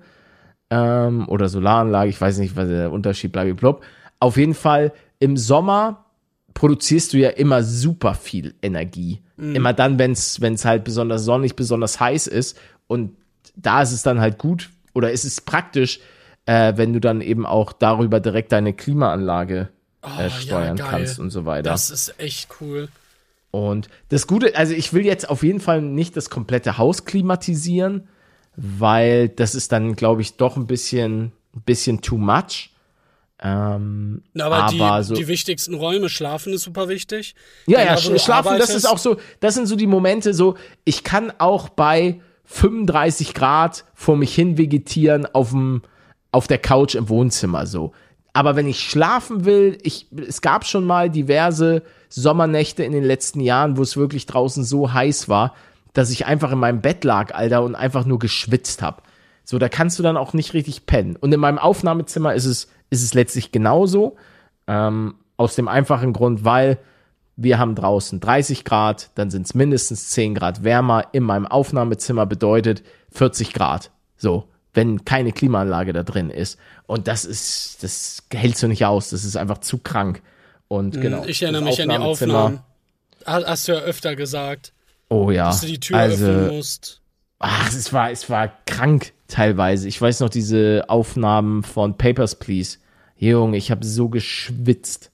ähm, 0.70 1.28
oder 1.28 1.50
Solaranlage. 1.50 2.10
Ich 2.10 2.22
weiß 2.22 2.38
nicht, 2.38 2.56
was 2.56 2.68
der 2.68 2.92
Unterschied 2.92 3.32
bleibt. 3.32 3.64
Auf 4.20 4.38
jeden 4.38 4.54
Fall 4.54 4.94
im 5.20 5.38
Sommer 5.38 6.06
produzierst 6.54 7.14
du 7.14 7.18
ja 7.18 7.30
immer 7.30 7.64
super 7.64 8.14
viel 8.14 8.54
Energie. 8.62 9.22
Mhm. 9.38 9.56
Immer 9.56 9.74
dann, 9.74 9.98
wenn 9.98 10.12
es 10.12 10.66
halt 10.66 10.84
besonders 10.84 11.24
sonnig, 11.24 11.56
besonders 11.56 12.00
heiß 12.00 12.28
ist. 12.28 12.58
Und 12.88 13.16
da 13.56 13.82
ist 13.82 13.92
es 13.92 14.04
dann 14.04 14.22
halt 14.22 14.38
gut 14.38 14.70
oder 14.94 15.12
ist 15.12 15.26
es 15.26 15.42
praktisch, 15.42 16.00
äh, 16.46 16.74
wenn 16.76 16.94
du 16.94 17.00
dann 17.00 17.22
eben 17.22 17.46
auch 17.46 17.74
darüber 17.74 18.20
direkt 18.20 18.52
deine 18.52 18.74
Klimaanlage 18.74 19.70
äh, 20.04 20.28
oh, 20.28 20.30
steuern 20.30 20.78
ja, 20.78 20.86
kannst 20.86 21.20
und 21.20 21.30
so 21.32 21.46
weiter. 21.46 21.70
Das 21.70 21.90
ist 21.90 22.20
echt 22.20 22.50
cool. 22.60 22.90
Und 23.52 23.90
das 24.10 24.28
Gute, 24.28 24.56
also 24.56 24.74
ich 24.74 24.94
will 24.94 25.06
jetzt 25.06 25.30
auf 25.30 25.44
jeden 25.44 25.60
Fall 25.60 25.82
nicht 25.82 26.16
das 26.16 26.30
komplette 26.30 26.78
Haus 26.78 27.06
klimatisieren, 27.06 28.08
weil 28.56 29.30
das 29.30 29.56
ist 29.56 29.72
dann, 29.72 29.96
glaube 29.96 30.22
ich, 30.22 30.38
doch 30.38 30.56
ein 30.56 30.68
bisschen, 30.68 31.34
ein 31.54 31.62
bisschen 31.66 32.02
too 32.02 32.18
much. 32.18 32.72
Ähm, 33.44 34.22
aber, 34.40 34.56
aber 34.56 35.00
die, 35.00 35.04
so, 35.04 35.16
die 35.16 35.28
wichtigsten 35.28 35.74
Räume, 35.74 36.10
schlafen 36.10 36.54
ist 36.54 36.62
super 36.62 36.88
wichtig. 36.88 37.36
Ja, 37.66 37.84
ja, 37.84 37.98
schlafen, 37.98 38.50
arbeitest, 38.50 38.70
das 38.70 38.76
ist 38.76 38.86
auch 38.86 39.00
so, 39.00 39.18
das 39.40 39.56
sind 39.56 39.68
so 39.68 39.76
die 39.76 39.88
Momente, 39.88 40.34
so, 40.34 40.56
ich 40.86 41.04
kann 41.04 41.34
auch 41.40 41.70
bei 41.70 42.22
35 42.46 43.34
Grad 43.34 43.86
vor 43.96 44.16
mich 44.16 44.36
hin 44.36 44.58
vegetieren 44.58 45.26
auf 45.34 45.50
dem 45.50 45.82
auf 46.32 46.48
der 46.48 46.60
Couch 46.60 46.96
im 46.96 47.10
Wohnzimmer 47.10 47.66
so. 47.66 47.92
Aber 48.34 48.56
wenn 48.56 48.68
ich 48.68 48.80
schlafen 48.80 49.46
will, 49.46 49.78
ich, 49.84 50.08
es 50.28 50.42
gab 50.42 50.66
schon 50.66 50.86
mal 50.86 51.10
diverse 51.10 51.84
Sommernächte 52.10 52.84
in 52.84 52.94
den 52.94 53.04
letzten 53.04 53.42
Jahren, 53.42 53.78
wo 53.78 53.82
es 53.82 53.98
wirklich 53.98 54.26
draußen 54.26 54.64
so 54.64 54.94
heiß 54.94 55.28
war, 55.28 55.54
dass 55.94 56.12
ich 56.12 56.26
einfach 56.26 56.52
in 56.52 56.60
meinem 56.60 56.82
Bett 56.82 57.04
lag, 57.04 57.34
Alter, 57.34 57.64
und 57.64 57.76
einfach 57.76 58.06
nur 58.06 58.20
geschwitzt 58.20 58.82
hab. 58.82 59.04
So, 59.44 59.60
da 59.60 59.68
kannst 59.68 60.00
du 60.00 60.04
dann 60.04 60.18
auch 60.18 60.34
nicht 60.34 60.54
richtig 60.54 60.86
pennen. 60.86 61.18
Und 61.18 61.34
in 61.34 61.40
meinem 61.40 61.58
Aufnahmezimmer 61.58 62.34
ist 62.34 62.46
es, 62.46 62.70
ist 62.90 63.04
es 63.04 63.14
letztlich 63.14 63.52
genauso. 63.52 64.16
Ähm, 64.68 65.16
aus 65.36 65.56
dem 65.56 65.68
einfachen 65.68 66.14
Grund, 66.14 66.46
weil 66.46 66.78
wir 67.36 67.60
haben 67.60 67.76
draußen 67.76 68.20
30 68.20 68.64
Grad, 68.64 69.10
dann 69.16 69.32
sind 69.32 69.48
es 69.48 69.54
mindestens 69.56 70.10
10 70.10 70.36
Grad 70.36 70.64
wärmer. 70.64 71.08
In 71.12 71.24
meinem 71.24 71.48
Aufnahmezimmer 71.48 72.26
bedeutet 72.26 72.84
40 73.12 73.54
Grad. 73.54 73.92
So, 74.16 74.46
wenn 74.74 75.06
keine 75.06 75.32
Klimaanlage 75.32 75.94
da 75.94 76.04
drin 76.04 76.30
ist. 76.30 76.60
Und 76.88 77.08
das 77.08 77.26
ist, 77.26 77.84
das 77.84 78.24
hältst 78.34 78.64
du 78.64 78.68
nicht 78.68 78.86
aus. 78.86 79.10
Das 79.10 79.24
ist 79.24 79.36
einfach 79.36 79.60
zu 79.60 79.78
krank. 79.78 80.22
Und 80.68 80.96
hm, 80.96 81.02
genau. 81.02 81.26
Ich 81.26 81.42
erinnere 81.44 81.64
mich 81.64 81.82
an 81.82 81.90
die 81.90 81.98
Aufnahmen. 81.98 82.60
Hast 83.26 83.68
du 83.68 83.74
ja 83.74 83.80
öfter 83.80 84.16
gesagt. 84.16 84.74
Oh 85.10 85.30
ja. 85.32 85.48
Dass 85.48 85.62
du 85.62 85.68
die 85.68 85.80
Tür 85.80 85.98
also, 85.98 86.26
öffnen 86.26 86.56
musst. 86.56 87.02
Ach, 87.40 87.68
es 87.70 87.92
war, 87.92 88.12
es 88.12 88.30
war 88.30 88.52
krank 88.66 89.14
teilweise. 89.28 89.88
Ich 89.88 90.00
weiß 90.00 90.20
noch 90.20 90.30
diese 90.30 90.86
Aufnahmen 90.88 91.64
von 91.64 91.98
Papers, 91.98 92.36
Please. 92.36 92.78
Junge, 93.18 93.58
ich 93.58 93.72
habe 93.72 93.86
so 93.86 94.10
geschwitzt. 94.10 95.12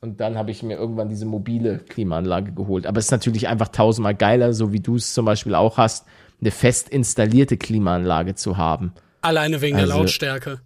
Und 0.00 0.20
dann 0.20 0.36
habe 0.38 0.50
ich 0.50 0.62
mir 0.62 0.76
irgendwann 0.76 1.08
diese 1.08 1.26
mobile 1.26 1.78
Klimaanlage 1.78 2.52
geholt. 2.52 2.86
Aber 2.86 2.98
es 2.98 3.06
ist 3.06 3.10
natürlich 3.10 3.48
einfach 3.48 3.68
tausendmal 3.68 4.14
geiler, 4.14 4.52
so 4.52 4.72
wie 4.72 4.80
du 4.80 4.96
es 4.96 5.12
zum 5.12 5.24
Beispiel 5.24 5.54
auch 5.54 5.76
hast, 5.76 6.06
eine 6.40 6.50
fest 6.50 6.88
installierte 6.88 7.56
Klimaanlage 7.56 8.34
zu 8.34 8.56
haben. 8.56 8.92
Alleine 9.20 9.60
wegen 9.60 9.76
also, 9.76 9.88
der 9.88 9.96
Lautstärke. 9.96 10.60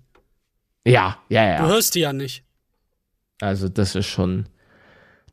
Ja, 0.85 1.19
ja, 1.29 1.47
ja. 1.47 1.63
Du 1.63 1.69
hörst 1.69 1.95
die 1.95 2.01
ja 2.01 2.13
nicht. 2.13 2.45
Also, 3.41 3.69
das 3.69 3.95
ist 3.95 4.07
schon. 4.07 4.47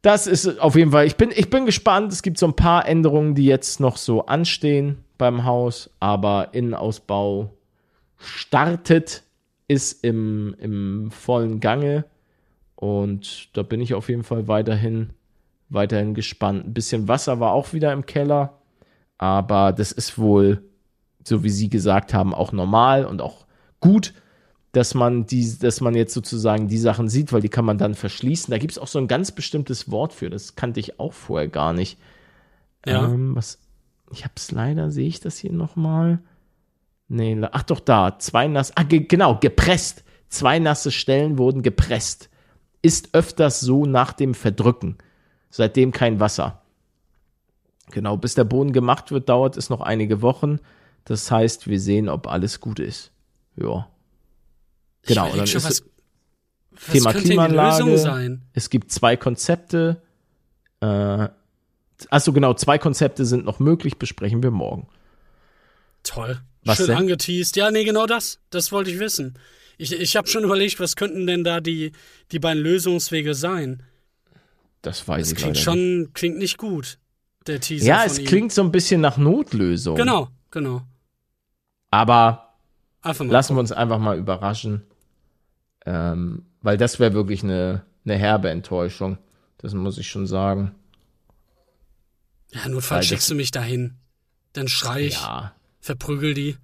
Das 0.01 0.27
ist 0.27 0.59
auf 0.59 0.75
jeden 0.75 0.91
Fall. 0.91 1.05
Ich 1.05 1.17
bin, 1.17 1.31
ich 1.31 1.49
bin 1.49 1.65
gespannt. 1.65 2.13
Es 2.13 2.21
gibt 2.21 2.37
so 2.37 2.47
ein 2.47 2.55
paar 2.55 2.87
Änderungen, 2.87 3.35
die 3.35 3.45
jetzt 3.45 3.79
noch 3.79 3.97
so 3.97 4.25
anstehen 4.25 5.03
beim 5.17 5.43
Haus, 5.43 5.89
aber 5.99 6.53
Innenausbau 6.53 7.53
startet, 8.17 9.23
ist 9.67 10.03
im, 10.03 10.55
im 10.59 11.11
vollen 11.11 11.59
Gange. 11.59 12.05
Und 12.75 13.49
da 13.57 13.61
bin 13.61 13.81
ich 13.81 13.93
auf 13.93 14.07
jeden 14.07 14.23
Fall 14.23 14.47
weiterhin, 14.47 15.09
weiterhin 15.67 16.13
gespannt. 16.13 16.65
Ein 16.65 16.73
bisschen 16.73 17.07
Wasser 17.09 17.39
war 17.41 17.51
auch 17.51 17.73
wieder 17.73 17.91
im 17.91 18.05
Keller, 18.05 18.58
aber 19.19 19.73
das 19.73 19.91
ist 19.91 20.17
wohl, 20.17 20.63
so 21.23 21.43
wie 21.43 21.49
Sie 21.51 21.69
gesagt 21.69 22.13
haben, 22.15 22.33
auch 22.33 22.51
normal 22.51 23.05
und 23.05 23.21
auch 23.21 23.45
gut, 23.81 24.13
dass 24.71 24.93
man 24.93 25.25
die, 25.25 25.57
dass 25.59 25.81
man 25.81 25.93
jetzt 25.93 26.13
sozusagen 26.13 26.67
die 26.67 26.77
Sachen 26.77 27.09
sieht, 27.09 27.33
weil 27.33 27.41
die 27.41 27.49
kann 27.49 27.65
man 27.65 27.77
dann 27.77 27.95
verschließen. 27.95 28.51
Da 28.51 28.57
gibt 28.57 28.71
es 28.71 28.77
auch 28.79 28.87
so 28.87 28.97
ein 28.97 29.07
ganz 29.07 29.31
bestimmtes 29.31 29.91
Wort 29.91 30.13
für. 30.13 30.29
Das 30.29 30.55
kannte 30.55 30.79
ich 30.79 30.99
auch 30.99 31.13
vorher 31.13 31.49
gar 31.49 31.73
nicht. 31.73 31.99
Ja. 32.85 33.05
Ähm, 33.05 33.35
was, 33.35 33.59
ich 34.11 34.23
habe 34.23 34.33
es 34.37 34.51
leider, 34.51 34.89
sehe 34.89 35.07
ich 35.07 35.19
das 35.19 35.37
hier 35.37 35.51
nochmal? 35.51 36.19
Nee, 37.09 37.39
ach 37.51 37.63
doch, 37.63 37.79
da. 37.79 38.19
Zwei 38.19 38.47
nasse, 38.47 38.73
ah, 38.75 38.83
ge, 38.83 39.01
genau, 39.01 39.37
gepresst. 39.39 40.03
Zwei 40.29 40.59
nasse 40.59 40.91
Stellen 40.91 41.37
wurden 41.37 41.61
gepresst. 41.63 42.29
Ist 42.81 43.13
öfters 43.13 43.59
so 43.59 43.85
nach 43.85 44.13
dem 44.13 44.33
Verdrücken. 44.33 44.97
Seitdem 45.49 45.91
kein 45.91 46.19
Wasser. 46.19 46.61
Genau, 47.91 48.17
bis 48.17 48.35
der 48.35 48.43
Boden 48.43 48.71
gemacht 48.73 49.11
wird, 49.11 49.29
dauert 49.29 49.57
es 49.57 49.69
noch 49.69 49.81
einige 49.81 50.21
Wochen. 50.21 50.59
Das 51.05 51.31
heißt, 51.31 51.67
wir 51.67 51.79
sehen, 51.79 52.09
ob 52.09 52.27
alles 52.27 52.59
gut 52.59 52.79
ist. 52.79 53.11
Ja. 53.55 53.87
Genau, 55.03 55.35
dann 55.35 55.47
schon, 55.47 55.57
ist 55.57 55.65
was, 55.65 55.83
Thema 56.91 57.13
was 57.13 57.23
Klimaanlage. 57.23 58.39
Es 58.53 58.69
gibt 58.69 58.91
zwei 58.91 59.17
Konzepte. 59.17 60.01
Äh, 60.81 61.27
achso, 62.09 62.31
genau, 62.31 62.53
zwei 62.53 62.77
Konzepte 62.77 63.25
sind 63.25 63.45
noch 63.45 63.59
möglich, 63.59 63.97
besprechen 63.97 64.43
wir 64.43 64.51
morgen. 64.51 64.87
Toll. 66.03 66.39
Was 66.63 66.77
Schön 66.77 66.87
denn? 66.87 66.97
angeteased. 66.97 67.55
Ja, 67.55 67.71
nee, 67.71 67.83
genau 67.83 68.05
das. 68.05 68.39
Das 68.49 68.71
wollte 68.71 68.91
ich 68.91 68.99
wissen. 68.99 69.35
Ich, 69.77 69.93
ich 69.93 70.15
habe 70.15 70.27
schon 70.27 70.43
überlegt, 70.43 70.79
was 70.79 70.95
könnten 70.95 71.25
denn 71.25 71.43
da 71.43 71.61
die, 71.61 71.93
die 72.31 72.39
beiden 72.39 72.61
Lösungswege 72.61 73.33
sein? 73.33 73.81
Das 74.81 75.07
weiß 75.07 75.29
das 75.29 75.31
ich 75.31 75.37
klingt 75.37 75.57
schon, 75.57 76.01
nicht. 76.01 76.13
klingt 76.13 76.37
nicht 76.37 76.57
gut, 76.57 76.98
der 77.47 77.59
Teaser. 77.59 77.85
Ja, 77.85 78.03
es 78.03 78.23
klingt 78.23 78.51
so 78.51 78.61
ein 78.61 78.71
bisschen 78.71 79.01
nach 79.01 79.17
Notlösung. 79.17 79.95
Genau, 79.95 80.29
genau. 80.51 80.81
Aber 81.91 82.55
lassen 83.03 83.27
gucken. 83.27 83.55
wir 83.55 83.59
uns 83.59 83.71
einfach 83.71 83.99
mal 83.99 84.17
überraschen. 84.17 84.83
Ähm, 85.85 86.45
weil 86.61 86.77
das 86.77 86.99
wäre 86.99 87.13
wirklich 87.13 87.43
eine, 87.43 87.83
eine 88.05 88.15
herbe 88.15 88.49
Enttäuschung. 88.49 89.17
Das 89.57 89.73
muss 89.73 89.97
ich 89.97 90.09
schon 90.09 90.27
sagen. 90.27 90.75
Ja, 92.51 92.67
notfalls 92.67 93.07
schickst 93.07 93.29
du 93.29 93.35
mich 93.35 93.51
dahin. 93.51 93.95
Dann 94.53 94.67
schrei 94.67 95.05
ich. 95.05 95.21
Ja. 95.21 95.53
Verprügel 95.79 96.33
die. 96.33 96.57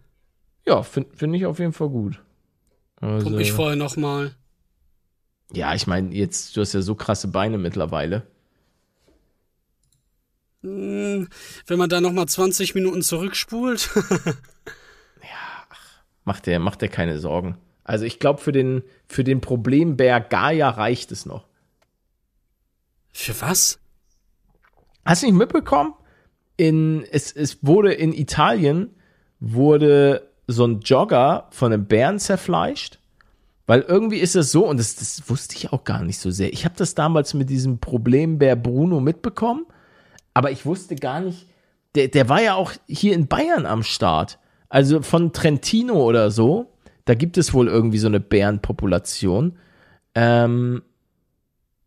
Ja, 0.66 0.84
finde 0.84 1.16
find 1.16 1.36
ich 1.36 1.46
auf 1.46 1.60
jeden 1.60 1.74
Fall 1.74 1.90
gut. 1.90 2.22
Also, 2.98 3.26
Pump 3.26 3.40
ich 3.40 3.52
vorher 3.52 3.76
nochmal. 3.76 4.36
Ja, 5.54 5.76
ich 5.76 5.86
meine, 5.86 6.14
jetzt, 6.14 6.58
du 6.58 6.62
hast 6.62 6.74
ja 6.74 6.82
so 6.82 6.96
krasse 6.96 7.28
Beine 7.28 7.58
mittlerweile. 7.58 8.24
Hm, 10.66 11.28
wenn 11.68 11.78
man 11.78 11.89
da 11.89 12.01
nochmal 12.01 12.28
20 12.28 12.74
Minuten 12.74 13.03
zurückspult. 13.03 13.91
ja, 14.26 15.63
ach, 15.70 16.01
macht 16.24 16.47
der, 16.47 16.59
macht 16.59 16.82
der 16.82 16.89
keine 16.89 17.20
Sorgen. 17.20 17.57
Also 17.84 18.05
ich 18.05 18.18
glaube, 18.18 18.41
für 18.41 18.51
den, 18.51 18.82
für 19.07 19.24
den 19.24 19.41
Problembär 19.41 20.20
Gaia 20.20 20.70
reicht 20.70 21.11
es 21.11 21.28
noch. 21.28 21.45
Für 23.13 23.39
was? 23.41 23.80
Hast 25.05 25.22
du 25.22 25.28
nicht 25.28 25.36
mitbekommen? 25.36 25.93
In, 26.57 27.05
es, 27.11 27.32
es 27.32 27.59
wurde 27.61 27.93
in 27.93 28.11
Italien, 28.11 28.89
wurde 29.39 30.32
so 30.47 30.66
ein 30.66 30.80
Jogger 30.80 31.47
von 31.51 31.72
einem 31.72 31.86
Bären 31.86 32.18
zerfleischt. 32.18 32.97
Weil 33.68 33.82
irgendwie 33.82 34.18
ist 34.18 34.36
es 34.36 34.51
so, 34.51 34.68
und 34.68 34.80
das, 34.80 34.95
das 34.95 35.30
wusste 35.30 35.55
ich 35.55 35.72
auch 35.72 35.84
gar 35.84 36.03
nicht 36.03 36.20
so 36.20 36.32
sehr. 36.32 36.53
Ich 36.53 36.66
habe 36.66 36.76
das 36.76 36.95
damals 36.95 37.36
mit 37.36 37.49
diesem 37.49 37.80
Problembär 37.80 38.55
Bruno 38.55 38.99
mitbekommen, 38.99 39.66
aber 40.36 40.52
ich 40.52 40.68
wusste 40.68 40.96
gar 40.96 41.20
nicht, 41.22 41.48
der, 41.96 42.10
der 42.10 42.30
war 42.30 42.44
ja 42.44 42.54
auch 42.54 42.74
hier 42.88 43.16
in 43.16 43.28
Bayern 43.28 43.66
am 43.66 43.82
Start. 43.82 44.38
Also 44.70 45.02
von 45.02 45.34
Trentino 45.34 45.96
oder 45.96 46.30
so 46.30 46.76
da 47.06 47.14
gibt 47.14 47.38
es 47.38 47.54
wohl 47.54 47.68
irgendwie 47.68 48.00
so 48.00 48.08
eine 48.08 48.20
Bärenpopulation. 48.20 49.58
Ähm, 50.16 50.82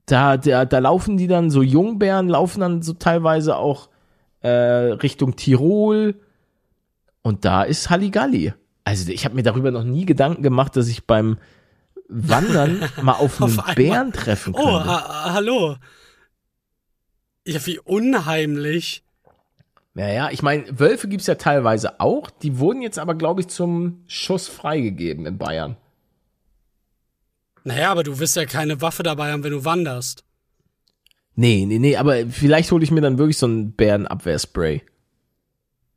da, 0.07 0.36
da, 0.36 0.64
da 0.64 0.78
laufen 0.78 1.16
die 1.16 1.26
dann, 1.26 1.51
so 1.51 1.61
Jungbären 1.61 2.28
laufen 2.28 2.61
dann 2.61 2.82
so 2.82 2.94
teilweise 2.94 3.57
auch 3.57 3.90
äh, 4.40 4.49
Richtung 4.49 5.36
Tirol. 5.36 6.14
Und 7.22 7.44
da 7.44 7.64
ist 7.64 7.90
Halligalli. 7.90 8.55
Also 8.84 9.11
ich 9.11 9.24
habe 9.24 9.34
mir 9.34 9.42
darüber 9.42 9.70
noch 9.70 9.84
nie 9.84 10.07
Gedanken 10.07 10.42
gemacht, 10.42 10.76
dass 10.76 10.88
ich 10.88 11.07
beim 11.07 11.38
Wandern 12.09 12.88
mal 13.03 13.12
auf 13.12 13.42
einen 13.42 13.59
auf 13.59 13.74
Bären 13.74 14.12
treffen 14.12 14.55
oh, 14.55 14.62
könnte. 14.62 14.72
Oh, 14.72 14.84
ha 14.86 15.34
hallo. 15.34 15.76
Ja, 17.47 17.64
wie 17.66 17.78
unheimlich. 17.78 19.03
Naja, 19.95 20.30
ich 20.30 20.43
meine, 20.43 20.78
Wölfe 20.78 21.09
gibt 21.09 21.22
es 21.22 21.26
ja 21.26 21.34
teilweise 21.34 21.99
auch. 21.99 22.30
Die 22.30 22.59
wurden 22.59 22.82
jetzt 22.82 22.99
aber, 22.99 23.14
glaube 23.14 23.41
ich, 23.41 23.49
zum 23.49 24.05
Schuss 24.07 24.47
freigegeben 24.47 25.26
in 25.26 25.39
Bayern. 25.39 25.76
Naja, 27.64 27.91
aber 27.91 28.05
du 28.05 28.18
wirst 28.18 28.36
ja 28.36 28.47
keine 28.47 28.80
Waffe 28.80 29.03
dabei 29.03 29.32
haben, 29.32 29.43
wenn 29.43 29.53
du 29.53 29.64
wanderst. 29.64 30.24
Nee, 31.34 31.66
nee, 31.66 31.78
nee, 31.78 31.97
aber 31.97 32.26
vielleicht 32.26 32.72
hole 32.72 32.82
ich 32.82 32.91
mir 32.91 33.01
dann 33.01 33.18
wirklich 33.18 33.39
so 33.39 33.47
ein 33.47 33.72
Bärenabwehrspray. 33.72 34.82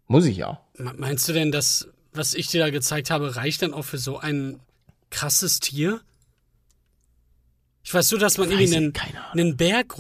Muss 0.08 0.26
ich 0.26 0.38
ja. 0.38 0.62
Meinst 0.78 1.30
du 1.30 1.34
denn, 1.34 1.52
dass, 1.52 1.88
was 2.12 2.34
ich 2.34 2.48
dir 2.48 2.60
da 2.60 2.70
gezeigt 2.70 3.10
habe, 3.10 3.36
reicht 3.36 3.62
dann 3.62 3.74
auch 3.74 3.86
für 3.86 3.98
so 3.98 4.18
ein 4.18 4.60
krasses 5.10 5.60
Tier? 5.60 6.02
Ich 7.84 7.94
weiß 7.94 8.12
nur, 8.12 8.20
dass 8.20 8.38
man 8.38 8.52
irgendwie 8.52 8.76
einen, 8.76 8.94
einen 9.32 9.58
Berg 9.58 9.98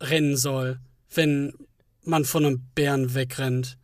runterrennen 0.00 0.36
soll, 0.36 0.78
wenn 1.14 1.54
man 2.02 2.24
von 2.24 2.44
einem 2.44 2.62
Bären 2.74 3.14
wegrennt. 3.14 3.78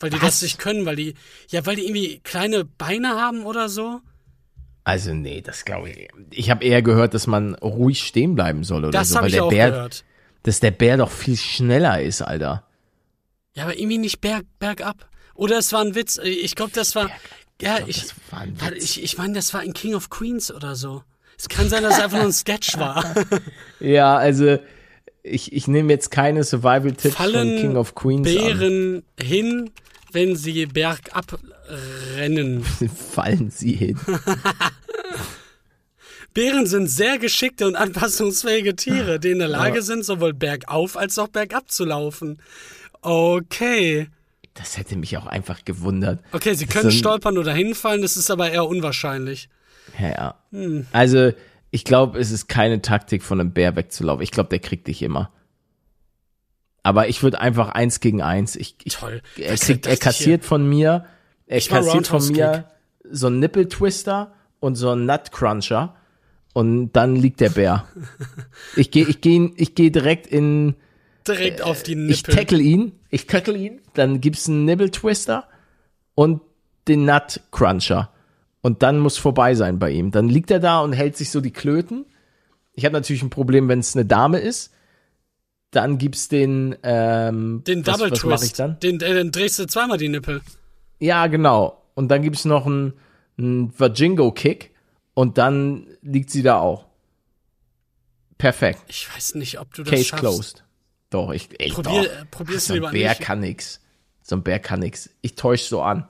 Weil 0.00 0.10
die 0.10 0.16
Was? 0.16 0.40
das 0.40 0.42
nicht 0.42 0.58
können, 0.58 0.86
weil 0.86 0.96
die, 0.96 1.14
ja, 1.48 1.64
weil 1.66 1.76
die 1.76 1.84
irgendwie 1.84 2.20
kleine 2.20 2.64
Beine 2.64 3.10
haben 3.10 3.44
oder 3.44 3.68
so. 3.68 4.00
Also 4.82 5.14
nee, 5.14 5.40
das 5.40 5.64
glaube 5.64 5.90
ich. 5.90 6.08
Ich 6.30 6.50
habe 6.50 6.64
eher 6.64 6.82
gehört, 6.82 7.14
dass 7.14 7.26
man 7.26 7.54
ruhig 7.54 8.00
stehen 8.00 8.34
bleiben 8.34 8.64
soll 8.64 8.84
oder 8.84 8.98
das 8.98 9.10
so, 9.10 9.20
weil 9.20 9.30
der 9.30 9.48
Bär, 9.48 9.70
gehört. 9.70 10.04
dass 10.42 10.60
der 10.60 10.72
Bär 10.72 10.98
doch 10.98 11.10
viel 11.10 11.36
schneller 11.36 12.02
ist, 12.02 12.20
Alter. 12.20 12.66
Ja, 13.54 13.64
aber 13.64 13.78
irgendwie 13.78 13.98
nicht 13.98 14.20
berg, 14.20 14.44
bergab. 14.58 15.08
Oder 15.34 15.58
es 15.58 15.72
war 15.72 15.80
ein 15.80 15.94
Witz. 15.94 16.18
Ich 16.22 16.54
glaube, 16.54 16.72
das 16.74 16.94
war. 16.94 17.10
Ja, 17.62 17.78
ich. 17.86 18.02
Witz. 18.02 18.14
Ich, 18.76 19.02
ich 19.02 19.16
meine, 19.16 19.32
das 19.34 19.54
war 19.54 19.62
in 19.62 19.72
King 19.72 19.94
of 19.94 20.10
Queens 20.10 20.52
oder 20.52 20.76
so. 20.76 21.02
Es 21.38 21.48
kann 21.48 21.68
sein, 21.68 21.82
dass 21.82 21.94
es 21.98 22.04
einfach 22.04 22.18
nur 22.18 22.26
ein 22.26 22.32
Sketch 22.32 22.78
war. 22.78 23.04
ja, 23.80 24.16
also 24.16 24.58
ich, 25.24 25.52
ich 25.52 25.66
nehme 25.66 25.92
jetzt 25.92 26.10
keine 26.10 26.44
Survival-Tipps 26.44 27.16
von 27.16 27.32
King 27.32 27.76
of 27.76 27.94
Queens 27.94 28.28
Bären 28.28 29.02
an. 29.18 29.26
hin, 29.26 29.70
wenn 30.12 30.36
sie 30.36 30.66
bergab 30.66 31.38
rennen. 32.16 32.62
Fallen 33.12 33.50
sie 33.50 33.72
hin. 33.72 33.98
Bären 36.34 36.66
sind 36.66 36.88
sehr 36.88 37.18
geschickte 37.18 37.66
und 37.66 37.76
anpassungsfähige 37.76 38.76
Tiere, 38.76 39.18
die 39.18 39.30
in 39.30 39.38
der 39.38 39.48
Lage 39.48 39.82
sind, 39.82 40.04
sowohl 40.04 40.34
bergauf 40.34 40.96
als 40.96 41.18
auch 41.18 41.28
bergab 41.28 41.70
zu 41.70 41.84
laufen. 41.84 42.38
Okay. 43.00 44.08
Das 44.52 44.76
hätte 44.76 44.96
mich 44.96 45.16
auch 45.16 45.26
einfach 45.26 45.64
gewundert. 45.64 46.20
Okay, 46.32 46.54
sie 46.54 46.66
können 46.66 46.90
so 46.90 46.96
stolpern 46.96 47.38
oder 47.38 47.54
hinfallen, 47.54 48.02
das 48.02 48.16
ist 48.16 48.30
aber 48.30 48.50
eher 48.50 48.66
unwahrscheinlich. 48.66 49.48
Ja, 49.98 50.08
ja. 50.08 50.34
Hm. 50.50 50.86
Also, 50.92 51.32
ich 51.74 51.84
glaube, 51.84 52.20
es 52.20 52.30
ist 52.30 52.46
keine 52.46 52.82
Taktik 52.82 53.24
von 53.24 53.40
einem 53.40 53.50
Bär 53.50 53.74
wegzulaufen. 53.74 54.22
Ich 54.22 54.30
glaube, 54.30 54.48
der 54.48 54.60
kriegt 54.60 54.86
dich 54.86 55.02
immer. 55.02 55.32
Aber 56.84 57.08
ich 57.08 57.24
würde 57.24 57.40
einfach 57.40 57.70
eins 57.70 57.98
gegen 57.98 58.22
eins. 58.22 58.54
Ich, 58.54 58.76
ich, 58.84 58.94
Toll. 58.94 59.22
Er, 59.36 59.56
kriegt, 59.56 59.86
er 59.86 59.96
kassiert 59.96 60.44
von 60.44 60.68
mir, 60.68 61.04
er 61.48 61.58
ich 61.58 61.68
kassiert 61.68 62.06
von 62.06 62.24
mir 62.28 62.68
so 63.02 63.26
ein 63.26 63.40
Nippeltwister 63.40 64.32
und 64.60 64.76
so 64.76 64.90
ein 64.90 65.04
Nutcruncher 65.04 65.96
und 66.52 66.92
dann 66.92 67.16
liegt 67.16 67.40
der 67.40 67.50
Bär. 67.50 67.88
ich 68.76 68.92
gehe, 68.92 69.08
ich 69.08 69.20
gehe, 69.20 69.50
ich 69.56 69.74
gehe 69.74 69.90
direkt 69.90 70.28
in 70.28 70.76
direkt 71.26 71.60
auf 71.60 71.82
die 71.82 71.96
Nippel. 71.96 72.12
Ich 72.12 72.22
tackle 72.22 72.60
ihn, 72.60 72.92
ich 73.10 73.26
tackle 73.26 73.56
ihn, 73.56 73.80
dann 73.94 74.20
gibt's 74.20 74.48
einen 74.48 74.64
Nippeltwister 74.64 75.48
und 76.14 76.40
den 76.86 77.04
Nutcruncher. 77.04 78.13
Und 78.64 78.82
dann 78.82 78.98
muss 78.98 79.18
vorbei 79.18 79.54
sein 79.54 79.78
bei 79.78 79.90
ihm. 79.90 80.10
Dann 80.10 80.30
liegt 80.30 80.50
er 80.50 80.58
da 80.58 80.80
und 80.80 80.94
hält 80.94 81.18
sich 81.18 81.30
so 81.30 81.42
die 81.42 81.50
Klöten. 81.50 82.06
Ich 82.72 82.86
habe 82.86 82.94
natürlich 82.94 83.22
ein 83.22 83.28
Problem, 83.28 83.68
wenn 83.68 83.80
es 83.80 83.94
eine 83.94 84.06
Dame 84.06 84.38
ist. 84.38 84.72
Dann 85.70 85.98
gibt's 85.98 86.28
den 86.28 86.74
ähm, 86.82 87.62
den 87.66 87.86
was, 87.86 87.98
Double 87.98 88.10
was 88.12 88.20
Twist. 88.20 88.44
Ich 88.44 88.52
dann? 88.54 88.80
Den, 88.80 89.02
äh, 89.02 89.12
den 89.12 89.32
drehst 89.32 89.58
du 89.58 89.66
zweimal 89.66 89.98
die 89.98 90.08
Nippel. 90.08 90.40
Ja, 90.98 91.26
genau. 91.26 91.82
Und 91.92 92.08
dann 92.08 92.22
gibt's 92.22 92.46
noch 92.46 92.64
einen, 92.64 92.94
einen 93.36 93.78
Virgingo 93.78 94.32
Kick 94.32 94.70
und 95.12 95.36
dann 95.36 95.86
liegt 96.00 96.30
sie 96.30 96.42
da 96.42 96.58
auch. 96.58 96.86
Perfekt. 98.38 98.80
Ich 98.88 99.14
weiß 99.14 99.34
nicht, 99.34 99.60
ob 99.60 99.74
du 99.74 99.82
das 99.82 99.90
Case 99.90 100.04
schaffst. 100.04 100.20
closed. 100.22 100.64
Doch, 101.10 101.32
ich, 101.32 101.50
ey, 101.60 101.68
Probier, 101.68 102.04
doch. 102.04 102.30
Probier's 102.30 102.64
so 102.64 102.72
lieber 102.72 102.88
ein 102.88 102.94
Bär 102.94 103.10
nicht. 103.10 103.20
kann 103.20 103.40
nix. 103.40 103.82
So 104.22 104.36
ein 104.36 104.42
Bär 104.42 104.58
kann 104.58 104.80
nix. 104.80 105.10
Ich 105.20 105.34
täusch 105.34 105.64
so 105.64 105.82
an. 105.82 106.08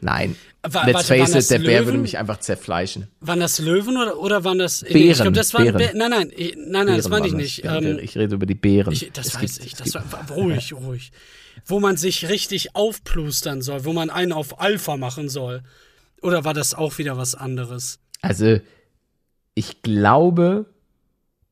Nein. 0.00 0.36
War, 0.62 0.86
Let's 0.86 1.08
warte, 1.08 1.26
face 1.26 1.44
it, 1.44 1.50
der 1.50 1.58
Bär 1.58 1.86
würde 1.86 1.98
mich 1.98 2.18
einfach 2.18 2.38
zerfleischen. 2.38 3.08
Waren 3.20 3.40
das 3.40 3.58
Löwen 3.58 3.96
oder, 3.96 4.18
oder 4.18 4.44
waren 4.44 4.58
das. 4.58 4.80
Bären. 4.80 4.94
Nee, 4.94 5.10
ich 5.10 5.16
glaube, 5.16 5.32
das 5.32 5.54
waren. 5.54 5.64
Bären. 5.64 5.78
Bär, 5.78 5.94
nein, 5.94 6.10
nein, 6.10 6.32
nein, 6.36 6.86
nein, 6.86 6.96
das 6.96 7.08
meine 7.08 7.26
ich 7.26 7.32
nicht. 7.32 7.64
Ähm, 7.64 7.98
ich 7.98 8.16
rede 8.16 8.34
über 8.34 8.46
die 8.46 8.54
Bären. 8.54 8.92
Ich, 8.92 9.10
das 9.12 9.28
es 9.28 9.34
weiß 9.36 9.58
gibt, 9.58 9.66
ich. 9.66 9.74
Das 9.74 9.94
war, 9.94 10.04
ruhig, 10.30 10.74
ruhig. 10.74 11.12
Wo 11.64 11.80
man 11.80 11.96
sich 11.96 12.28
richtig 12.28 12.76
aufplustern 12.76 13.62
soll, 13.62 13.84
wo 13.84 13.92
man 13.92 14.10
einen 14.10 14.32
auf 14.32 14.60
Alpha 14.60 14.96
machen 14.96 15.28
soll. 15.28 15.62
Oder 16.22 16.44
war 16.44 16.52
das 16.52 16.74
auch 16.74 16.98
wieder 16.98 17.16
was 17.16 17.34
anderes? 17.34 17.98
Also, 18.20 18.60
ich 19.54 19.82
glaube, 19.82 20.66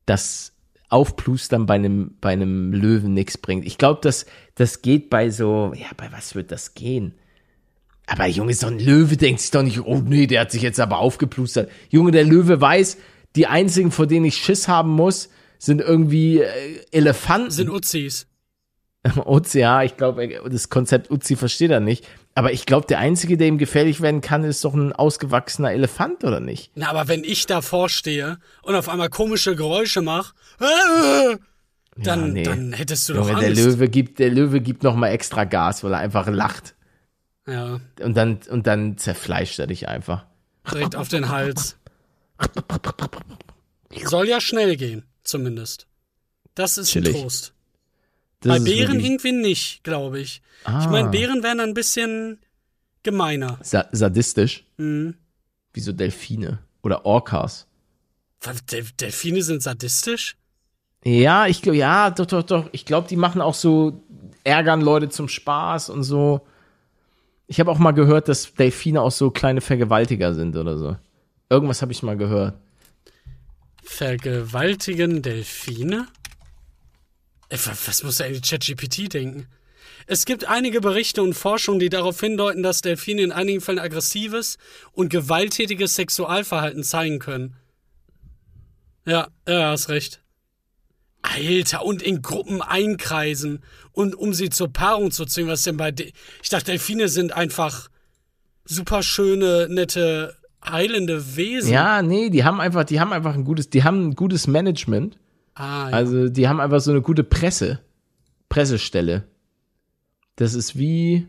dass 0.05 0.53
Aufplustern 0.89 1.67
bei 1.67 1.75
einem, 1.75 2.15
bei 2.19 2.29
einem 2.29 2.73
Löwen 2.73 3.13
nichts 3.13 3.37
bringt. 3.37 3.65
Ich 3.65 3.77
glaube, 3.77 3.99
das, 4.01 4.25
das 4.55 4.81
geht 4.81 5.09
bei 5.09 5.29
so, 5.29 5.71
ja, 5.75 5.87
bei 5.95 6.11
was 6.11 6.33
wird 6.33 6.51
das 6.51 6.73
gehen? 6.73 7.13
Aber 8.09 8.25
Junge, 8.25 8.53
so 8.55 8.67
ein 8.67 8.79
Löwe 8.79 9.17
denkt 9.17 9.39
sich 9.39 9.51
doch 9.51 9.61
nicht, 9.61 9.81
oh 9.81 10.01
nee, 10.03 10.25
der 10.25 10.41
hat 10.41 10.51
sich 10.51 10.63
jetzt 10.63 10.79
aber 10.79 10.97
aufgeplustert. 10.97 11.69
Junge, 11.89 12.11
der 12.11 12.23
Löwe 12.23 12.59
weiß, 12.59 12.97
die 13.35 13.45
einzigen, 13.45 13.91
vor 13.91 14.07
denen 14.07 14.25
ich 14.25 14.37
Schiss 14.37 14.67
haben 14.67 14.89
muss, 14.89 15.29
sind 15.59 15.79
irgendwie 15.79 16.39
äh, 16.39 16.47
Elefanten. 16.91 17.51
Sind 17.51 17.69
Uzis. 17.69 18.25
Uzi, 19.25 19.59
ja, 19.59 19.83
ich 19.83 19.95
glaube, 19.95 20.27
das 20.49 20.69
Konzept 20.69 21.11
Uzi 21.11 21.35
versteht 21.35 21.71
er 21.71 21.79
nicht. 21.79 22.05
Aber 22.35 22.51
ich 22.51 22.65
glaube, 22.65 22.87
der 22.87 22.99
Einzige, 22.99 23.37
der 23.37 23.47
ihm 23.47 23.57
gefährlich 23.57 24.01
werden 24.01 24.21
kann, 24.21 24.43
ist 24.43 24.63
doch 24.65 24.73
ein 24.73 24.91
ausgewachsener 24.91 25.71
Elefant, 25.71 26.23
oder 26.23 26.39
nicht? 26.39 26.71
Na, 26.75 26.89
aber 26.89 27.07
wenn 27.07 27.23
ich 27.23 27.45
davor 27.45 27.89
stehe 27.89 28.39
und 28.63 28.75
auf 28.75 28.89
einmal 28.89 29.09
komische 29.09 29.55
Geräusche 29.55 30.01
mache, 30.01 30.33
äh, 30.59 31.37
dann, 31.97 32.27
ja, 32.27 32.27
nee. 32.27 32.43
dann 32.43 32.73
hättest 32.73 33.07
du 33.07 33.13
Junge, 33.13 33.33
doch 33.33 33.41
Angst. 33.41 33.57
Der 33.57 33.65
Löwe 33.65 33.87
gibt, 33.87 34.19
der 34.19 34.31
Löwe 34.31 34.61
gibt 34.61 34.83
noch 34.83 34.95
mal 34.95 35.09
extra 35.09 35.43
Gas, 35.43 35.83
weil 35.83 35.93
er 35.93 35.99
einfach 35.99 36.27
lacht. 36.27 36.75
Ja. 37.49 37.79
Und 38.01 38.15
dann, 38.15 38.39
und 38.49 38.67
dann 38.67 38.97
zerfleischt 38.97 39.59
er 39.59 39.67
dich 39.67 39.87
einfach. 39.87 40.25
Direkt 40.71 40.95
auf 40.95 41.07
den 41.07 41.29
Hals. 41.29 41.77
Soll 44.05 44.27
ja 44.27 44.39
schnell 44.39 44.75
gehen, 44.77 45.03
zumindest. 45.23 45.87
Das 46.55 46.77
ist 46.77 46.91
Chillig. 46.91 47.15
Trost. 47.15 47.53
Das 48.41 48.57
Bei 48.57 48.63
Bären 48.63 48.99
irgendwie 48.99 49.31
nicht, 49.31 49.83
glaube 49.83 50.19
ich. 50.19 50.41
Ah. 50.63 50.81
Ich 50.81 50.89
meine, 50.89 51.09
Bären 51.09 51.43
wären 51.43 51.59
ein 51.59 51.73
bisschen 51.73 52.39
gemeiner. 53.03 53.59
Sa 53.63 53.87
sadistisch? 53.91 54.65
Mhm. 54.77 55.15
Wie 55.73 55.79
so 55.79 55.91
Delfine 55.91 56.59
oder 56.81 57.05
Orcas. 57.05 57.67
Del 58.71 58.85
Delfine 58.99 59.41
sind 59.41 59.61
sadistisch? 59.61 60.37
Ja, 61.03 61.47
ich 61.47 61.61
glaube, 61.61 61.77
ja, 61.77 62.09
doch, 62.09 62.25
doch, 62.25 62.43
doch. 62.43 62.69
Ich 62.71 62.85
glaube, 62.85 63.07
die 63.07 63.15
machen 63.15 63.41
auch 63.41 63.53
so, 63.53 64.03
ärgern 64.43 64.81
Leute 64.81 65.09
zum 65.09 65.27
Spaß 65.27 65.89
und 65.89 66.03
so. 66.03 66.45
Ich 67.51 67.59
habe 67.59 67.71
auch 67.71 67.79
mal 67.79 67.93
gehört, 67.93 68.27
dass 68.27 68.53
Delfine 68.53 69.01
auch 69.01 69.11
so 69.11 69.31
kleine 69.31 69.59
Vergewaltiger 69.59 70.35
sind 70.35 70.55
oder 70.55 70.77
so. 70.77 70.97
Irgendwas 71.49 71.81
habe 71.81 71.91
ich 71.91 72.03
mal 72.03 72.15
gehört. 72.15 72.53
Vergewaltigen 73.83 75.23
Delfine? 75.23 76.07
Äh, 77.49 77.57
was 77.85 78.03
muss 78.03 78.21
eigentlich 78.21 78.43
ChatGPT 78.47 79.11
denken? 79.11 79.47
Es 80.05 80.25
gibt 80.25 80.47
einige 80.47 80.79
Berichte 80.79 81.23
und 81.23 81.33
Forschungen, 81.33 81.79
die 81.79 81.89
darauf 81.89 82.19
hindeuten, 82.19 82.61
dass 82.61 82.81
Delfine 82.81 83.23
in 83.23 83.31
einigen 83.31 83.61
Fällen 83.61 83.79
aggressives 83.79 84.59
und 84.91 85.09
gewalttätiges 85.09 85.95
Sexualverhalten 85.95 86.83
zeigen 86.83 87.17
können. 87.17 87.55
Ja, 89.07 89.27
ja, 89.47 89.71
hast 89.71 89.89
recht. 89.89 90.21
Alter, 91.21 91.85
und 91.85 92.01
in 92.01 92.21
Gruppen 92.21 92.61
einkreisen 92.61 93.61
und 93.91 94.15
um 94.15 94.33
sie 94.33 94.49
zur 94.49 94.71
Paarung 94.71 95.11
zu 95.11 95.25
zwingen. 95.25 95.51
Was 95.51 95.63
denn 95.63 95.77
bei. 95.77 95.91
De 95.91 96.11
ich 96.41 96.49
dachte, 96.49 96.65
Delfine 96.65 97.07
sind 97.07 97.33
einfach 97.33 97.89
super 98.65 99.03
schöne, 99.03 99.67
nette, 99.69 100.35
heilende 100.63 101.35
Wesen. 101.35 101.71
Ja, 101.71 102.01
nee, 102.01 102.29
die 102.29 102.43
haben 102.43 102.61
einfach, 102.61 102.83
die 102.83 102.99
haben 102.99 103.11
einfach 103.11 103.33
ein 103.33 103.43
gutes, 103.43 103.69
die 103.69 103.83
haben 103.83 104.09
ein 104.09 104.15
gutes 104.15 104.47
Management 104.47 105.17
Ah, 105.59 105.89
ja. 105.89 105.95
Also 105.95 106.29
die 106.29 106.47
haben 106.47 106.61
einfach 106.61 106.79
so 106.79 106.91
eine 106.91 107.01
gute 107.01 107.25
Presse, 107.25 107.81
Pressestelle. 108.47 109.27
Das 110.37 110.53
ist 110.53 110.77
wie, 110.77 111.27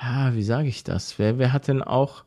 ja, 0.00 0.34
wie 0.34 0.42
sage 0.42 0.68
ich 0.68 0.84
das? 0.84 1.18
Wer, 1.18 1.38
wer 1.38 1.52
hat 1.52 1.68
denn 1.68 1.82
auch, 1.82 2.24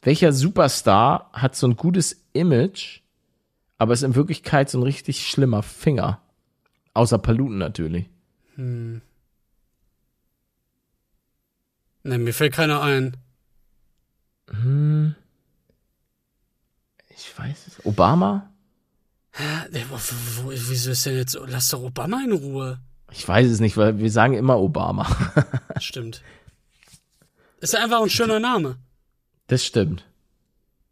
welcher 0.00 0.32
Superstar 0.32 1.28
hat 1.32 1.56
so 1.56 1.66
ein 1.66 1.74
gutes 1.74 2.24
Image, 2.34 3.00
aber 3.78 3.92
ist 3.92 4.02
in 4.02 4.14
Wirklichkeit 4.14 4.70
so 4.70 4.78
ein 4.78 4.84
richtig 4.84 5.26
schlimmer 5.28 5.62
Finger? 5.62 6.20
Außer 6.94 7.18
Paluten 7.18 7.58
natürlich. 7.58 8.08
Hm. 8.54 9.02
Ne, 12.04 12.18
mir 12.18 12.34
fällt 12.34 12.52
keiner 12.52 12.82
ein. 12.82 13.16
Hm. 14.50 15.14
Ich 17.08 17.36
weiß 17.38 17.66
es. 17.66 17.86
Obama? 17.86 18.50
Hä? 19.32 19.42
Wieso 19.72 20.90
ist 20.90 21.06
denn 21.06 21.16
jetzt. 21.16 21.36
Lass 21.46 21.70
doch 21.70 21.82
Obama 21.82 22.22
in 22.24 22.32
Ruhe. 22.32 22.78
Ich 23.10 23.26
weiß 23.26 23.50
es 23.50 23.60
nicht, 23.60 23.76
weil 23.76 23.98
wir 23.98 24.10
sagen 24.10 24.34
immer 24.34 24.58
Obama. 24.58 25.06
stimmt. 25.80 26.22
Ist 27.60 27.74
einfach 27.74 28.02
ein 28.02 28.10
schöner 28.10 28.38
Name. 28.40 28.76
Das 29.46 29.64
stimmt. 29.64 30.04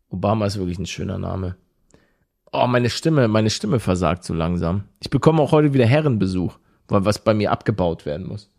Obama 0.08 0.46
ist 0.46 0.56
wirklich 0.56 0.78
ein 0.78 0.86
schöner 0.86 1.18
Name. 1.18 1.56
Oh, 2.52 2.66
meine 2.66 2.90
Stimme, 2.90 3.28
meine 3.28 3.48
Stimme 3.48 3.80
versagt 3.80 4.24
so 4.24 4.34
langsam. 4.34 4.84
Ich 5.00 5.08
bekomme 5.08 5.40
auch 5.40 5.52
heute 5.52 5.72
wieder 5.72 5.86
Herrenbesuch, 5.86 6.58
weil 6.88 7.04
was 7.06 7.24
bei 7.24 7.32
mir 7.32 7.50
abgebaut 7.50 8.04
werden 8.04 8.26
muss. 8.26 8.50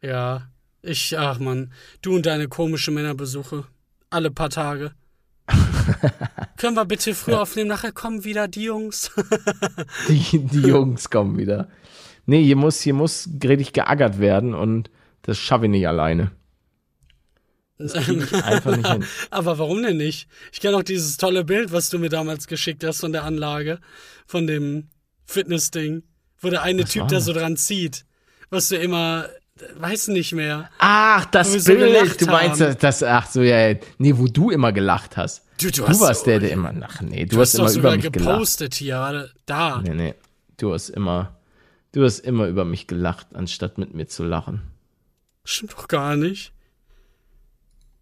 Ja, 0.00 0.48
ich, 0.82 1.18
ach 1.18 1.40
man, 1.40 1.72
du 2.00 2.14
und 2.14 2.26
deine 2.26 2.46
komische 2.46 2.92
Männerbesuche. 2.92 3.64
Alle 4.10 4.30
paar 4.30 4.50
Tage. 4.50 4.92
Können 6.56 6.76
wir 6.76 6.84
bitte 6.84 7.12
früher 7.12 7.42
aufnehmen? 7.42 7.68
Nachher 7.68 7.90
kommen 7.90 8.22
wieder 8.22 8.46
die 8.46 8.62
Jungs. 8.62 9.10
die, 10.08 10.38
die 10.38 10.68
Jungs 10.68 11.10
kommen 11.10 11.36
wieder. 11.36 11.68
Nee, 12.26 12.44
hier 12.44 12.56
muss, 12.56 12.80
hier 12.80 12.94
muss 12.94 13.28
richtig 13.42 13.72
geackert 13.72 14.20
werden 14.20 14.54
und 14.54 14.90
das 15.22 15.38
schaffe 15.38 15.64
ich 15.64 15.70
nicht 15.72 15.88
alleine. 15.88 16.30
Das 17.78 17.94
ich 17.94 18.44
einfach 18.44 18.76
nicht 18.76 18.90
hin. 18.90 19.04
Aber 19.30 19.58
warum 19.58 19.82
denn 19.82 19.96
nicht? 19.96 20.28
Ich 20.52 20.60
kenne 20.60 20.76
auch 20.76 20.82
dieses 20.82 21.16
tolle 21.16 21.44
Bild, 21.44 21.72
was 21.72 21.90
du 21.90 21.98
mir 21.98 22.08
damals 22.08 22.48
geschickt 22.48 22.84
hast 22.84 23.00
von 23.00 23.12
der 23.12 23.24
Anlage, 23.24 23.78
von 24.26 24.46
dem 24.46 24.88
Fitness-Ding, 25.26 26.02
wo 26.40 26.50
der 26.50 26.62
eine 26.62 26.82
was 26.82 26.90
Typ 26.90 27.08
da 27.08 27.20
so 27.20 27.32
dran 27.32 27.56
zieht, 27.56 28.04
was 28.50 28.68
du 28.68 28.76
immer 28.76 29.28
weiß 29.76 30.08
nicht 30.08 30.32
mehr. 30.32 30.70
Ach, 30.78 31.24
das 31.26 31.64
Bild. 31.64 32.18
So 32.18 32.26
du 32.26 32.30
meinst 32.30 32.60
haben. 32.60 32.76
das, 32.78 33.02
ach 33.02 33.26
so, 33.26 33.42
ja, 33.42 33.74
nee, 33.98 34.16
wo 34.16 34.26
du 34.26 34.50
immer 34.50 34.72
gelacht 34.72 35.16
hast. 35.16 35.44
Du, 35.60 35.70
du, 35.70 35.84
du 35.84 36.00
warst 36.00 36.26
der, 36.26 36.38
der 36.38 36.52
immer, 36.52 36.72
ach 36.82 37.00
nee, 37.00 37.24
du, 37.24 37.36
du 37.36 37.40
hast, 37.42 37.58
hast 37.58 37.76
immer 37.76 37.94
über 37.94 37.96
mich 37.96 38.12
gepostet 38.12 38.74
hier, 38.74 38.94
warte, 38.96 39.32
da. 39.46 39.82
Nee, 39.82 39.94
nee, 39.94 40.14
du 40.56 40.72
hast 40.72 40.88
immer, 40.90 41.36
du 41.92 42.04
hast 42.04 42.20
immer 42.20 42.46
über 42.46 42.64
mich 42.64 42.86
gelacht, 42.86 43.28
anstatt 43.34 43.78
mit 43.78 43.94
mir 43.94 44.06
zu 44.06 44.22
lachen. 44.22 44.62
Stimmt 45.44 45.72
doch 45.72 45.88
gar 45.88 46.14
nicht. 46.16 46.52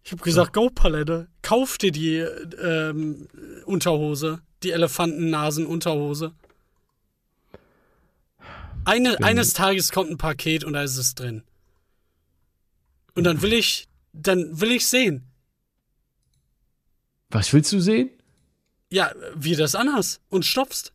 Ich 0.07 0.13
habe 0.13 0.23
gesagt, 0.23 0.53
go 0.53 0.69
Palette, 0.69 1.27
kauf 1.41 1.77
dir 1.77 1.91
die 1.91 2.15
ähm, 2.15 3.27
Unterhose, 3.65 4.41
die 4.63 4.71
Elefantennasen-Unterhose. 4.71 6.33
Eine, 8.85 9.21
eines 9.21 9.51
Tages 9.51 9.91
kommt 9.91 10.09
ein 10.09 10.17
Paket 10.17 10.63
und 10.63 10.71
da 10.71 10.83
ist 10.83 10.95
es 10.95 11.13
drin. 11.13 11.43
Und 13.15 13.25
dann 13.25 13.41
will 13.41 13.51
ich, 13.51 13.89
dann 14.13 14.61
will 14.61 14.71
ich 14.71 14.87
sehen. 14.87 15.25
Was 17.29 17.51
willst 17.51 17.73
du 17.73 17.81
sehen? 17.81 18.09
Ja, 18.89 19.11
wie 19.35 19.51
du 19.51 19.57
das 19.57 19.75
anhast 19.75 20.21
und 20.29 20.45
stopfst. 20.45 20.93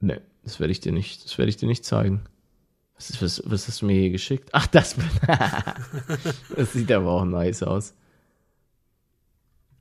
Nee, 0.00 0.20
das 0.42 0.58
werde 0.58 0.72
ich 0.72 0.80
dir 0.80 0.90
nicht, 0.90 1.24
das 1.24 1.38
werde 1.38 1.50
ich 1.50 1.56
dir 1.56 1.68
nicht 1.68 1.84
zeigen. 1.84 2.24
Was, 2.96 3.10
ist, 3.10 3.22
was, 3.22 3.42
was 3.44 3.68
hast 3.68 3.82
du 3.82 3.86
mir 3.86 4.00
hier 4.00 4.10
geschickt? 4.10 4.48
Ach, 4.52 4.66
das. 4.66 4.96
das 6.56 6.72
sieht 6.72 6.90
aber 6.90 7.12
auch 7.12 7.24
nice 7.24 7.62
aus. 7.62 7.94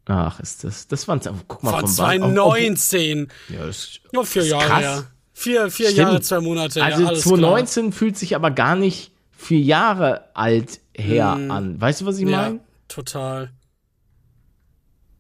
Ach, 0.06 0.40
ist 0.40 0.64
das. 0.64 0.88
Das 0.88 1.08
waren 1.08 1.22
guck 1.48 1.64
mal 1.64 1.80
von 1.80 1.88
2019. 1.88 3.28
Oh, 3.28 3.34
oh, 3.50 3.54
ja, 3.54 3.66
das, 3.66 4.00
oh, 4.14 4.24
vier 4.24 4.46
Jahre 4.46 4.66
krass. 4.66 4.82
her. 4.82 5.04
Vier, 5.34 5.72
vier 5.72 5.92
Jahre, 5.92 6.22
zwei 6.22 6.40
Monate. 6.40 6.84
Also 6.84 7.04
ja, 7.04 7.14
2019 7.14 7.84
klar. 7.84 7.92
fühlt 7.92 8.18
sich 8.18 8.36
aber 8.36 8.52
gar 8.52 8.76
nicht 8.76 9.12
vier 9.32 9.60
Jahre 9.60 10.34
alt 10.36 10.80
her 10.94 11.36
mm. 11.36 11.52
an. 11.52 11.82
Weißt 11.82 12.02
du, 12.02 12.06
was 12.06 12.18
ich 12.20 12.28
ja, 12.28 12.38
meine? 12.38 12.60
Total. 12.88 13.52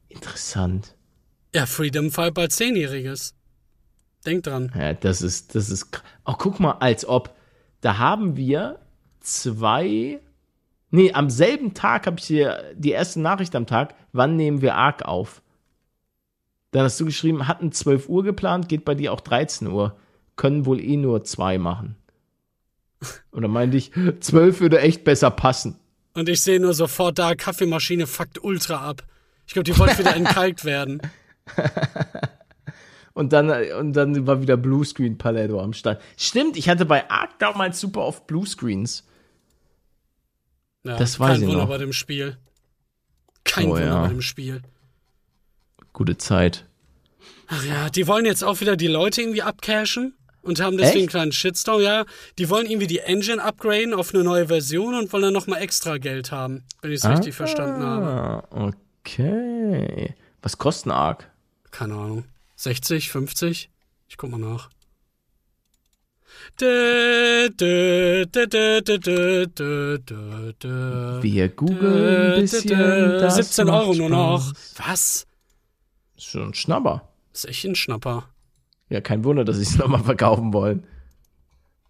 Interessant. 0.07 0.95
Ja, 1.53 1.65
Freedom 1.65 2.11
Fall 2.11 2.31
bei 2.31 2.47
Zehnjähriges. 2.47 3.33
Denk 4.25 4.43
dran. 4.43 4.71
Ja, 4.77 4.93
das 4.93 5.21
ist, 5.21 5.55
das 5.55 5.69
ist. 5.69 6.01
Auch 6.23 6.37
guck 6.37 6.59
mal, 6.59 6.73
als 6.73 7.05
ob. 7.05 7.35
Da 7.85 7.99
haben 7.99 8.35
wir 8.35 8.79
zwei. 9.19 10.19
Nee, 10.89 11.13
am 11.13 11.29
selben 11.29 11.75
Tag 11.75 12.07
habe 12.07 12.17
ich 12.17 12.25
dir 12.25 12.73
die 12.75 12.89
erste 12.89 13.21
Nachricht 13.21 13.55
am 13.55 13.67
Tag. 13.67 13.93
Wann 14.11 14.35
nehmen 14.35 14.63
wir 14.63 14.73
Arc 14.73 15.03
auf? 15.03 15.43
Dann 16.71 16.85
hast 16.85 16.99
du 16.99 17.05
geschrieben, 17.05 17.47
hatten 17.47 17.71
12 17.71 18.09
Uhr 18.09 18.23
geplant, 18.23 18.69
geht 18.69 18.85
bei 18.85 18.95
dir 18.95 19.13
auch 19.13 19.21
13 19.21 19.67
Uhr 19.67 19.95
können 20.35 20.65
wohl 20.65 20.81
eh 20.81 20.97
nur 20.97 21.25
zwei 21.25 21.59
machen. 21.59 21.95
Und 23.29 23.43
dann 23.43 23.51
meinte 23.51 23.77
ich, 23.77 23.91
zwölf 24.19 24.61
würde 24.61 24.79
echt 24.79 25.03
besser 25.03 25.29
passen. 25.29 25.77
Und 26.15 26.27
ich 26.27 26.41
sehe 26.41 26.59
nur 26.59 26.73
sofort 26.73 27.19
da, 27.19 27.35
Kaffeemaschine 27.35 28.07
fuckt 28.07 28.43
ultra 28.43 28.77
ab. 28.77 29.03
Ich 29.45 29.53
glaube, 29.53 29.71
die 29.71 29.77
wollte 29.77 29.99
wieder 29.99 30.15
entkalkt 30.15 30.65
werden. 30.65 31.03
Und 33.15 33.31
dann, 33.31 33.49
und 33.79 33.93
dann 33.93 34.27
war 34.27 34.41
wieder 34.41 34.57
Bluescreen 34.57 35.17
Paletto 35.17 35.59
am 35.61 35.71
Start. 35.71 36.01
Stimmt, 36.17 36.57
ich 36.57 36.67
hatte 36.67 36.85
bei 36.85 37.09
Ark 37.09 37.39
damals 37.39 37.79
super 37.79 38.01
oft 38.01 38.27
Bluescreens. 38.27 39.05
Ja, 40.83 40.97
das 40.97 41.17
weiß 41.17 41.29
kein 41.29 41.41
ich 41.41 41.47
Wunder 41.47 41.61
noch. 41.61 41.69
bei 41.69 41.77
dem 41.77 41.93
Spiel. 41.93 42.37
Kein 43.45 43.67
oh, 43.67 43.69
Wunder 43.71 43.85
ja. 43.85 44.01
bei 44.01 44.09
dem 44.09 44.21
Spiel. 44.21 44.61
Gute 45.93 46.17
Zeit. 46.17 46.65
Ach 47.47 47.63
ja, 47.63 47.89
die 47.89 48.05
wollen 48.05 48.25
jetzt 48.25 48.43
auch 48.43 48.59
wieder 48.59 48.75
die 48.75 48.87
Leute 48.87 49.21
irgendwie 49.21 49.43
abcashen 49.43 50.13
und 50.41 50.59
haben 50.59 50.77
deswegen 50.77 50.89
Echt? 50.89 50.97
einen 50.97 51.07
kleinen 51.07 51.31
Shitstorm. 51.31 51.81
Ja, 51.81 52.03
die 52.37 52.49
wollen 52.49 52.69
irgendwie 52.69 52.87
die 52.87 52.99
Engine 52.99 53.41
upgraden 53.41 53.93
auf 53.93 54.13
eine 54.13 54.25
neue 54.25 54.47
Version 54.47 54.93
und 54.93 55.13
wollen 55.13 55.23
dann 55.23 55.33
nochmal 55.33 55.61
extra 55.61 55.99
Geld 55.99 56.33
haben, 56.33 56.65
wenn 56.81 56.91
ich 56.91 56.97
es 56.97 57.05
ah, 57.05 57.13
richtig 57.13 57.33
verstanden 57.33 57.81
habe. 57.81 58.73
Okay. 59.01 60.13
Was 60.41 60.57
kostet 60.57 60.87
ein 60.87 60.91
Arc? 60.91 61.31
Keine 61.71 61.93
Ahnung. 61.93 62.25
60, 62.55 63.09
50? 63.09 63.69
Ich 64.07 64.17
guck 64.17 64.31
mal 64.31 64.39
nach. 64.39 64.69
Wir 71.21 71.49
googeln 71.49 72.33
ein 72.33 72.41
bisschen. 72.41 73.29
17 73.29 73.69
Euro 73.69 73.93
nur 73.93 74.09
noch. 74.09 74.53
Was? 74.77 75.27
Ist 76.15 76.25
schon 76.25 76.49
ein 76.49 76.53
Schnapper. 76.53 77.09
Ist 77.33 77.45
echt 77.45 77.65
ein 77.65 77.75
Schnapper. 77.75 78.29
Ja, 78.89 79.01
kein 79.01 79.23
Wunder, 79.23 79.43
dass 79.43 79.57
sie 79.57 79.63
es 79.63 79.77
nochmal 79.79 80.03
verkaufen 80.03 80.53
wollen. 80.53 80.85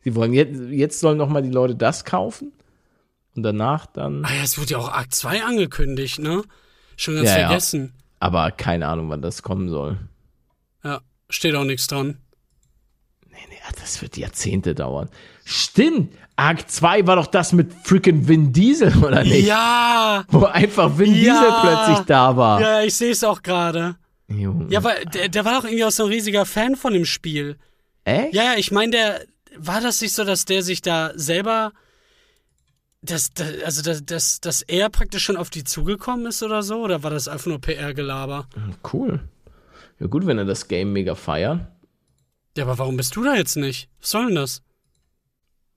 Sie 0.04 0.16
wollen 0.16 0.34
jetzt, 0.34 0.60
jetzt 0.70 1.00
sollen 1.00 1.18
nochmal 1.18 1.42
die 1.42 1.50
Leute 1.50 1.76
das 1.76 2.06
kaufen 2.06 2.54
und 3.36 3.44
danach 3.44 3.86
dann. 3.86 4.24
Ah 4.26 4.34
ja, 4.34 4.44
es 4.44 4.58
wurde 4.58 4.72
ja 4.72 4.78
auch 4.78 4.90
Akt 4.90 5.14
2 5.14 5.44
angekündigt, 5.44 6.20
ne? 6.20 6.44
Schon 6.96 7.16
ganz 7.16 7.30
ja, 7.30 7.48
vergessen. 7.48 7.94
Ja. 7.94 8.04
Aber 8.20 8.52
keine 8.52 8.88
Ahnung, 8.88 9.10
wann 9.10 9.22
das 9.22 9.44
kommen 9.44 9.70
soll. 9.70 9.98
Steht 11.30 11.56
auch 11.56 11.64
nichts 11.64 11.88
dran. 11.88 12.18
Nee, 13.30 13.38
nee, 13.50 13.58
das 13.80 14.02
wird 14.02 14.18
Jahrzehnte 14.18 14.76
dauern. 14.76 15.10
Stimmt! 15.44 16.14
Arc 16.38 16.70
2 16.70 17.08
war 17.08 17.16
doch 17.16 17.28
das 17.28 17.54
mit 17.54 17.74
freaking 17.84 18.28
Vin 18.28 18.52
Diesel, 18.52 18.96
oder 19.04 19.24
nicht? 19.24 19.46
Ja! 19.46 20.26
Wo 20.30 20.46
einfach 20.46 20.98
Vin 20.98 21.16
ja. 21.16 21.34
Diesel 21.34 21.54
plötzlich 21.62 22.06
da 22.06 22.36
war. 22.36 22.62
Ja, 22.62 22.82
ich 22.82 22.96
sehe 22.96 23.12
es 23.12 23.24
auch 23.24 23.42
gerade. 23.42 23.96
Ja, 24.28 24.80
aber 24.80 24.96
der, 25.14 25.30
der 25.30 25.46
war 25.46 25.54
doch 25.54 25.66
irgendwie 25.66 25.86
auch 25.86 25.92
so 25.92 26.04
ein 26.04 26.10
riesiger 26.10 26.46
Fan 26.46 26.76
von 26.76 26.94
dem 26.94 27.06
Spiel. 27.06 27.58
Echt? 28.06 28.34
Ja, 28.34 28.44
ja, 28.44 28.54
ich 28.56 28.72
meine, 28.72 28.92
der 28.92 29.22
war 29.58 29.82
das 29.82 30.02
nicht 30.02 30.14
so, 30.14 30.24
dass 30.24 30.46
der 30.46 30.64
sich 30.64 30.82
da 30.82 31.12
selber 31.16 31.72
dass, 33.06 33.34
dass, 33.34 33.62
also 33.64 33.82
dass, 33.82 34.06
dass, 34.06 34.42
dass 34.42 34.62
er 34.62 34.90
praktisch 34.90 35.24
schon 35.24 35.38
auf 35.38 35.50
die 35.50 35.64
zugekommen 35.64 36.26
ist 36.26 36.44
oder 36.44 36.64
so? 36.64 36.82
Oder 36.82 37.04
war 37.04 37.12
das 37.12 37.28
einfach 37.28 37.48
nur 37.48 37.62
PR-Gelaber? 37.62 38.48
Hm, 38.54 38.76
cool. 38.94 39.20
Ja, 40.00 40.08
gut, 40.08 40.26
wenn 40.26 40.38
er 40.38 40.46
das 40.46 40.68
Game 40.68 40.94
mega 40.94 41.16
feiert. 41.16 41.68
Ja, 42.58 42.64
aber 42.64 42.78
warum 42.78 42.98
bist 42.98 43.16
du 43.16 43.24
da 43.24 43.36
jetzt 43.36 43.56
nicht? 43.56 43.90
Was 44.00 44.12
soll 44.12 44.28
denn 44.28 44.36
das? 44.36 44.62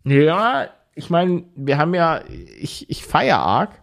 Ja, 0.04 0.68
ich 0.94 1.10
meine, 1.10 1.44
wir 1.54 1.78
haben 1.78 1.94
ja, 1.94 2.22
ich, 2.58 2.88
ich 2.90 3.04
feiere 3.04 3.38
Ark. 3.38 3.82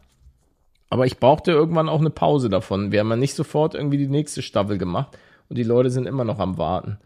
Aber 0.89 1.05
ich 1.05 1.19
brauchte 1.19 1.51
irgendwann 1.51 1.89
auch 1.89 1.99
eine 1.99 2.09
Pause 2.09 2.49
davon. 2.49 2.91
Wir 2.91 2.99
haben 2.99 3.09
ja 3.09 3.15
nicht 3.15 3.33
sofort 3.33 3.73
irgendwie 3.73 3.97
die 3.97 4.07
nächste 4.07 4.41
Staffel 4.41 4.77
gemacht 4.77 5.17
und 5.49 5.57
die 5.57 5.63
Leute 5.63 5.89
sind 5.89 6.05
immer 6.05 6.23
noch 6.23 6.39
am 6.39 6.57
Warten. 6.57 6.99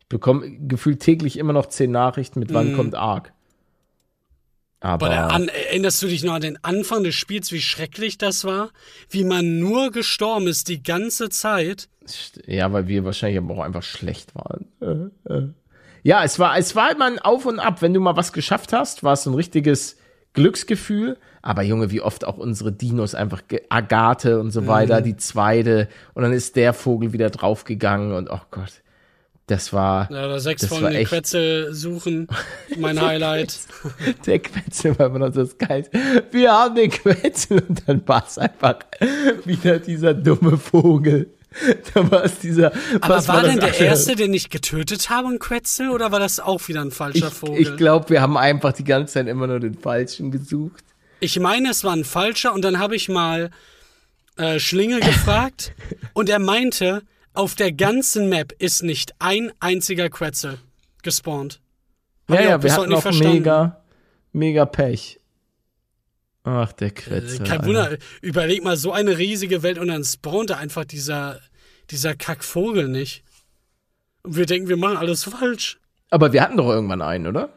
Ich 0.00 0.08
bekomme 0.08 0.50
gefühlt 0.50 1.00
täglich 1.00 1.38
immer 1.38 1.52
noch 1.52 1.66
zehn 1.66 1.90
Nachrichten 1.90 2.40
mit 2.40 2.52
wann 2.52 2.72
mm. 2.72 2.76
kommt 2.76 2.94
Ark. 2.94 3.32
Aber 4.82 5.32
an, 5.32 5.46
erinnerst 5.48 6.02
du 6.02 6.08
dich 6.08 6.24
noch 6.24 6.34
an 6.34 6.42
den 6.42 6.58
Anfang 6.64 7.04
des 7.04 7.14
Spiels, 7.14 7.52
wie 7.52 7.60
schrecklich 7.60 8.18
das 8.18 8.44
war? 8.44 8.70
Wie 9.08 9.22
man 9.22 9.60
nur 9.60 9.92
gestorben 9.92 10.48
ist 10.48 10.68
die 10.68 10.82
ganze 10.82 11.28
Zeit? 11.28 11.88
Ja, 12.46 12.72
weil 12.72 12.88
wir 12.88 13.04
wahrscheinlich 13.04 13.38
aber 13.38 13.54
auch 13.54 13.62
einfach 13.62 13.84
schlecht 13.84 14.34
waren. 14.34 14.66
Äh, 14.80 15.32
äh. 15.32 15.48
Ja, 16.02 16.24
es 16.24 16.40
war, 16.40 16.58
es 16.58 16.74
war 16.74 16.90
immer 16.90 17.06
ein 17.06 17.20
Auf 17.20 17.46
und 17.46 17.60
Ab. 17.60 17.80
Wenn 17.80 17.94
du 17.94 18.00
mal 18.00 18.16
was 18.16 18.32
geschafft 18.32 18.72
hast, 18.72 19.04
war 19.04 19.12
es 19.12 19.22
so 19.22 19.30
ein 19.30 19.34
richtiges 19.34 19.98
Glücksgefühl. 20.32 21.16
Aber 21.42 21.62
Junge, 21.62 21.92
wie 21.92 22.00
oft 22.00 22.24
auch 22.24 22.36
unsere 22.36 22.72
Dinos 22.72 23.14
einfach 23.14 23.42
Agathe 23.68 24.40
und 24.40 24.50
so 24.50 24.66
weiter, 24.66 24.98
mhm. 24.98 25.04
die 25.04 25.16
zweite. 25.16 25.88
Und 26.14 26.22
dann 26.24 26.32
ist 26.32 26.56
der 26.56 26.72
Vogel 26.72 27.12
wieder 27.12 27.30
draufgegangen 27.30 28.12
und 28.12 28.30
oh 28.30 28.40
Gott. 28.50 28.81
Das 29.52 29.70
war. 29.70 30.10
Ja, 30.10 30.24
oder 30.24 30.40
sechs 30.40 30.64
von 30.64 30.82
den 30.82 31.04
Quetzel 31.04 31.74
suchen. 31.74 32.26
Mein 32.78 32.98
Highlight. 33.06 33.54
Der 34.24 34.38
Quetzel 34.38 34.98
war 34.98 35.08
immer 35.08 35.18
noch 35.18 35.32
das 35.34 35.58
Geil. 35.58 35.90
Wir 36.30 36.50
haben 36.50 36.74
den 36.74 36.90
Quetzel 36.90 37.62
und 37.68 37.86
dann 37.86 38.02
war 38.08 38.24
es 38.26 38.38
einfach 38.38 38.76
wieder 39.44 39.78
dieser 39.78 40.14
dumme 40.14 40.56
Vogel. 40.56 41.28
Da 41.92 42.10
war 42.10 42.24
es 42.24 42.38
dieser. 42.38 42.72
Aber 43.02 43.16
war, 43.16 43.28
war 43.28 43.42
denn 43.42 43.60
der 43.60 43.78
erste, 43.78 44.16
den 44.16 44.32
ich 44.32 44.48
getötet 44.48 45.10
habe, 45.10 45.28
ein 45.28 45.38
Quetzel 45.38 45.90
oder 45.90 46.10
war 46.12 46.18
das 46.18 46.40
auch 46.40 46.66
wieder 46.68 46.80
ein 46.80 46.90
falscher 46.90 47.28
ich, 47.28 47.34
Vogel? 47.34 47.60
Ich 47.60 47.76
glaube, 47.76 48.08
wir 48.08 48.22
haben 48.22 48.38
einfach 48.38 48.72
die 48.72 48.84
ganze 48.84 49.12
Zeit 49.12 49.28
immer 49.28 49.46
nur 49.46 49.60
den 49.60 49.74
falschen 49.74 50.30
gesucht. 50.30 50.82
Ich 51.20 51.38
meine, 51.38 51.68
es 51.68 51.84
war 51.84 51.92
ein 51.92 52.04
falscher 52.04 52.54
und 52.54 52.64
dann 52.64 52.78
habe 52.78 52.96
ich 52.96 53.10
mal 53.10 53.50
äh, 54.38 54.58
Schlinge 54.58 55.00
gefragt 55.00 55.74
und 56.14 56.30
er 56.30 56.38
meinte, 56.38 57.02
auf 57.34 57.54
der 57.54 57.72
ganzen 57.72 58.28
Map 58.28 58.52
ist 58.58 58.82
nicht 58.82 59.14
ein 59.18 59.52
einziger 59.60 60.10
Quetzel 60.10 60.58
gespawnt. 61.02 61.60
Hab 62.28 62.38
ja, 62.38 62.50
ja, 62.50 62.62
wir 62.62 62.72
hatten 62.74 62.92
auch 62.92 63.02
verstanden. 63.02 63.34
mega, 63.34 63.82
mega 64.32 64.64
Pech. 64.64 65.18
Ach, 66.44 66.72
der 66.72 66.90
Quetzel. 66.90 67.42
Äh, 67.42 67.48
kein 67.48 67.64
Wunder, 67.64 67.96
überleg 68.20 68.64
mal, 68.64 68.76
so 68.76 68.92
eine 68.92 69.18
riesige 69.18 69.62
Welt 69.62 69.78
und 69.78 69.88
dann 69.88 70.04
spawnt 70.04 70.50
da 70.50 70.56
einfach 70.56 70.84
dieser, 70.84 71.40
dieser 71.90 72.14
Kackvogel 72.14 72.88
nicht. 72.88 73.24
Und 74.22 74.36
wir 74.36 74.46
denken, 74.46 74.68
wir 74.68 74.76
machen 74.76 74.96
alles 74.96 75.24
falsch. 75.24 75.80
Aber 76.10 76.32
wir 76.32 76.42
hatten 76.42 76.56
doch 76.56 76.68
irgendwann 76.68 77.02
einen, 77.02 77.26
oder? 77.26 77.50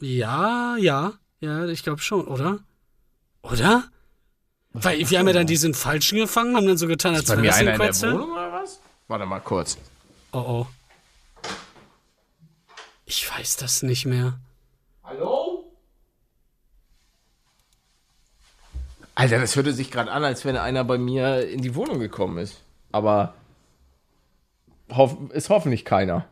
Ja, 0.00 0.76
ja. 0.78 1.14
Ja, 1.40 1.66
ich 1.66 1.82
glaube 1.82 2.00
schon, 2.00 2.26
oder? 2.26 2.60
Oder? 3.42 3.84
Weil 4.74 5.08
wir 5.10 5.18
haben 5.18 5.26
ja 5.26 5.34
dann 5.34 5.46
diesen 5.46 5.74
falschen 5.74 6.18
gefangen, 6.18 6.56
haben 6.56 6.66
dann 6.66 6.78
so 6.78 6.86
getan, 6.86 7.14
als 7.14 7.28
wäre 7.28 7.78
das 7.78 8.02
ein. 8.02 8.14
Wohnung 8.14 8.32
oder 8.32 8.52
was? 8.52 8.80
Warte 9.08 9.26
mal 9.26 9.40
kurz. 9.40 9.76
Oh 10.32 10.38
oh. 10.38 10.66
Ich 13.04 13.30
weiß 13.30 13.56
das 13.56 13.82
nicht 13.82 14.06
mehr. 14.06 14.38
Hallo? 15.04 15.70
Alter, 19.14 19.38
das 19.38 19.54
hörte 19.56 19.74
sich 19.74 19.90
gerade 19.90 20.10
an, 20.10 20.24
als 20.24 20.46
wenn 20.46 20.56
einer 20.56 20.84
bei 20.84 20.96
mir 20.96 21.46
in 21.46 21.60
die 21.60 21.74
Wohnung 21.74 22.00
gekommen 22.00 22.38
ist. 22.38 22.62
Aber 22.92 23.34
hoff 24.90 25.16
ist 25.32 25.50
hoffentlich 25.50 25.84
keiner. 25.84 26.26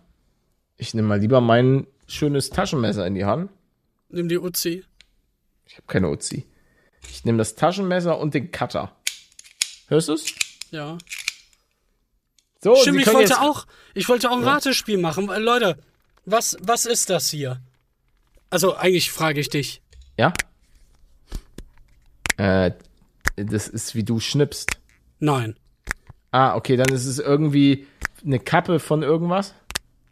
Ich 0.79 0.95
nehme 0.95 1.09
mal 1.09 1.21
lieber 1.21 1.43
mein 1.43 1.87
schönes 2.07 2.49
Taschenmesser 2.49 3.07
in 3.07 3.15
die 3.15 3.27
Hand. 3.27 3.51
Nimm 4.09 4.29
die 4.29 4.39
Uzi. 4.39 4.85
Ich 5.67 5.77
habe 5.77 5.87
keine 5.87 6.09
Uzi. 6.09 6.47
Ich 7.09 7.25
nehme 7.25 7.39
das 7.39 7.55
Taschenmesser 7.55 8.19
und 8.19 8.35
den 8.35 8.51
Cutter. 8.51 8.95
Hörst 9.89 10.09
du's? 10.09 10.27
Ja. 10.71 10.99
So, 12.63 12.77
Stimmt, 12.77 13.01
ich 13.01 13.13
wollte 13.13 13.41
auch, 13.41 13.67
ich 13.95 14.09
wollte 14.09 14.31
auch 14.31 14.37
ein 14.37 14.43
ja. 14.43 14.53
Ratespiel 14.53 14.99
machen. 14.99 15.27
Leute, 15.27 15.79
was, 16.27 16.57
was 16.61 16.87
ist 16.87 17.11
das 17.11 17.31
hier? 17.31 17.61
Also, 18.51 18.77
eigentlich 18.77 19.11
frage 19.11 19.41
ich 19.41 19.49
dich. 19.49 19.81
Ja? 20.19 20.33
Äh, 22.37 22.73
das 23.37 23.69
ist 23.69 23.95
wie 23.95 24.05
du 24.05 24.21
schnippst. 24.21 24.79
Nein. 25.19 25.59
Ah, 26.31 26.55
okay, 26.55 26.77
dann 26.77 26.93
ist 26.93 27.07
es 27.07 27.19
irgendwie 27.19 27.87
eine 28.25 28.39
Kappe 28.39 28.79
von 28.79 29.03
irgendwas? 29.03 29.55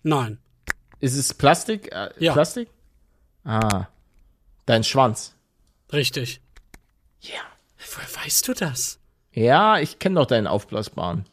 Nein. 0.03 0.39
Ist 1.01 1.17
es 1.17 1.35
Plastik? 1.35 1.93
Äh, 1.93 2.11
ja. 2.19 2.33
Plastik? 2.33 2.69
Ah. 3.45 3.87
Dein 4.67 4.85
Schwanz. 4.85 5.35
Richtig. 5.93 6.41
Ja. 7.21 7.35
Yeah. 7.35 7.45
Woher 7.95 8.25
weißt 8.25 8.49
du 8.49 8.55
das? 8.55 8.99
Ja, 9.33 9.79
ich 9.79 9.99
kenne 9.99 10.17
doch 10.17 10.27
deinen 10.27 10.47
aufblasbaren. 10.47 11.25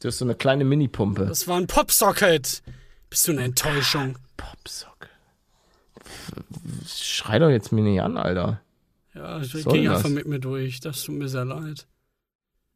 Du 0.00 0.08
hast 0.08 0.18
so 0.18 0.24
eine 0.24 0.34
kleine 0.34 0.64
Mini-Pumpe. 0.64 1.26
Das 1.26 1.46
war 1.46 1.58
ein 1.58 1.66
Popsocket. 1.66 2.62
Bist 3.10 3.28
du 3.28 3.32
eine 3.32 3.44
Enttäuschung? 3.44 4.18
Popsocket. 4.36 5.10
Schrei 6.86 7.38
doch 7.38 7.50
jetzt 7.50 7.72
mir 7.72 7.82
nicht 7.82 8.00
an, 8.00 8.16
Alter. 8.16 8.60
Ja, 9.14 9.40
ich 9.40 9.52
geh 9.52 9.88
einfach 9.88 10.08
mit 10.08 10.26
mir 10.26 10.38
durch. 10.38 10.80
Das 10.80 11.02
tut 11.02 11.16
mir 11.16 11.28
sehr 11.28 11.44
leid. 11.44 11.86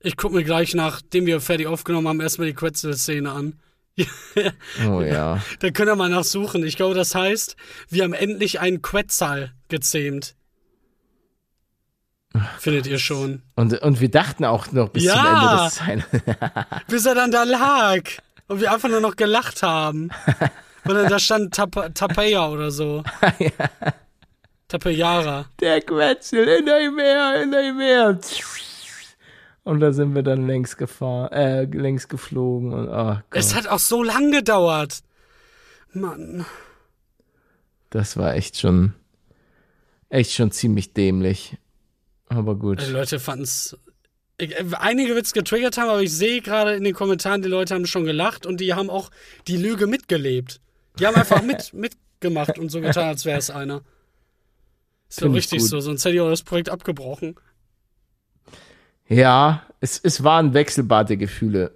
Ich 0.00 0.18
guck 0.18 0.32
mir 0.32 0.44
gleich, 0.44 0.74
nachdem 0.74 1.24
wir 1.24 1.40
fertig 1.40 1.66
aufgenommen 1.66 2.08
haben, 2.08 2.20
erstmal 2.20 2.48
die 2.48 2.54
Quetzel-Szene 2.54 3.30
an. 3.32 3.58
oh 4.86 5.00
ja. 5.00 5.42
Da 5.60 5.70
können 5.70 5.88
wir 5.88 5.96
mal 5.96 6.10
nachsuchen. 6.10 6.64
Ich 6.66 6.76
glaube, 6.76 6.94
das 6.94 7.14
heißt, 7.14 7.56
wir 7.88 8.02
haben 8.02 8.12
endlich 8.12 8.60
einen 8.60 8.82
Quetzal 8.82 9.54
gezähmt. 9.68 10.34
Findet 12.58 12.86
ihr 12.86 12.98
schon. 12.98 13.42
Und, 13.54 13.80
und 13.80 14.00
wir 14.00 14.10
dachten 14.10 14.44
auch 14.44 14.72
noch 14.72 14.88
bis 14.88 15.04
ja, 15.04 15.14
zum 15.14 15.26
Ende 15.26 15.64
des 15.64 15.74
Zeilen. 15.74 16.04
bis 16.88 17.06
er 17.06 17.14
dann 17.14 17.30
da 17.30 17.44
lag. 17.44 18.02
Und 18.48 18.60
wir 18.60 18.72
einfach 18.72 18.88
nur 18.88 19.00
noch 19.00 19.16
gelacht 19.16 19.62
haben. 19.62 20.10
Und 20.84 20.94
dann 20.94 21.08
da 21.08 21.18
stand 21.18 21.54
Tap 21.54 21.94
Tapaya 21.94 22.48
oder 22.48 22.70
so. 22.70 23.02
ja. 23.38 23.50
Tapejara. 24.68 25.46
Der 25.60 25.80
Quetzel 25.80 26.48
in 26.48 26.66
dem 26.66 26.96
Meer, 26.96 27.42
in 27.42 27.52
dem 27.52 27.76
Meer. 27.76 28.18
Und 29.62 29.80
da 29.80 29.92
sind 29.92 30.14
wir 30.14 30.22
dann 30.22 30.46
längs 30.46 30.76
gefahren, 30.76 31.32
äh, 31.32 31.64
längs 31.64 32.08
geflogen 32.08 32.72
und 32.72 32.88
oh 32.88 33.16
Es 33.30 33.54
hat 33.54 33.66
auch 33.66 33.78
so 33.78 34.02
lang 34.02 34.30
gedauert. 34.30 35.00
Mann. 35.92 36.44
Das 37.90 38.16
war 38.16 38.34
echt 38.34 38.58
schon, 38.58 38.94
echt 40.08 40.32
schon 40.32 40.50
ziemlich 40.50 40.92
dämlich. 40.92 41.56
Aber 42.34 42.56
gut. 42.56 42.80
Die 42.80 42.90
Leute 42.90 43.18
fanden 43.18 43.44
es. 43.44 43.76
Einige 44.78 45.14
wird 45.14 45.26
es 45.26 45.32
getriggert 45.32 45.78
haben, 45.78 45.88
aber 45.88 46.02
ich 46.02 46.12
sehe 46.12 46.40
gerade 46.40 46.74
in 46.74 46.82
den 46.82 46.94
Kommentaren, 46.94 47.42
die 47.42 47.48
Leute 47.48 47.74
haben 47.74 47.86
schon 47.86 48.04
gelacht 48.04 48.46
und 48.46 48.60
die 48.60 48.74
haben 48.74 48.90
auch 48.90 49.10
die 49.46 49.56
Lüge 49.56 49.86
mitgelebt. 49.86 50.60
Die 50.98 51.06
haben 51.06 51.14
einfach 51.14 51.42
mit, 51.42 51.72
mitgemacht 51.74 52.58
und 52.58 52.70
so 52.70 52.80
getan, 52.80 53.08
als 53.08 53.24
wäre 53.24 53.38
es 53.38 53.50
einer. 53.50 53.82
Ist 55.08 55.22
doch 55.22 55.32
richtig 55.32 55.64
so, 55.64 55.78
sonst 55.78 56.04
hätte 56.04 56.16
ich 56.16 56.20
auch 56.20 56.30
das 56.30 56.42
Projekt 56.42 56.68
abgebrochen. 56.68 57.36
Ja, 59.06 59.62
es, 59.80 60.00
es 60.02 60.24
waren 60.24 60.54
wechselbare 60.54 61.16
Gefühle. 61.16 61.72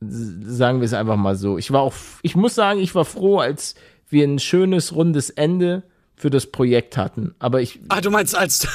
Sagen 0.00 0.80
wir 0.80 0.86
es 0.86 0.94
einfach 0.94 1.16
mal 1.16 1.36
so. 1.36 1.58
Ich 1.58 1.70
war 1.70 1.82
auch, 1.82 1.94
ich 2.22 2.34
muss 2.34 2.56
sagen, 2.56 2.80
ich 2.80 2.94
war 2.94 3.04
froh, 3.04 3.38
als 3.38 3.76
wir 4.08 4.26
ein 4.26 4.40
schönes, 4.40 4.94
rundes 4.94 5.30
Ende 5.30 5.84
für 6.16 6.30
das 6.30 6.46
Projekt 6.46 6.96
hatten. 6.96 7.34
Aber 7.38 7.60
ich. 7.60 7.80
Ah, 7.88 8.00
du 8.00 8.10
meinst 8.10 8.36
als 8.36 8.66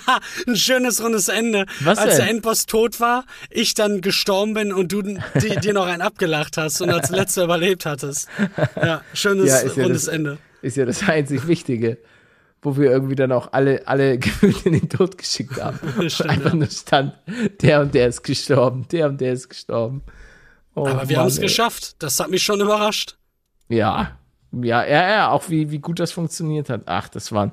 ein 0.46 0.56
schönes 0.56 1.02
rundes 1.02 1.28
Ende. 1.28 1.66
Was 1.80 1.98
als 1.98 2.16
denn? 2.16 2.26
der 2.26 2.30
Endboss 2.30 2.66
tot 2.66 3.00
war, 3.00 3.24
ich 3.50 3.74
dann 3.74 4.00
gestorben 4.00 4.54
bin 4.54 4.72
und 4.72 4.92
du 4.92 5.02
dir 5.62 5.72
noch 5.72 5.86
einen 5.86 6.02
abgelacht 6.02 6.56
hast 6.56 6.80
und 6.80 6.90
als 6.90 7.10
letzter 7.10 7.44
überlebt 7.44 7.86
hattest. 7.86 8.28
Ja, 8.76 9.02
schönes 9.14 9.48
Ja, 9.48 9.60
rundes 9.60 9.76
ja 9.76 9.88
das, 9.88 10.08
Ende. 10.08 10.38
Ist 10.62 10.76
ja 10.76 10.84
das 10.86 11.08
einzig 11.08 11.46
Wichtige. 11.46 11.98
Wo 12.60 12.76
wir 12.76 12.90
irgendwie 12.90 13.14
dann 13.14 13.30
auch 13.30 13.52
alle, 13.52 13.86
alle 13.86 14.18
gefühlt 14.18 14.66
in 14.66 14.72
den 14.72 14.88
Tod 14.88 15.16
geschickt 15.16 15.62
haben. 15.62 15.78
Stimmt, 16.10 16.30
Einfach 16.30 16.50
ja. 16.50 16.56
nur 16.56 16.66
stand, 16.66 17.14
der 17.62 17.82
und 17.82 17.94
der 17.94 18.08
ist 18.08 18.24
gestorben, 18.24 18.88
der 18.90 19.08
und 19.08 19.20
der 19.20 19.32
ist 19.32 19.48
gestorben. 19.48 20.02
Oh, 20.74 20.84
Aber 20.86 21.08
wir 21.08 21.18
haben 21.18 21.28
es 21.28 21.40
geschafft. 21.40 22.02
Das 22.02 22.18
hat 22.18 22.30
mich 22.30 22.42
schon 22.42 22.60
überrascht. 22.60 23.16
Ja. 23.68 24.18
Ja, 24.52 24.84
ja, 24.84 25.10
ja, 25.10 25.30
auch 25.30 25.50
wie, 25.50 25.70
wie 25.70 25.78
gut 25.78 26.00
das 26.00 26.12
funktioniert 26.12 26.70
hat. 26.70 26.82
Ach, 26.86 27.08
das 27.08 27.32
waren 27.32 27.52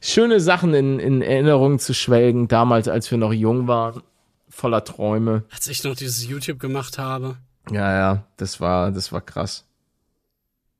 schöne 0.00 0.40
Sachen 0.40 0.72
in, 0.72 0.98
in 0.98 1.20
Erinnerungen 1.22 1.78
zu 1.78 1.92
schwelgen, 1.92 2.48
damals, 2.48 2.88
als 2.88 3.10
wir 3.10 3.18
noch 3.18 3.32
jung 3.32 3.68
waren, 3.68 4.02
voller 4.48 4.84
Träume. 4.84 5.44
Als 5.50 5.66
ich 5.68 5.84
noch 5.84 5.94
dieses 5.94 6.26
YouTube 6.26 6.58
gemacht 6.58 6.98
habe. 6.98 7.36
Ja, 7.70 7.92
ja, 7.94 8.24
das 8.36 8.60
war, 8.60 8.90
das 8.90 9.12
war 9.12 9.20
krass. 9.20 9.66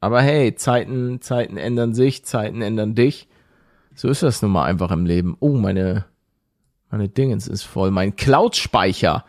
Aber 0.00 0.22
hey, 0.22 0.54
Zeiten, 0.54 1.20
Zeiten 1.20 1.58
ändern 1.58 1.94
sich, 1.94 2.24
Zeiten 2.24 2.62
ändern 2.62 2.94
dich. 2.94 3.28
So 3.94 4.08
ist 4.08 4.22
das 4.22 4.40
nun 4.40 4.52
mal 4.52 4.64
einfach 4.64 4.90
im 4.90 5.04
Leben. 5.04 5.36
Oh, 5.40 5.56
meine, 5.56 6.06
meine 6.90 7.10
Dingens 7.10 7.46
ist 7.46 7.64
voll. 7.64 7.90
Mein 7.90 8.16
Cloud-Speicher. 8.16 9.26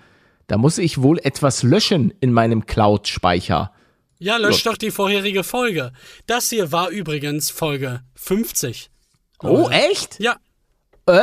Da 0.48 0.58
muss 0.58 0.78
ich 0.78 1.02
wohl 1.02 1.20
etwas 1.20 1.64
löschen 1.64 2.14
in 2.22 2.32
meinem 2.32 2.66
Cloud-Speicher. 2.66 3.72
Ja, 4.24 4.38
lösch 4.38 4.64
doch 4.64 4.78
die 4.78 4.92
vorherige 4.92 5.44
Folge. 5.44 5.94
Das 6.28 6.50
hier 6.50 6.72
war 6.72 6.90
übrigens 6.90 7.50
Folge 7.50 8.04
50. 8.16 8.92
Oh, 9.40 9.68
echt? 9.70 10.20
Ja, 10.20 10.38
Ey, 11.08 11.18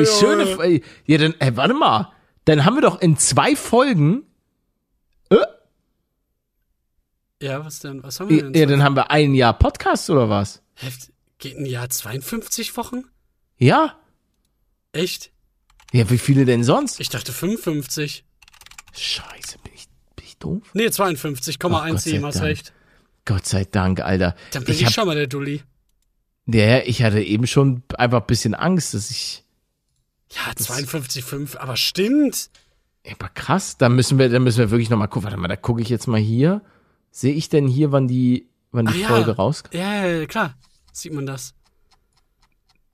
Ey, 0.00 0.06
schöne. 0.06 0.42
F- 0.50 0.82
ja, 1.06 1.18
dann, 1.18 1.34
ey, 1.40 1.56
warte 1.56 1.72
mal. 1.74 2.12
Dann 2.44 2.64
haben 2.64 2.74
wir 2.74 2.82
doch 2.82 3.00
in 3.00 3.16
zwei 3.16 3.56
Folgen, 3.56 4.24
äh, 5.30 5.36
ja, 7.42 7.64
was 7.64 7.80
denn? 7.80 8.02
Was 8.02 8.20
haben 8.20 8.28
wir 8.28 8.42
denn? 8.42 8.54
ja, 8.54 8.66
dann 8.66 8.82
haben 8.82 8.94
wir 8.96 9.10
ein 9.10 9.34
Jahr 9.34 9.58
Podcast 9.58 10.10
oder 10.10 10.28
was? 10.28 10.62
Heft, 10.74 11.10
geht 11.38 11.56
ein 11.56 11.66
Jahr 11.66 11.88
52 11.88 12.76
Wochen? 12.76 13.04
Ja? 13.56 13.98
Echt? 14.92 15.30
Ja, 15.92 16.08
wie 16.10 16.18
viele 16.18 16.44
denn 16.44 16.64
sonst? 16.64 17.00
Ich 17.00 17.08
dachte 17.08 17.32
55. 17.32 18.24
Scheiße, 18.94 19.58
bin 19.64 19.72
ich, 19.74 19.86
bin 20.16 20.26
ich 20.26 20.31
doof? 20.44 20.62
Nee, 20.74 20.86
52,17, 20.86 21.58
Gott 21.58 21.72
sei 22.02 22.20
hast 22.20 22.34
Dank. 22.36 22.44
recht. 22.46 22.72
Gott 23.24 23.46
sei 23.46 23.64
Dank, 23.64 24.00
Alter. 24.00 24.34
Dann 24.52 24.64
bin 24.64 24.74
ich, 24.74 24.80
ich 24.80 24.86
hab, 24.86 24.92
schon 24.94 25.06
mal 25.06 25.14
der 25.16 25.26
Dulli. 25.28 25.62
ja, 26.46 26.78
ich 26.80 27.02
hatte 27.02 27.20
eben 27.20 27.46
schon 27.46 27.82
einfach 27.96 28.20
ein 28.20 28.26
bisschen 28.26 28.54
Angst, 28.54 28.94
dass 28.94 29.10
ich, 29.10 29.44
Ja, 30.30 30.52
52,5, 30.52 31.56
aber 31.56 31.76
stimmt. 31.76 32.50
aber 33.10 33.28
krass, 33.28 33.76
da 33.78 33.88
müssen 33.88 34.18
wir, 34.18 34.28
da 34.28 34.38
müssen 34.40 34.58
wir 34.58 34.70
wirklich 34.70 34.90
nochmal 34.90 35.08
gucken. 35.08 35.24
Warte 35.24 35.36
mal, 35.36 35.48
da 35.48 35.56
gucke 35.56 35.80
ich 35.82 35.88
jetzt 35.88 36.06
mal 36.08 36.20
hier. 36.20 36.62
Sehe 37.10 37.34
ich 37.34 37.48
denn 37.48 37.68
hier, 37.68 37.92
wann 37.92 38.08
die, 38.08 38.48
wann 38.72 38.86
die 38.86 39.00
ja. 39.00 39.08
Folge 39.08 39.32
rauskommt? 39.36 39.74
Ja, 39.74 40.06
ja, 40.06 40.26
klar. 40.26 40.56
Sieht 40.92 41.12
man 41.12 41.26
das. 41.26 41.54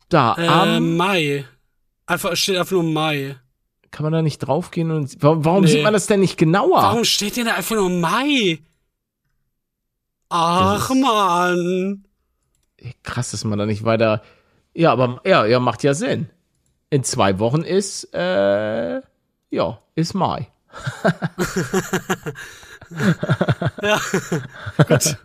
Da, 0.09 0.35
Äh, 0.37 0.47
am, 0.47 0.97
Mai. 0.97 1.45
Einfach, 2.07 2.35
steht 2.37 2.57
einfach 2.57 2.73
nur 2.73 2.83
Mai. 2.85 3.37
Kann 3.91 4.05
man 4.05 4.13
da 4.13 4.23
nicht 4.23 4.39
draufgehen 4.39 4.91
und, 4.91 5.17
warum, 5.21 5.45
warum 5.45 5.65
Nee. 5.65 5.71
sieht 5.71 5.83
man 5.83 5.93
das 5.93 6.07
denn 6.07 6.21
nicht 6.21 6.37
genauer? 6.39 6.83
Warum 6.83 7.05
steht 7.05 7.37
denn 7.37 7.47
da 7.47 7.55
einfach 7.55 7.77
nur 7.77 7.91
Mai? 7.91 8.59
Ach, 10.31 10.91
Mann. 10.91 12.05
Krass, 13.03 13.31
dass 13.31 13.45
man 13.45 13.59
da 13.59 13.67
nicht 13.67 13.85
weiter. 13.85 14.23
Ja, 14.75 14.93
aber 14.93 15.21
ja, 15.25 15.47
ja, 15.47 15.59
macht 15.59 15.83
ja 15.83 15.95
Sinn. 15.95 16.29
In 16.91 17.03
zwei 17.05 17.39
Wochen 17.39 17.63
ist, 17.63 18.13
äh, 18.15 19.01
ja, 19.51 19.79
ist 19.95 20.15
Mai. 20.15 20.49
Ja. 23.83 24.01
Gut. 24.89 25.17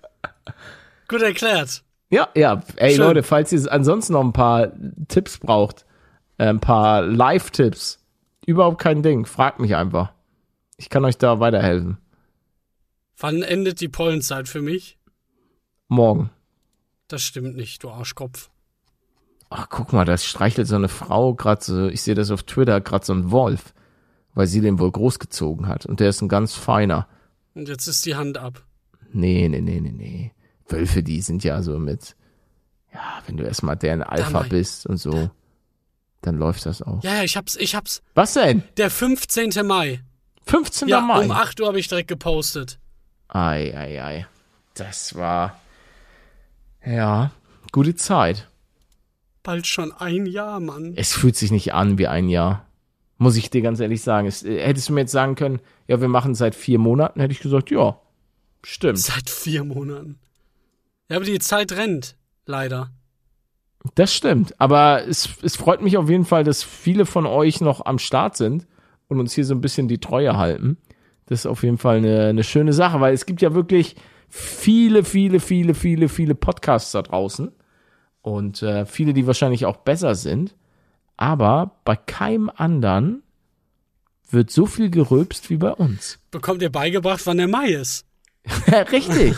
Gut 1.07 1.21
erklärt. 1.21 1.83
Ja, 2.09 2.27
ja. 2.35 2.61
Ey 2.75 2.95
Schön. 2.95 3.05
Leute, 3.05 3.23
falls 3.23 3.51
ihr 3.53 3.71
ansonsten 3.71 4.13
noch 4.13 4.21
ein 4.23 4.33
paar 4.33 4.71
Tipps 5.07 5.37
braucht, 5.37 5.85
äh, 6.37 6.47
ein 6.47 6.59
paar 6.59 7.01
Live-Tipps, 7.03 7.99
überhaupt 8.45 8.79
kein 8.79 9.03
Ding. 9.03 9.25
Fragt 9.25 9.59
mich 9.59 9.75
einfach. 9.75 10.13
Ich 10.77 10.89
kann 10.89 11.05
euch 11.05 11.17
da 11.17 11.39
weiterhelfen. 11.39 11.97
Wann 13.17 13.41
endet 13.41 13.79
die 13.79 13.87
Pollenzeit 13.87 14.47
für 14.47 14.61
mich? 14.61 14.97
Morgen. 15.87 16.31
Das 17.07 17.21
stimmt 17.21 17.55
nicht, 17.55 17.83
du 17.83 17.89
Arschkopf. 17.89 18.49
Ach, 19.49 19.67
guck 19.69 19.93
mal, 19.93 20.05
da 20.05 20.17
streichelt 20.17 20.67
so 20.67 20.75
eine 20.75 20.89
Frau 20.89 21.35
gerade 21.35 21.63
so, 21.63 21.87
ich 21.87 22.01
sehe 22.01 22.15
das 22.15 22.31
auf 22.31 22.41
Twitter, 22.43 22.81
gerade 22.81 23.05
so 23.05 23.13
ein 23.13 23.29
Wolf, 23.29 23.73
weil 24.33 24.47
sie 24.47 24.61
den 24.61 24.79
wohl 24.79 24.91
großgezogen 24.91 25.67
hat. 25.67 25.85
Und 25.85 25.99
der 25.99 26.09
ist 26.09 26.21
ein 26.21 26.27
ganz 26.27 26.55
feiner. 26.55 27.07
Und 27.53 27.69
jetzt 27.69 27.85
ist 27.87 28.05
die 28.05 28.15
Hand 28.15 28.39
ab. 28.39 28.63
Nee, 29.11 29.47
nee, 29.47 29.61
nee, 29.61 29.79
nee, 29.79 29.91
nee. 29.91 30.31
Wölfe, 30.67 31.03
die 31.03 31.21
sind 31.21 31.43
ja 31.43 31.61
so 31.61 31.77
mit, 31.77 32.15
ja, 32.91 33.21
wenn 33.27 33.37
du 33.37 33.43
erstmal 33.43 33.75
deren 33.77 34.01
Alpha 34.01 34.41
bist 34.49 34.87
und 34.87 34.97
so, 34.97 35.29
dann 36.23 36.37
läuft 36.37 36.65
das 36.65 36.81
auch. 36.81 37.03
Ja, 37.03 37.15
ja, 37.15 37.23
ich 37.23 37.37
hab's, 37.37 37.55
ich 37.55 37.75
hab's. 37.75 38.01
Was 38.15 38.33
denn? 38.33 38.63
Der 38.77 38.89
15. 38.89 39.65
Mai. 39.65 40.01
15. 40.45 40.87
Ja, 40.87 41.01
Mai. 41.01 41.25
um 41.25 41.31
8 41.31 41.59
Uhr 41.61 41.67
habe 41.67 41.79
ich 41.79 41.87
direkt 41.87 42.07
gepostet. 42.07 42.79
Ei, 43.27 43.73
ei, 43.75 44.03
ei. 44.03 44.27
Das 44.73 45.15
war, 45.15 45.59
ja, 46.85 47.31
gute 47.71 47.95
Zeit. 47.95 48.47
Bald 49.43 49.67
schon 49.67 49.91
ein 49.91 50.25
Jahr, 50.25 50.59
Mann. 50.59 50.93
Es 50.95 51.13
fühlt 51.13 51.35
sich 51.35 51.51
nicht 51.51 51.73
an 51.73 51.97
wie 51.97 52.07
ein 52.07 52.29
Jahr. 52.29 52.65
Muss 53.17 53.35
ich 53.35 53.49
dir 53.49 53.61
ganz 53.61 53.79
ehrlich 53.79 54.01
sagen. 54.01 54.27
Es, 54.27 54.43
äh, 54.43 54.59
hättest 54.65 54.89
du 54.89 54.93
mir 54.93 55.01
jetzt 55.01 55.11
sagen 55.11 55.35
können, 55.35 55.59
ja, 55.87 56.01
wir 56.01 56.07
machen 56.07 56.33
seit 56.35 56.55
vier 56.55 56.79
Monaten, 56.79 57.19
hätte 57.19 57.33
ich 57.33 57.39
gesagt, 57.39 57.69
ja, 57.71 57.99
stimmt. 58.63 58.99
Seit 58.99 59.29
vier 59.29 59.63
Monaten. 59.63 60.19
Ja, 61.09 61.17
aber 61.17 61.25
die 61.25 61.39
Zeit 61.39 61.73
rennt. 61.73 62.15
Leider. 62.45 62.89
Das 63.95 64.13
stimmt. 64.13 64.59
Aber 64.59 65.05
es, 65.07 65.29
es 65.41 65.55
freut 65.55 65.81
mich 65.81 65.97
auf 65.97 66.09
jeden 66.09 66.25
Fall, 66.25 66.43
dass 66.43 66.63
viele 66.63 67.05
von 67.05 67.25
euch 67.25 67.61
noch 67.61 67.85
am 67.85 67.99
Start 67.99 68.37
sind 68.37 68.65
und 69.07 69.19
uns 69.19 69.33
hier 69.33 69.45
so 69.45 69.53
ein 69.53 69.61
bisschen 69.61 69.87
die 69.87 69.99
Treue 69.99 70.37
halten. 70.37 70.77
Das 71.25 71.41
ist 71.41 71.45
auf 71.45 71.63
jeden 71.63 71.77
Fall 71.77 71.97
eine, 71.97 72.27
eine 72.27 72.43
schöne 72.43 72.73
Sache, 72.73 72.99
weil 73.01 73.13
es 73.13 73.25
gibt 73.25 73.41
ja 73.41 73.53
wirklich 73.53 73.95
viele, 74.29 75.03
viele, 75.03 75.39
viele, 75.39 75.73
viele, 75.73 76.09
viele 76.09 76.35
Podcasts 76.35 76.91
da 76.91 77.01
draußen 77.01 77.51
und 78.21 78.61
äh, 78.63 78.85
viele, 78.85 79.13
die 79.13 79.27
wahrscheinlich 79.27 79.65
auch 79.65 79.77
besser 79.77 80.15
sind. 80.15 80.55
Aber 81.17 81.79
bei 81.85 81.95
keinem 81.95 82.49
anderen 82.55 83.21
wird 84.31 84.49
so 84.49 84.65
viel 84.65 84.89
gerülpst 84.89 85.49
wie 85.49 85.57
bei 85.57 85.71
uns. 85.71 86.19
Bekommt 86.31 86.61
ihr 86.61 86.71
beigebracht, 86.71 87.21
wann 87.25 87.37
der 87.37 87.47
Mai 87.47 87.69
ist? 87.69 88.05
Richtig. 88.91 89.35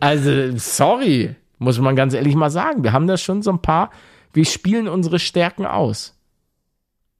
Also, 0.00 0.56
sorry, 0.56 1.34
muss 1.60 1.78
man 1.78 1.94
ganz 1.94 2.14
ehrlich 2.14 2.34
mal 2.34 2.50
sagen. 2.50 2.82
Wir 2.82 2.92
haben 2.92 3.06
da 3.06 3.16
schon 3.16 3.42
so 3.42 3.52
ein 3.52 3.62
paar, 3.62 3.90
wir 4.32 4.44
spielen 4.44 4.88
unsere 4.88 5.20
Stärken 5.20 5.66
aus. 5.66 6.16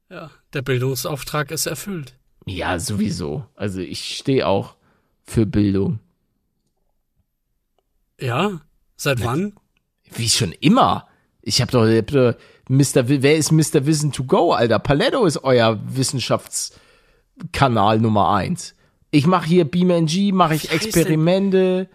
Ja, 0.09 0.33
der 0.53 0.63
Bildungsauftrag 0.63 1.53
ist 1.53 1.67
erfüllt. 1.67 2.15
Ja, 2.47 2.81
sowieso. 2.81 3.45
Also 3.55 3.81
ich 3.81 4.17
stehe 4.17 4.49
auch 4.49 4.75
für 5.23 5.47
Bildung. 5.47 6.01
Ja? 8.21 8.61
Seit 8.97 9.25
wann? 9.25 9.55
Wie 10.13 10.29
schon 10.29 10.51
immer. 10.53 11.07
Ich 11.43 11.61
habe 11.61 11.71
doch, 11.73 11.85
ich 11.87 11.99
hab 11.99 12.07
doch 12.09 12.35
Mr. 12.69 13.09
Wi- 13.09 13.23
wer 13.23 13.37
ist 13.37 13.53
Mr. 13.53 13.87
Wissen 13.87 14.13
to 14.13 14.25
go, 14.25 14.53
Alter? 14.53 14.79
Paletto 14.79 15.25
ist 15.27 15.43
euer 15.45 15.81
Wissenschaftskanal 15.87 17.99
Nummer 18.01 18.31
eins. 18.35 18.75
Ich 19.11 19.27
mache 19.27 19.47
hier 19.47 19.65
BeamNG, 19.65 20.33
mache 20.33 20.55
ich 20.55 20.65
Wie 20.65 20.69
heißt 20.69 20.87
Experimente 20.87 21.89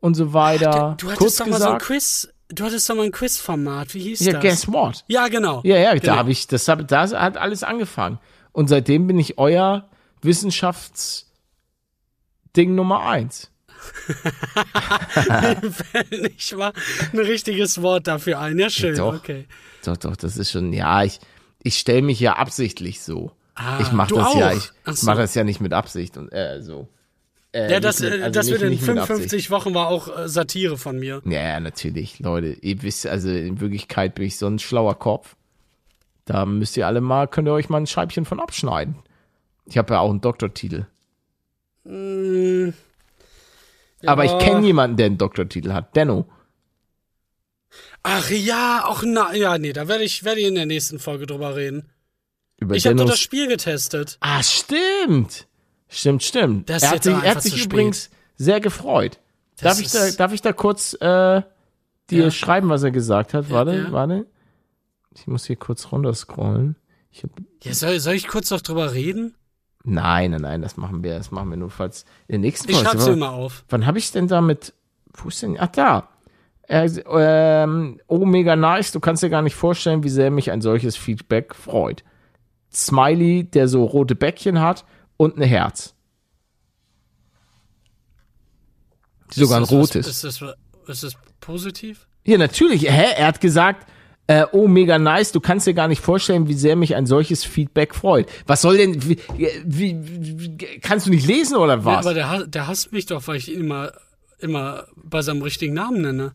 und 0.00 0.14
so 0.14 0.32
weiter. 0.32 0.96
du 0.98 1.06
hattest 1.06 1.18
Kurz 1.18 1.36
doch 1.36 1.46
mal 1.46 1.60
so 1.60 1.68
ein 1.68 1.78
Quiz 1.78 2.28
Du 2.52 2.64
hattest 2.64 2.90
doch 2.90 2.96
mal 2.96 3.04
ein 3.04 3.12
Quizformat, 3.12 3.94
wie 3.94 4.00
hieß 4.00 4.20
ja, 4.20 4.32
das? 4.32 4.42
Ja, 4.42 4.50
Guess 4.50 4.66
What? 4.72 5.04
Ja, 5.06 5.28
genau. 5.28 5.60
Ja, 5.64 5.76
ja, 5.76 5.92
genau. 5.94 6.04
da 6.04 6.16
habe 6.16 6.32
ich, 6.32 6.48
das, 6.48 6.66
hab, 6.66 6.86
das 6.88 7.12
hat 7.12 7.36
alles 7.36 7.62
angefangen. 7.62 8.18
Und 8.52 8.68
seitdem 8.68 9.06
bin 9.06 9.18
ich 9.20 9.38
euer 9.38 9.88
Wissenschaftsding 10.22 11.24
Nummer 12.74 13.06
eins. 13.06 13.52
Fällt 15.70 16.10
nicht 16.10 16.56
mal 16.56 16.72
ein 17.12 17.18
richtiges 17.20 17.80
Wort 17.80 18.08
dafür 18.08 18.40
ein. 18.40 18.58
Ja, 18.58 18.68
schön, 18.68 18.96
doch, 18.96 19.14
okay. 19.14 19.46
Doch, 19.84 19.96
doch, 19.96 20.16
das 20.16 20.36
ist 20.36 20.50
schon, 20.50 20.72
ja, 20.72 21.04
ich, 21.04 21.20
ich 21.62 21.78
stelle 21.78 22.02
mich 22.02 22.18
ja 22.18 22.34
absichtlich 22.34 23.00
so. 23.00 23.30
Ah, 23.54 23.78
ich 23.80 23.92
mache 23.92 24.14
das 24.14 24.26
auch? 24.26 24.36
ja, 24.36 24.52
ich 24.52 24.72
so. 24.86 25.06
mache 25.06 25.18
das 25.18 25.34
ja 25.34 25.44
nicht 25.44 25.60
mit 25.60 25.72
Absicht 25.72 26.16
und 26.16 26.32
äh, 26.32 26.60
so. 26.60 26.88
Äh, 27.52 27.72
ja, 27.72 27.80
das, 27.80 28.00
mit, 28.00 28.12
also 28.12 28.30
das 28.30 28.50
wird 28.50 28.62
in 28.62 28.78
55 28.78 29.50
Wochen 29.50 29.74
war 29.74 29.88
auch 29.88 30.16
äh, 30.16 30.28
Satire 30.28 30.78
von 30.78 30.98
mir. 30.98 31.20
Ja, 31.24 31.58
natürlich, 31.58 32.20
Leute. 32.20 32.56
Ihr 32.60 32.82
wisst, 32.82 33.06
also 33.06 33.28
in 33.28 33.60
Wirklichkeit 33.60 34.14
bin 34.14 34.26
ich 34.26 34.38
so 34.38 34.46
ein 34.46 34.58
schlauer 34.58 34.98
Kopf. 34.98 35.34
Da 36.26 36.46
müsst 36.46 36.76
ihr 36.76 36.86
alle 36.86 37.00
mal, 37.00 37.26
könnt 37.26 37.48
ihr 37.48 37.52
euch 37.52 37.68
mal 37.68 37.78
ein 37.78 37.88
Scheibchen 37.88 38.24
von 38.24 38.38
abschneiden. 38.38 38.94
Ich 39.66 39.78
habe 39.78 39.94
ja 39.94 40.00
auch 40.00 40.10
einen 40.10 40.20
Doktortitel. 40.20 40.86
Mm, 41.84 42.68
ja. 44.02 44.12
Aber 44.12 44.24
ich 44.24 44.38
kenne 44.38 44.64
jemanden, 44.64 44.96
der 44.96 45.06
einen 45.06 45.18
Doktortitel 45.18 45.72
hat. 45.72 45.96
Denno. 45.96 46.26
Ach 48.02 48.30
ja, 48.30 48.84
auch 48.86 49.02
na, 49.04 49.34
ja, 49.34 49.58
nee, 49.58 49.72
da 49.72 49.88
werde 49.88 50.04
ich, 50.04 50.24
werde 50.24 50.40
ich 50.40 50.46
in 50.46 50.54
der 50.54 50.66
nächsten 50.66 51.00
Folge 51.00 51.26
drüber 51.26 51.56
reden. 51.56 51.90
Über 52.58 52.76
ich 52.76 52.86
habe 52.86 52.96
doch 52.96 53.06
das 53.06 53.20
Spiel 53.20 53.48
getestet. 53.48 54.18
Ah, 54.20 54.42
stimmt. 54.42 55.48
Stimmt, 55.90 56.22
stimmt. 56.22 56.70
Das 56.70 56.84
er 56.84 56.90
hat 56.92 57.02
sich, 57.02 57.12
er 57.12 57.30
hat 57.34 57.42
sich 57.42 57.64
übrigens 57.64 58.10
sehr 58.36 58.60
gefreut. 58.60 59.18
darf 59.60 59.80
ich, 59.80 59.90
da, 59.90 60.10
darf 60.12 60.32
ich 60.32 60.40
da 60.40 60.52
kurz 60.52 60.94
äh, 60.94 61.42
dir 62.10 62.24
ja. 62.24 62.30
schreiben, 62.30 62.68
was 62.68 62.84
er 62.84 62.92
gesagt 62.92 63.34
hat? 63.34 63.50
Warte, 63.50 63.76
ja. 63.76 63.92
warte. 63.92 64.26
Ich 65.14 65.26
muss 65.26 65.44
hier 65.44 65.56
kurz 65.56 65.90
runterscrollen. 65.90 66.76
Ich 67.10 67.24
hab, 67.24 67.30
ja, 67.64 67.74
soll, 67.74 67.98
soll 67.98 68.14
ich 68.14 68.28
kurz 68.28 68.50
noch 68.52 68.60
drüber 68.60 68.94
reden? 68.94 69.34
Nein, 69.82 70.30
nein, 70.30 70.42
nein, 70.42 70.62
das 70.62 70.76
machen 70.76 71.02
wir, 71.02 71.18
das 71.18 71.32
machen 71.32 71.50
wir 71.50 71.56
nur 71.56 71.70
falls 71.70 72.04
in 72.28 72.34
der 72.34 72.38
nächsten 72.38 72.72
Folge. 72.72 72.82
Ich 72.82 72.88
schreib's 72.88 73.04
dir 73.06 73.16
mal 73.16 73.30
auf. 73.30 73.64
Wann 73.68 73.84
habe 73.84 73.98
ich 73.98 74.12
denn 74.12 74.28
damit? 74.28 74.72
Wo 75.14 75.28
ist 75.28 75.42
denn? 75.42 75.56
Ach 75.58 75.68
da. 75.68 76.08
Äh, 76.68 76.88
ähm, 77.10 78.00
oh, 78.06 78.24
mega 78.24 78.54
nice. 78.54 78.92
Du 78.92 79.00
kannst 79.00 79.24
dir 79.24 79.30
gar 79.30 79.42
nicht 79.42 79.56
vorstellen, 79.56 80.04
wie 80.04 80.08
sehr 80.08 80.30
mich 80.30 80.52
ein 80.52 80.60
solches 80.60 80.96
Feedback 80.96 81.56
freut. 81.56 82.04
Smiley, 82.72 83.42
der 83.42 83.66
so 83.66 83.84
rote 83.84 84.14
Bäckchen 84.14 84.60
hat 84.60 84.84
und 85.20 85.36
ein 85.36 85.42
Herz. 85.42 85.94
Sogar 89.28 89.58
ein 89.58 89.64
rotes. 89.64 90.06
Ist, 90.06 90.24
das, 90.24 90.42
ist 90.86 91.02
das 91.02 91.12
positiv? 91.40 92.08
Ja, 92.24 92.38
natürlich. 92.38 92.90
Hä? 92.90 93.12
Er 93.18 93.26
hat 93.26 93.42
gesagt, 93.42 93.86
äh, 94.28 94.46
oh, 94.52 94.66
mega 94.66 94.98
nice, 94.98 95.30
du 95.32 95.40
kannst 95.40 95.66
dir 95.66 95.74
gar 95.74 95.88
nicht 95.88 96.00
vorstellen, 96.00 96.48
wie 96.48 96.54
sehr 96.54 96.74
mich 96.74 96.96
ein 96.96 97.04
solches 97.04 97.44
Feedback 97.44 97.94
freut. 97.94 98.30
Was 98.46 98.62
soll 98.62 98.78
denn, 98.78 99.06
wie, 99.06 99.18
wie, 99.66 99.98
wie 100.00 100.56
kannst 100.80 101.06
du 101.06 101.10
nicht 101.10 101.26
lesen 101.26 101.58
oder 101.58 101.84
was? 101.84 102.06
Ja, 102.06 102.10
aber 102.10 102.14
der, 102.14 102.46
der 102.46 102.66
hasst 102.66 102.90
mich 102.90 103.04
doch, 103.04 103.26
weil 103.28 103.36
ich 103.36 103.52
ihn 103.52 103.60
immer, 103.60 103.92
immer 104.38 104.86
bei 104.96 105.20
seinem 105.20 105.42
richtigen 105.42 105.74
Namen 105.74 106.00
nenne. 106.00 106.34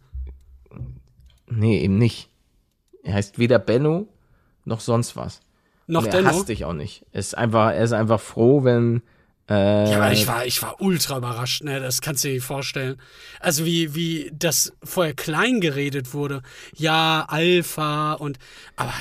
Nee, 1.47 1.79
eben 1.81 1.97
nicht. 1.97 2.29
Er 3.01 3.15
heißt 3.15 3.39
weder 3.39 3.57
Benno 3.57 4.07
noch 4.63 4.79
sonst 4.79 5.15
was. 5.15 5.41
Noch 5.87 6.05
er 6.05 6.25
hasst 6.25 6.49
dich 6.49 6.65
auch 6.65 6.73
nicht. 6.73 7.05
Er 7.11 7.19
ist 7.19 7.37
einfach, 7.37 7.71
er 7.71 7.83
ist 7.83 7.93
einfach 7.93 8.19
froh, 8.19 8.63
wenn 8.63 9.01
äh, 9.47 9.91
ja, 9.91 9.97
aber 9.97 10.11
ich 10.11 10.27
war, 10.27 10.45
ich 10.45 10.61
war 10.63 10.81
ultra 10.81 11.17
überrascht, 11.17 11.63
ne? 11.63 11.79
Das 11.79 12.01
kannst 12.01 12.23
du 12.23 12.29
dir 12.29 12.41
vorstellen. 12.41 12.97
Also 13.39 13.63
wie, 13.63 13.93
wie 13.93 14.31
das 14.33 14.73
vorher 14.83 15.13
klein 15.13 15.61
geredet 15.61 16.15
wurde. 16.15 16.41
Ja, 16.75 17.25
Alpha 17.27 18.13
und, 18.13 18.39
aber 18.75 18.93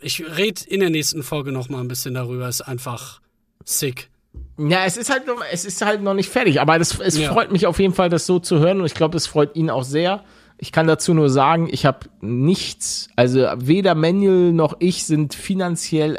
ich 0.00 0.24
rede 0.36 0.62
in 0.66 0.80
der 0.80 0.90
nächsten 0.90 1.22
Folge 1.22 1.52
noch 1.52 1.68
mal 1.68 1.80
ein 1.80 1.88
bisschen 1.88 2.14
darüber. 2.14 2.48
Ist 2.48 2.62
einfach 2.62 3.20
sick. 3.64 4.10
Ja, 4.58 4.84
es 4.84 4.96
ist 4.96 5.08
halt 5.08 5.26
noch, 5.28 5.40
es 5.52 5.64
ist 5.64 5.84
halt 5.84 6.02
noch 6.02 6.14
nicht 6.14 6.30
fertig, 6.30 6.60
aber 6.60 6.78
das, 6.78 6.98
es 6.98 7.18
ja. 7.18 7.32
freut 7.32 7.52
mich 7.52 7.66
auf 7.66 7.78
jeden 7.78 7.94
Fall, 7.94 8.08
das 8.08 8.26
so 8.26 8.38
zu 8.38 8.58
hören 8.58 8.80
und 8.80 8.86
ich 8.86 8.94
glaube, 8.94 9.16
es 9.16 9.26
freut 9.26 9.54
ihn 9.56 9.70
auch 9.70 9.84
sehr. 9.84 10.24
Ich 10.58 10.72
kann 10.72 10.86
dazu 10.86 11.14
nur 11.14 11.30
sagen, 11.30 11.68
ich 11.70 11.86
habe 11.86 12.08
nichts, 12.20 13.08
also 13.16 13.46
weder 13.56 13.94
Manuel 13.94 14.52
noch 14.52 14.76
ich 14.78 15.04
sind 15.04 15.34
finanziell 15.34 16.18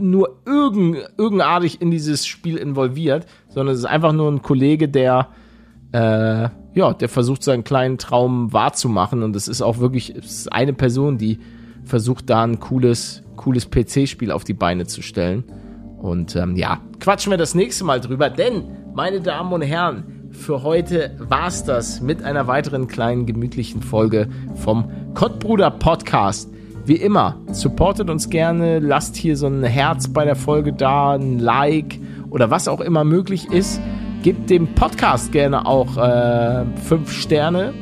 nur 0.00 0.40
irgend, 0.44 0.98
irgendartig 1.16 1.80
in 1.80 1.90
dieses 1.90 2.26
Spiel 2.26 2.56
involviert, 2.56 3.26
sondern 3.48 3.74
es 3.74 3.80
ist 3.80 3.86
einfach 3.86 4.12
nur 4.12 4.30
ein 4.30 4.42
Kollege, 4.42 4.88
der 4.88 5.28
äh, 5.92 6.48
ja, 6.74 6.92
der 6.92 7.08
versucht 7.08 7.42
seinen 7.42 7.64
kleinen 7.64 7.96
Traum 7.96 8.52
wahrzumachen 8.52 9.22
und 9.22 9.34
es 9.34 9.48
ist 9.48 9.62
auch 9.62 9.78
wirklich 9.78 10.14
ist 10.14 10.52
eine 10.52 10.72
Person, 10.72 11.16
die 11.16 11.38
versucht 11.84 12.28
da 12.28 12.42
ein 12.42 12.60
cooles 12.60 13.22
cooles 13.36 13.70
PC-Spiel 13.70 14.30
auf 14.30 14.44
die 14.44 14.54
Beine 14.54 14.86
zu 14.86 15.02
stellen. 15.02 15.44
Und 15.98 16.36
ähm, 16.36 16.56
ja, 16.56 16.80
quatschen 17.00 17.30
wir 17.30 17.38
das 17.38 17.54
nächste 17.54 17.84
Mal 17.84 18.00
drüber, 18.00 18.28
denn 18.28 18.64
meine 18.94 19.20
Damen 19.20 19.52
und 19.52 19.62
Herren, 19.62 20.30
für 20.30 20.62
heute 20.62 21.16
war's 21.18 21.64
das 21.64 22.00
mit 22.00 22.22
einer 22.22 22.46
weiteren 22.46 22.88
kleinen 22.88 23.26
gemütlichen 23.26 23.82
Folge 23.82 24.28
vom 24.56 24.90
Kottbruder 25.14 25.70
Podcast. 25.70 26.50
Wie 26.86 26.94
immer, 26.94 27.34
supportet 27.50 28.08
uns 28.10 28.30
gerne, 28.30 28.78
lasst 28.78 29.16
hier 29.16 29.36
so 29.36 29.48
ein 29.48 29.64
Herz 29.64 30.06
bei 30.06 30.24
der 30.24 30.36
Folge 30.36 30.72
da, 30.72 31.14
ein 31.14 31.40
Like 31.40 31.98
oder 32.30 32.52
was 32.52 32.68
auch 32.68 32.80
immer 32.80 33.02
möglich 33.02 33.50
ist. 33.50 33.80
Gebt 34.22 34.50
dem 34.50 34.68
Podcast 34.68 35.32
gerne 35.32 35.66
auch 35.66 35.96
äh, 35.96 36.64
fünf 36.84 37.10
Sterne. 37.10 37.74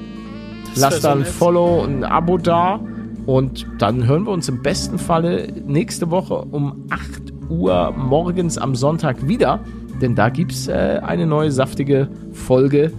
Das 0.70 0.80
lasst 0.80 1.04
dann 1.04 1.18
ein 1.18 1.24
Follow 1.26 1.82
und 1.82 2.02
ein 2.02 2.04
Abo 2.04 2.38
da. 2.38 2.80
Und 3.26 3.66
dann 3.78 4.06
hören 4.06 4.24
wir 4.24 4.32
uns 4.32 4.48
im 4.48 4.62
besten 4.62 4.98
Falle 4.98 5.52
nächste 5.66 6.10
Woche 6.10 6.36
um 6.36 6.86
8 6.88 7.50
Uhr 7.50 7.92
morgens 7.92 8.56
am 8.56 8.74
Sonntag 8.74 9.28
wieder. 9.28 9.60
Denn 10.00 10.14
da 10.14 10.30
gibt's 10.30 10.66
äh, 10.66 11.00
eine 11.04 11.26
neue 11.26 11.52
saftige 11.52 12.08
Folge 12.32 12.90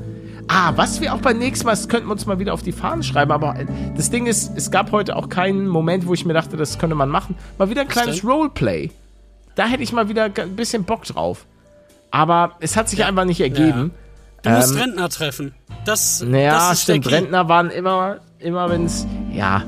Ah, 0.47 0.73
was 0.75 1.01
wir 1.01 1.13
auch 1.13 1.21
beim 1.21 1.39
nächsten 1.39 1.65
Mal, 1.65 1.71
das 1.71 1.89
könnten 1.89 2.07
wir 2.07 2.11
uns 2.11 2.25
mal 2.25 2.37
wieder 2.39 2.53
auf 2.53 2.61
die 2.61 2.71
Fahnen 2.71 3.03
schreiben, 3.03 3.31
aber 3.31 3.59
äh, 3.59 3.65
das 3.95 4.11
Ding 4.11 4.27
ist, 4.27 4.51
es 4.55 4.69
gab 4.69 4.91
heute 4.91 5.15
auch 5.15 5.29
keinen 5.29 5.67
Moment, 5.67 6.05
wo 6.05 6.13
ich 6.13 6.25
mir 6.25 6.33
dachte, 6.33 6.55
das 6.55 6.77
könnte 6.77 6.95
man 6.95 7.09
machen. 7.09 7.35
Mal 7.57 7.69
wieder 7.69 7.81
ein 7.81 7.87
kleines 7.87 8.23
Roleplay. 8.23 8.91
Da 9.55 9.65
hätte 9.65 9.81
ich 9.81 9.91
mal 9.91 10.07
wieder 10.09 10.25
ein 10.25 10.55
bisschen 10.55 10.83
Bock 10.83 11.03
drauf. 11.05 11.45
Aber 12.11 12.53
es 12.59 12.77
hat 12.77 12.89
sich 12.89 12.99
ja. 12.99 13.07
einfach 13.07 13.25
nicht 13.25 13.41
ergeben. 13.41 13.91
Ja. 14.43 14.51
Du 14.51 14.57
musst 14.57 14.75
ähm, 14.75 14.81
Rentner 14.81 15.09
treffen. 15.09 15.55
Das, 15.85 16.21
naja, 16.21 16.69
das 16.69 16.83
stimmt. 16.83 17.09
Rentner 17.09 17.49
waren 17.49 17.71
immer, 17.71 18.17
immer 18.39 18.69
wenn 18.69 18.85
es, 18.85 19.07
ja, 19.33 19.63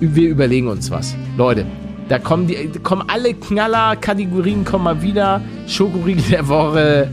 wir 0.00 0.28
überlegen 0.28 0.68
uns 0.68 0.90
was. 0.90 1.14
Leute, 1.36 1.64
da 2.08 2.18
kommen 2.18 2.46
die, 2.46 2.70
kommen 2.82 3.08
alle 3.08 3.34
Knaller-Kategorien 3.34 4.64
kommen 4.64 4.84
mal 4.84 5.02
wieder. 5.02 5.40
Schokoriegel 5.68 6.24
der 6.30 6.48
Woche, 6.48 7.10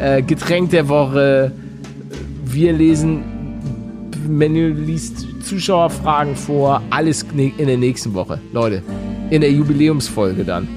äh, 0.00 0.22
Getränk 0.22 0.70
der 0.70 0.88
Woche, 0.88 1.52
wir 2.52 2.72
lesen, 2.72 3.22
Menü 4.28 4.72
liest 4.72 5.26
Zuschauerfragen 5.42 6.34
vor, 6.34 6.82
alles 6.90 7.24
in 7.34 7.66
der 7.66 7.76
nächsten 7.76 8.14
Woche. 8.14 8.40
Leute, 8.52 8.82
in 9.30 9.40
der 9.40 9.52
Jubiläumsfolge 9.52 10.44
dann. 10.44 10.68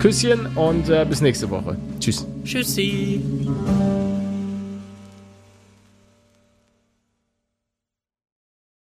Küsschen 0.00 0.46
und 0.56 0.88
äh, 0.88 1.06
bis 1.08 1.20
nächste 1.20 1.48
Woche. 1.50 1.76
Tschüss. 2.00 2.26
Tschüssi. 2.44 3.20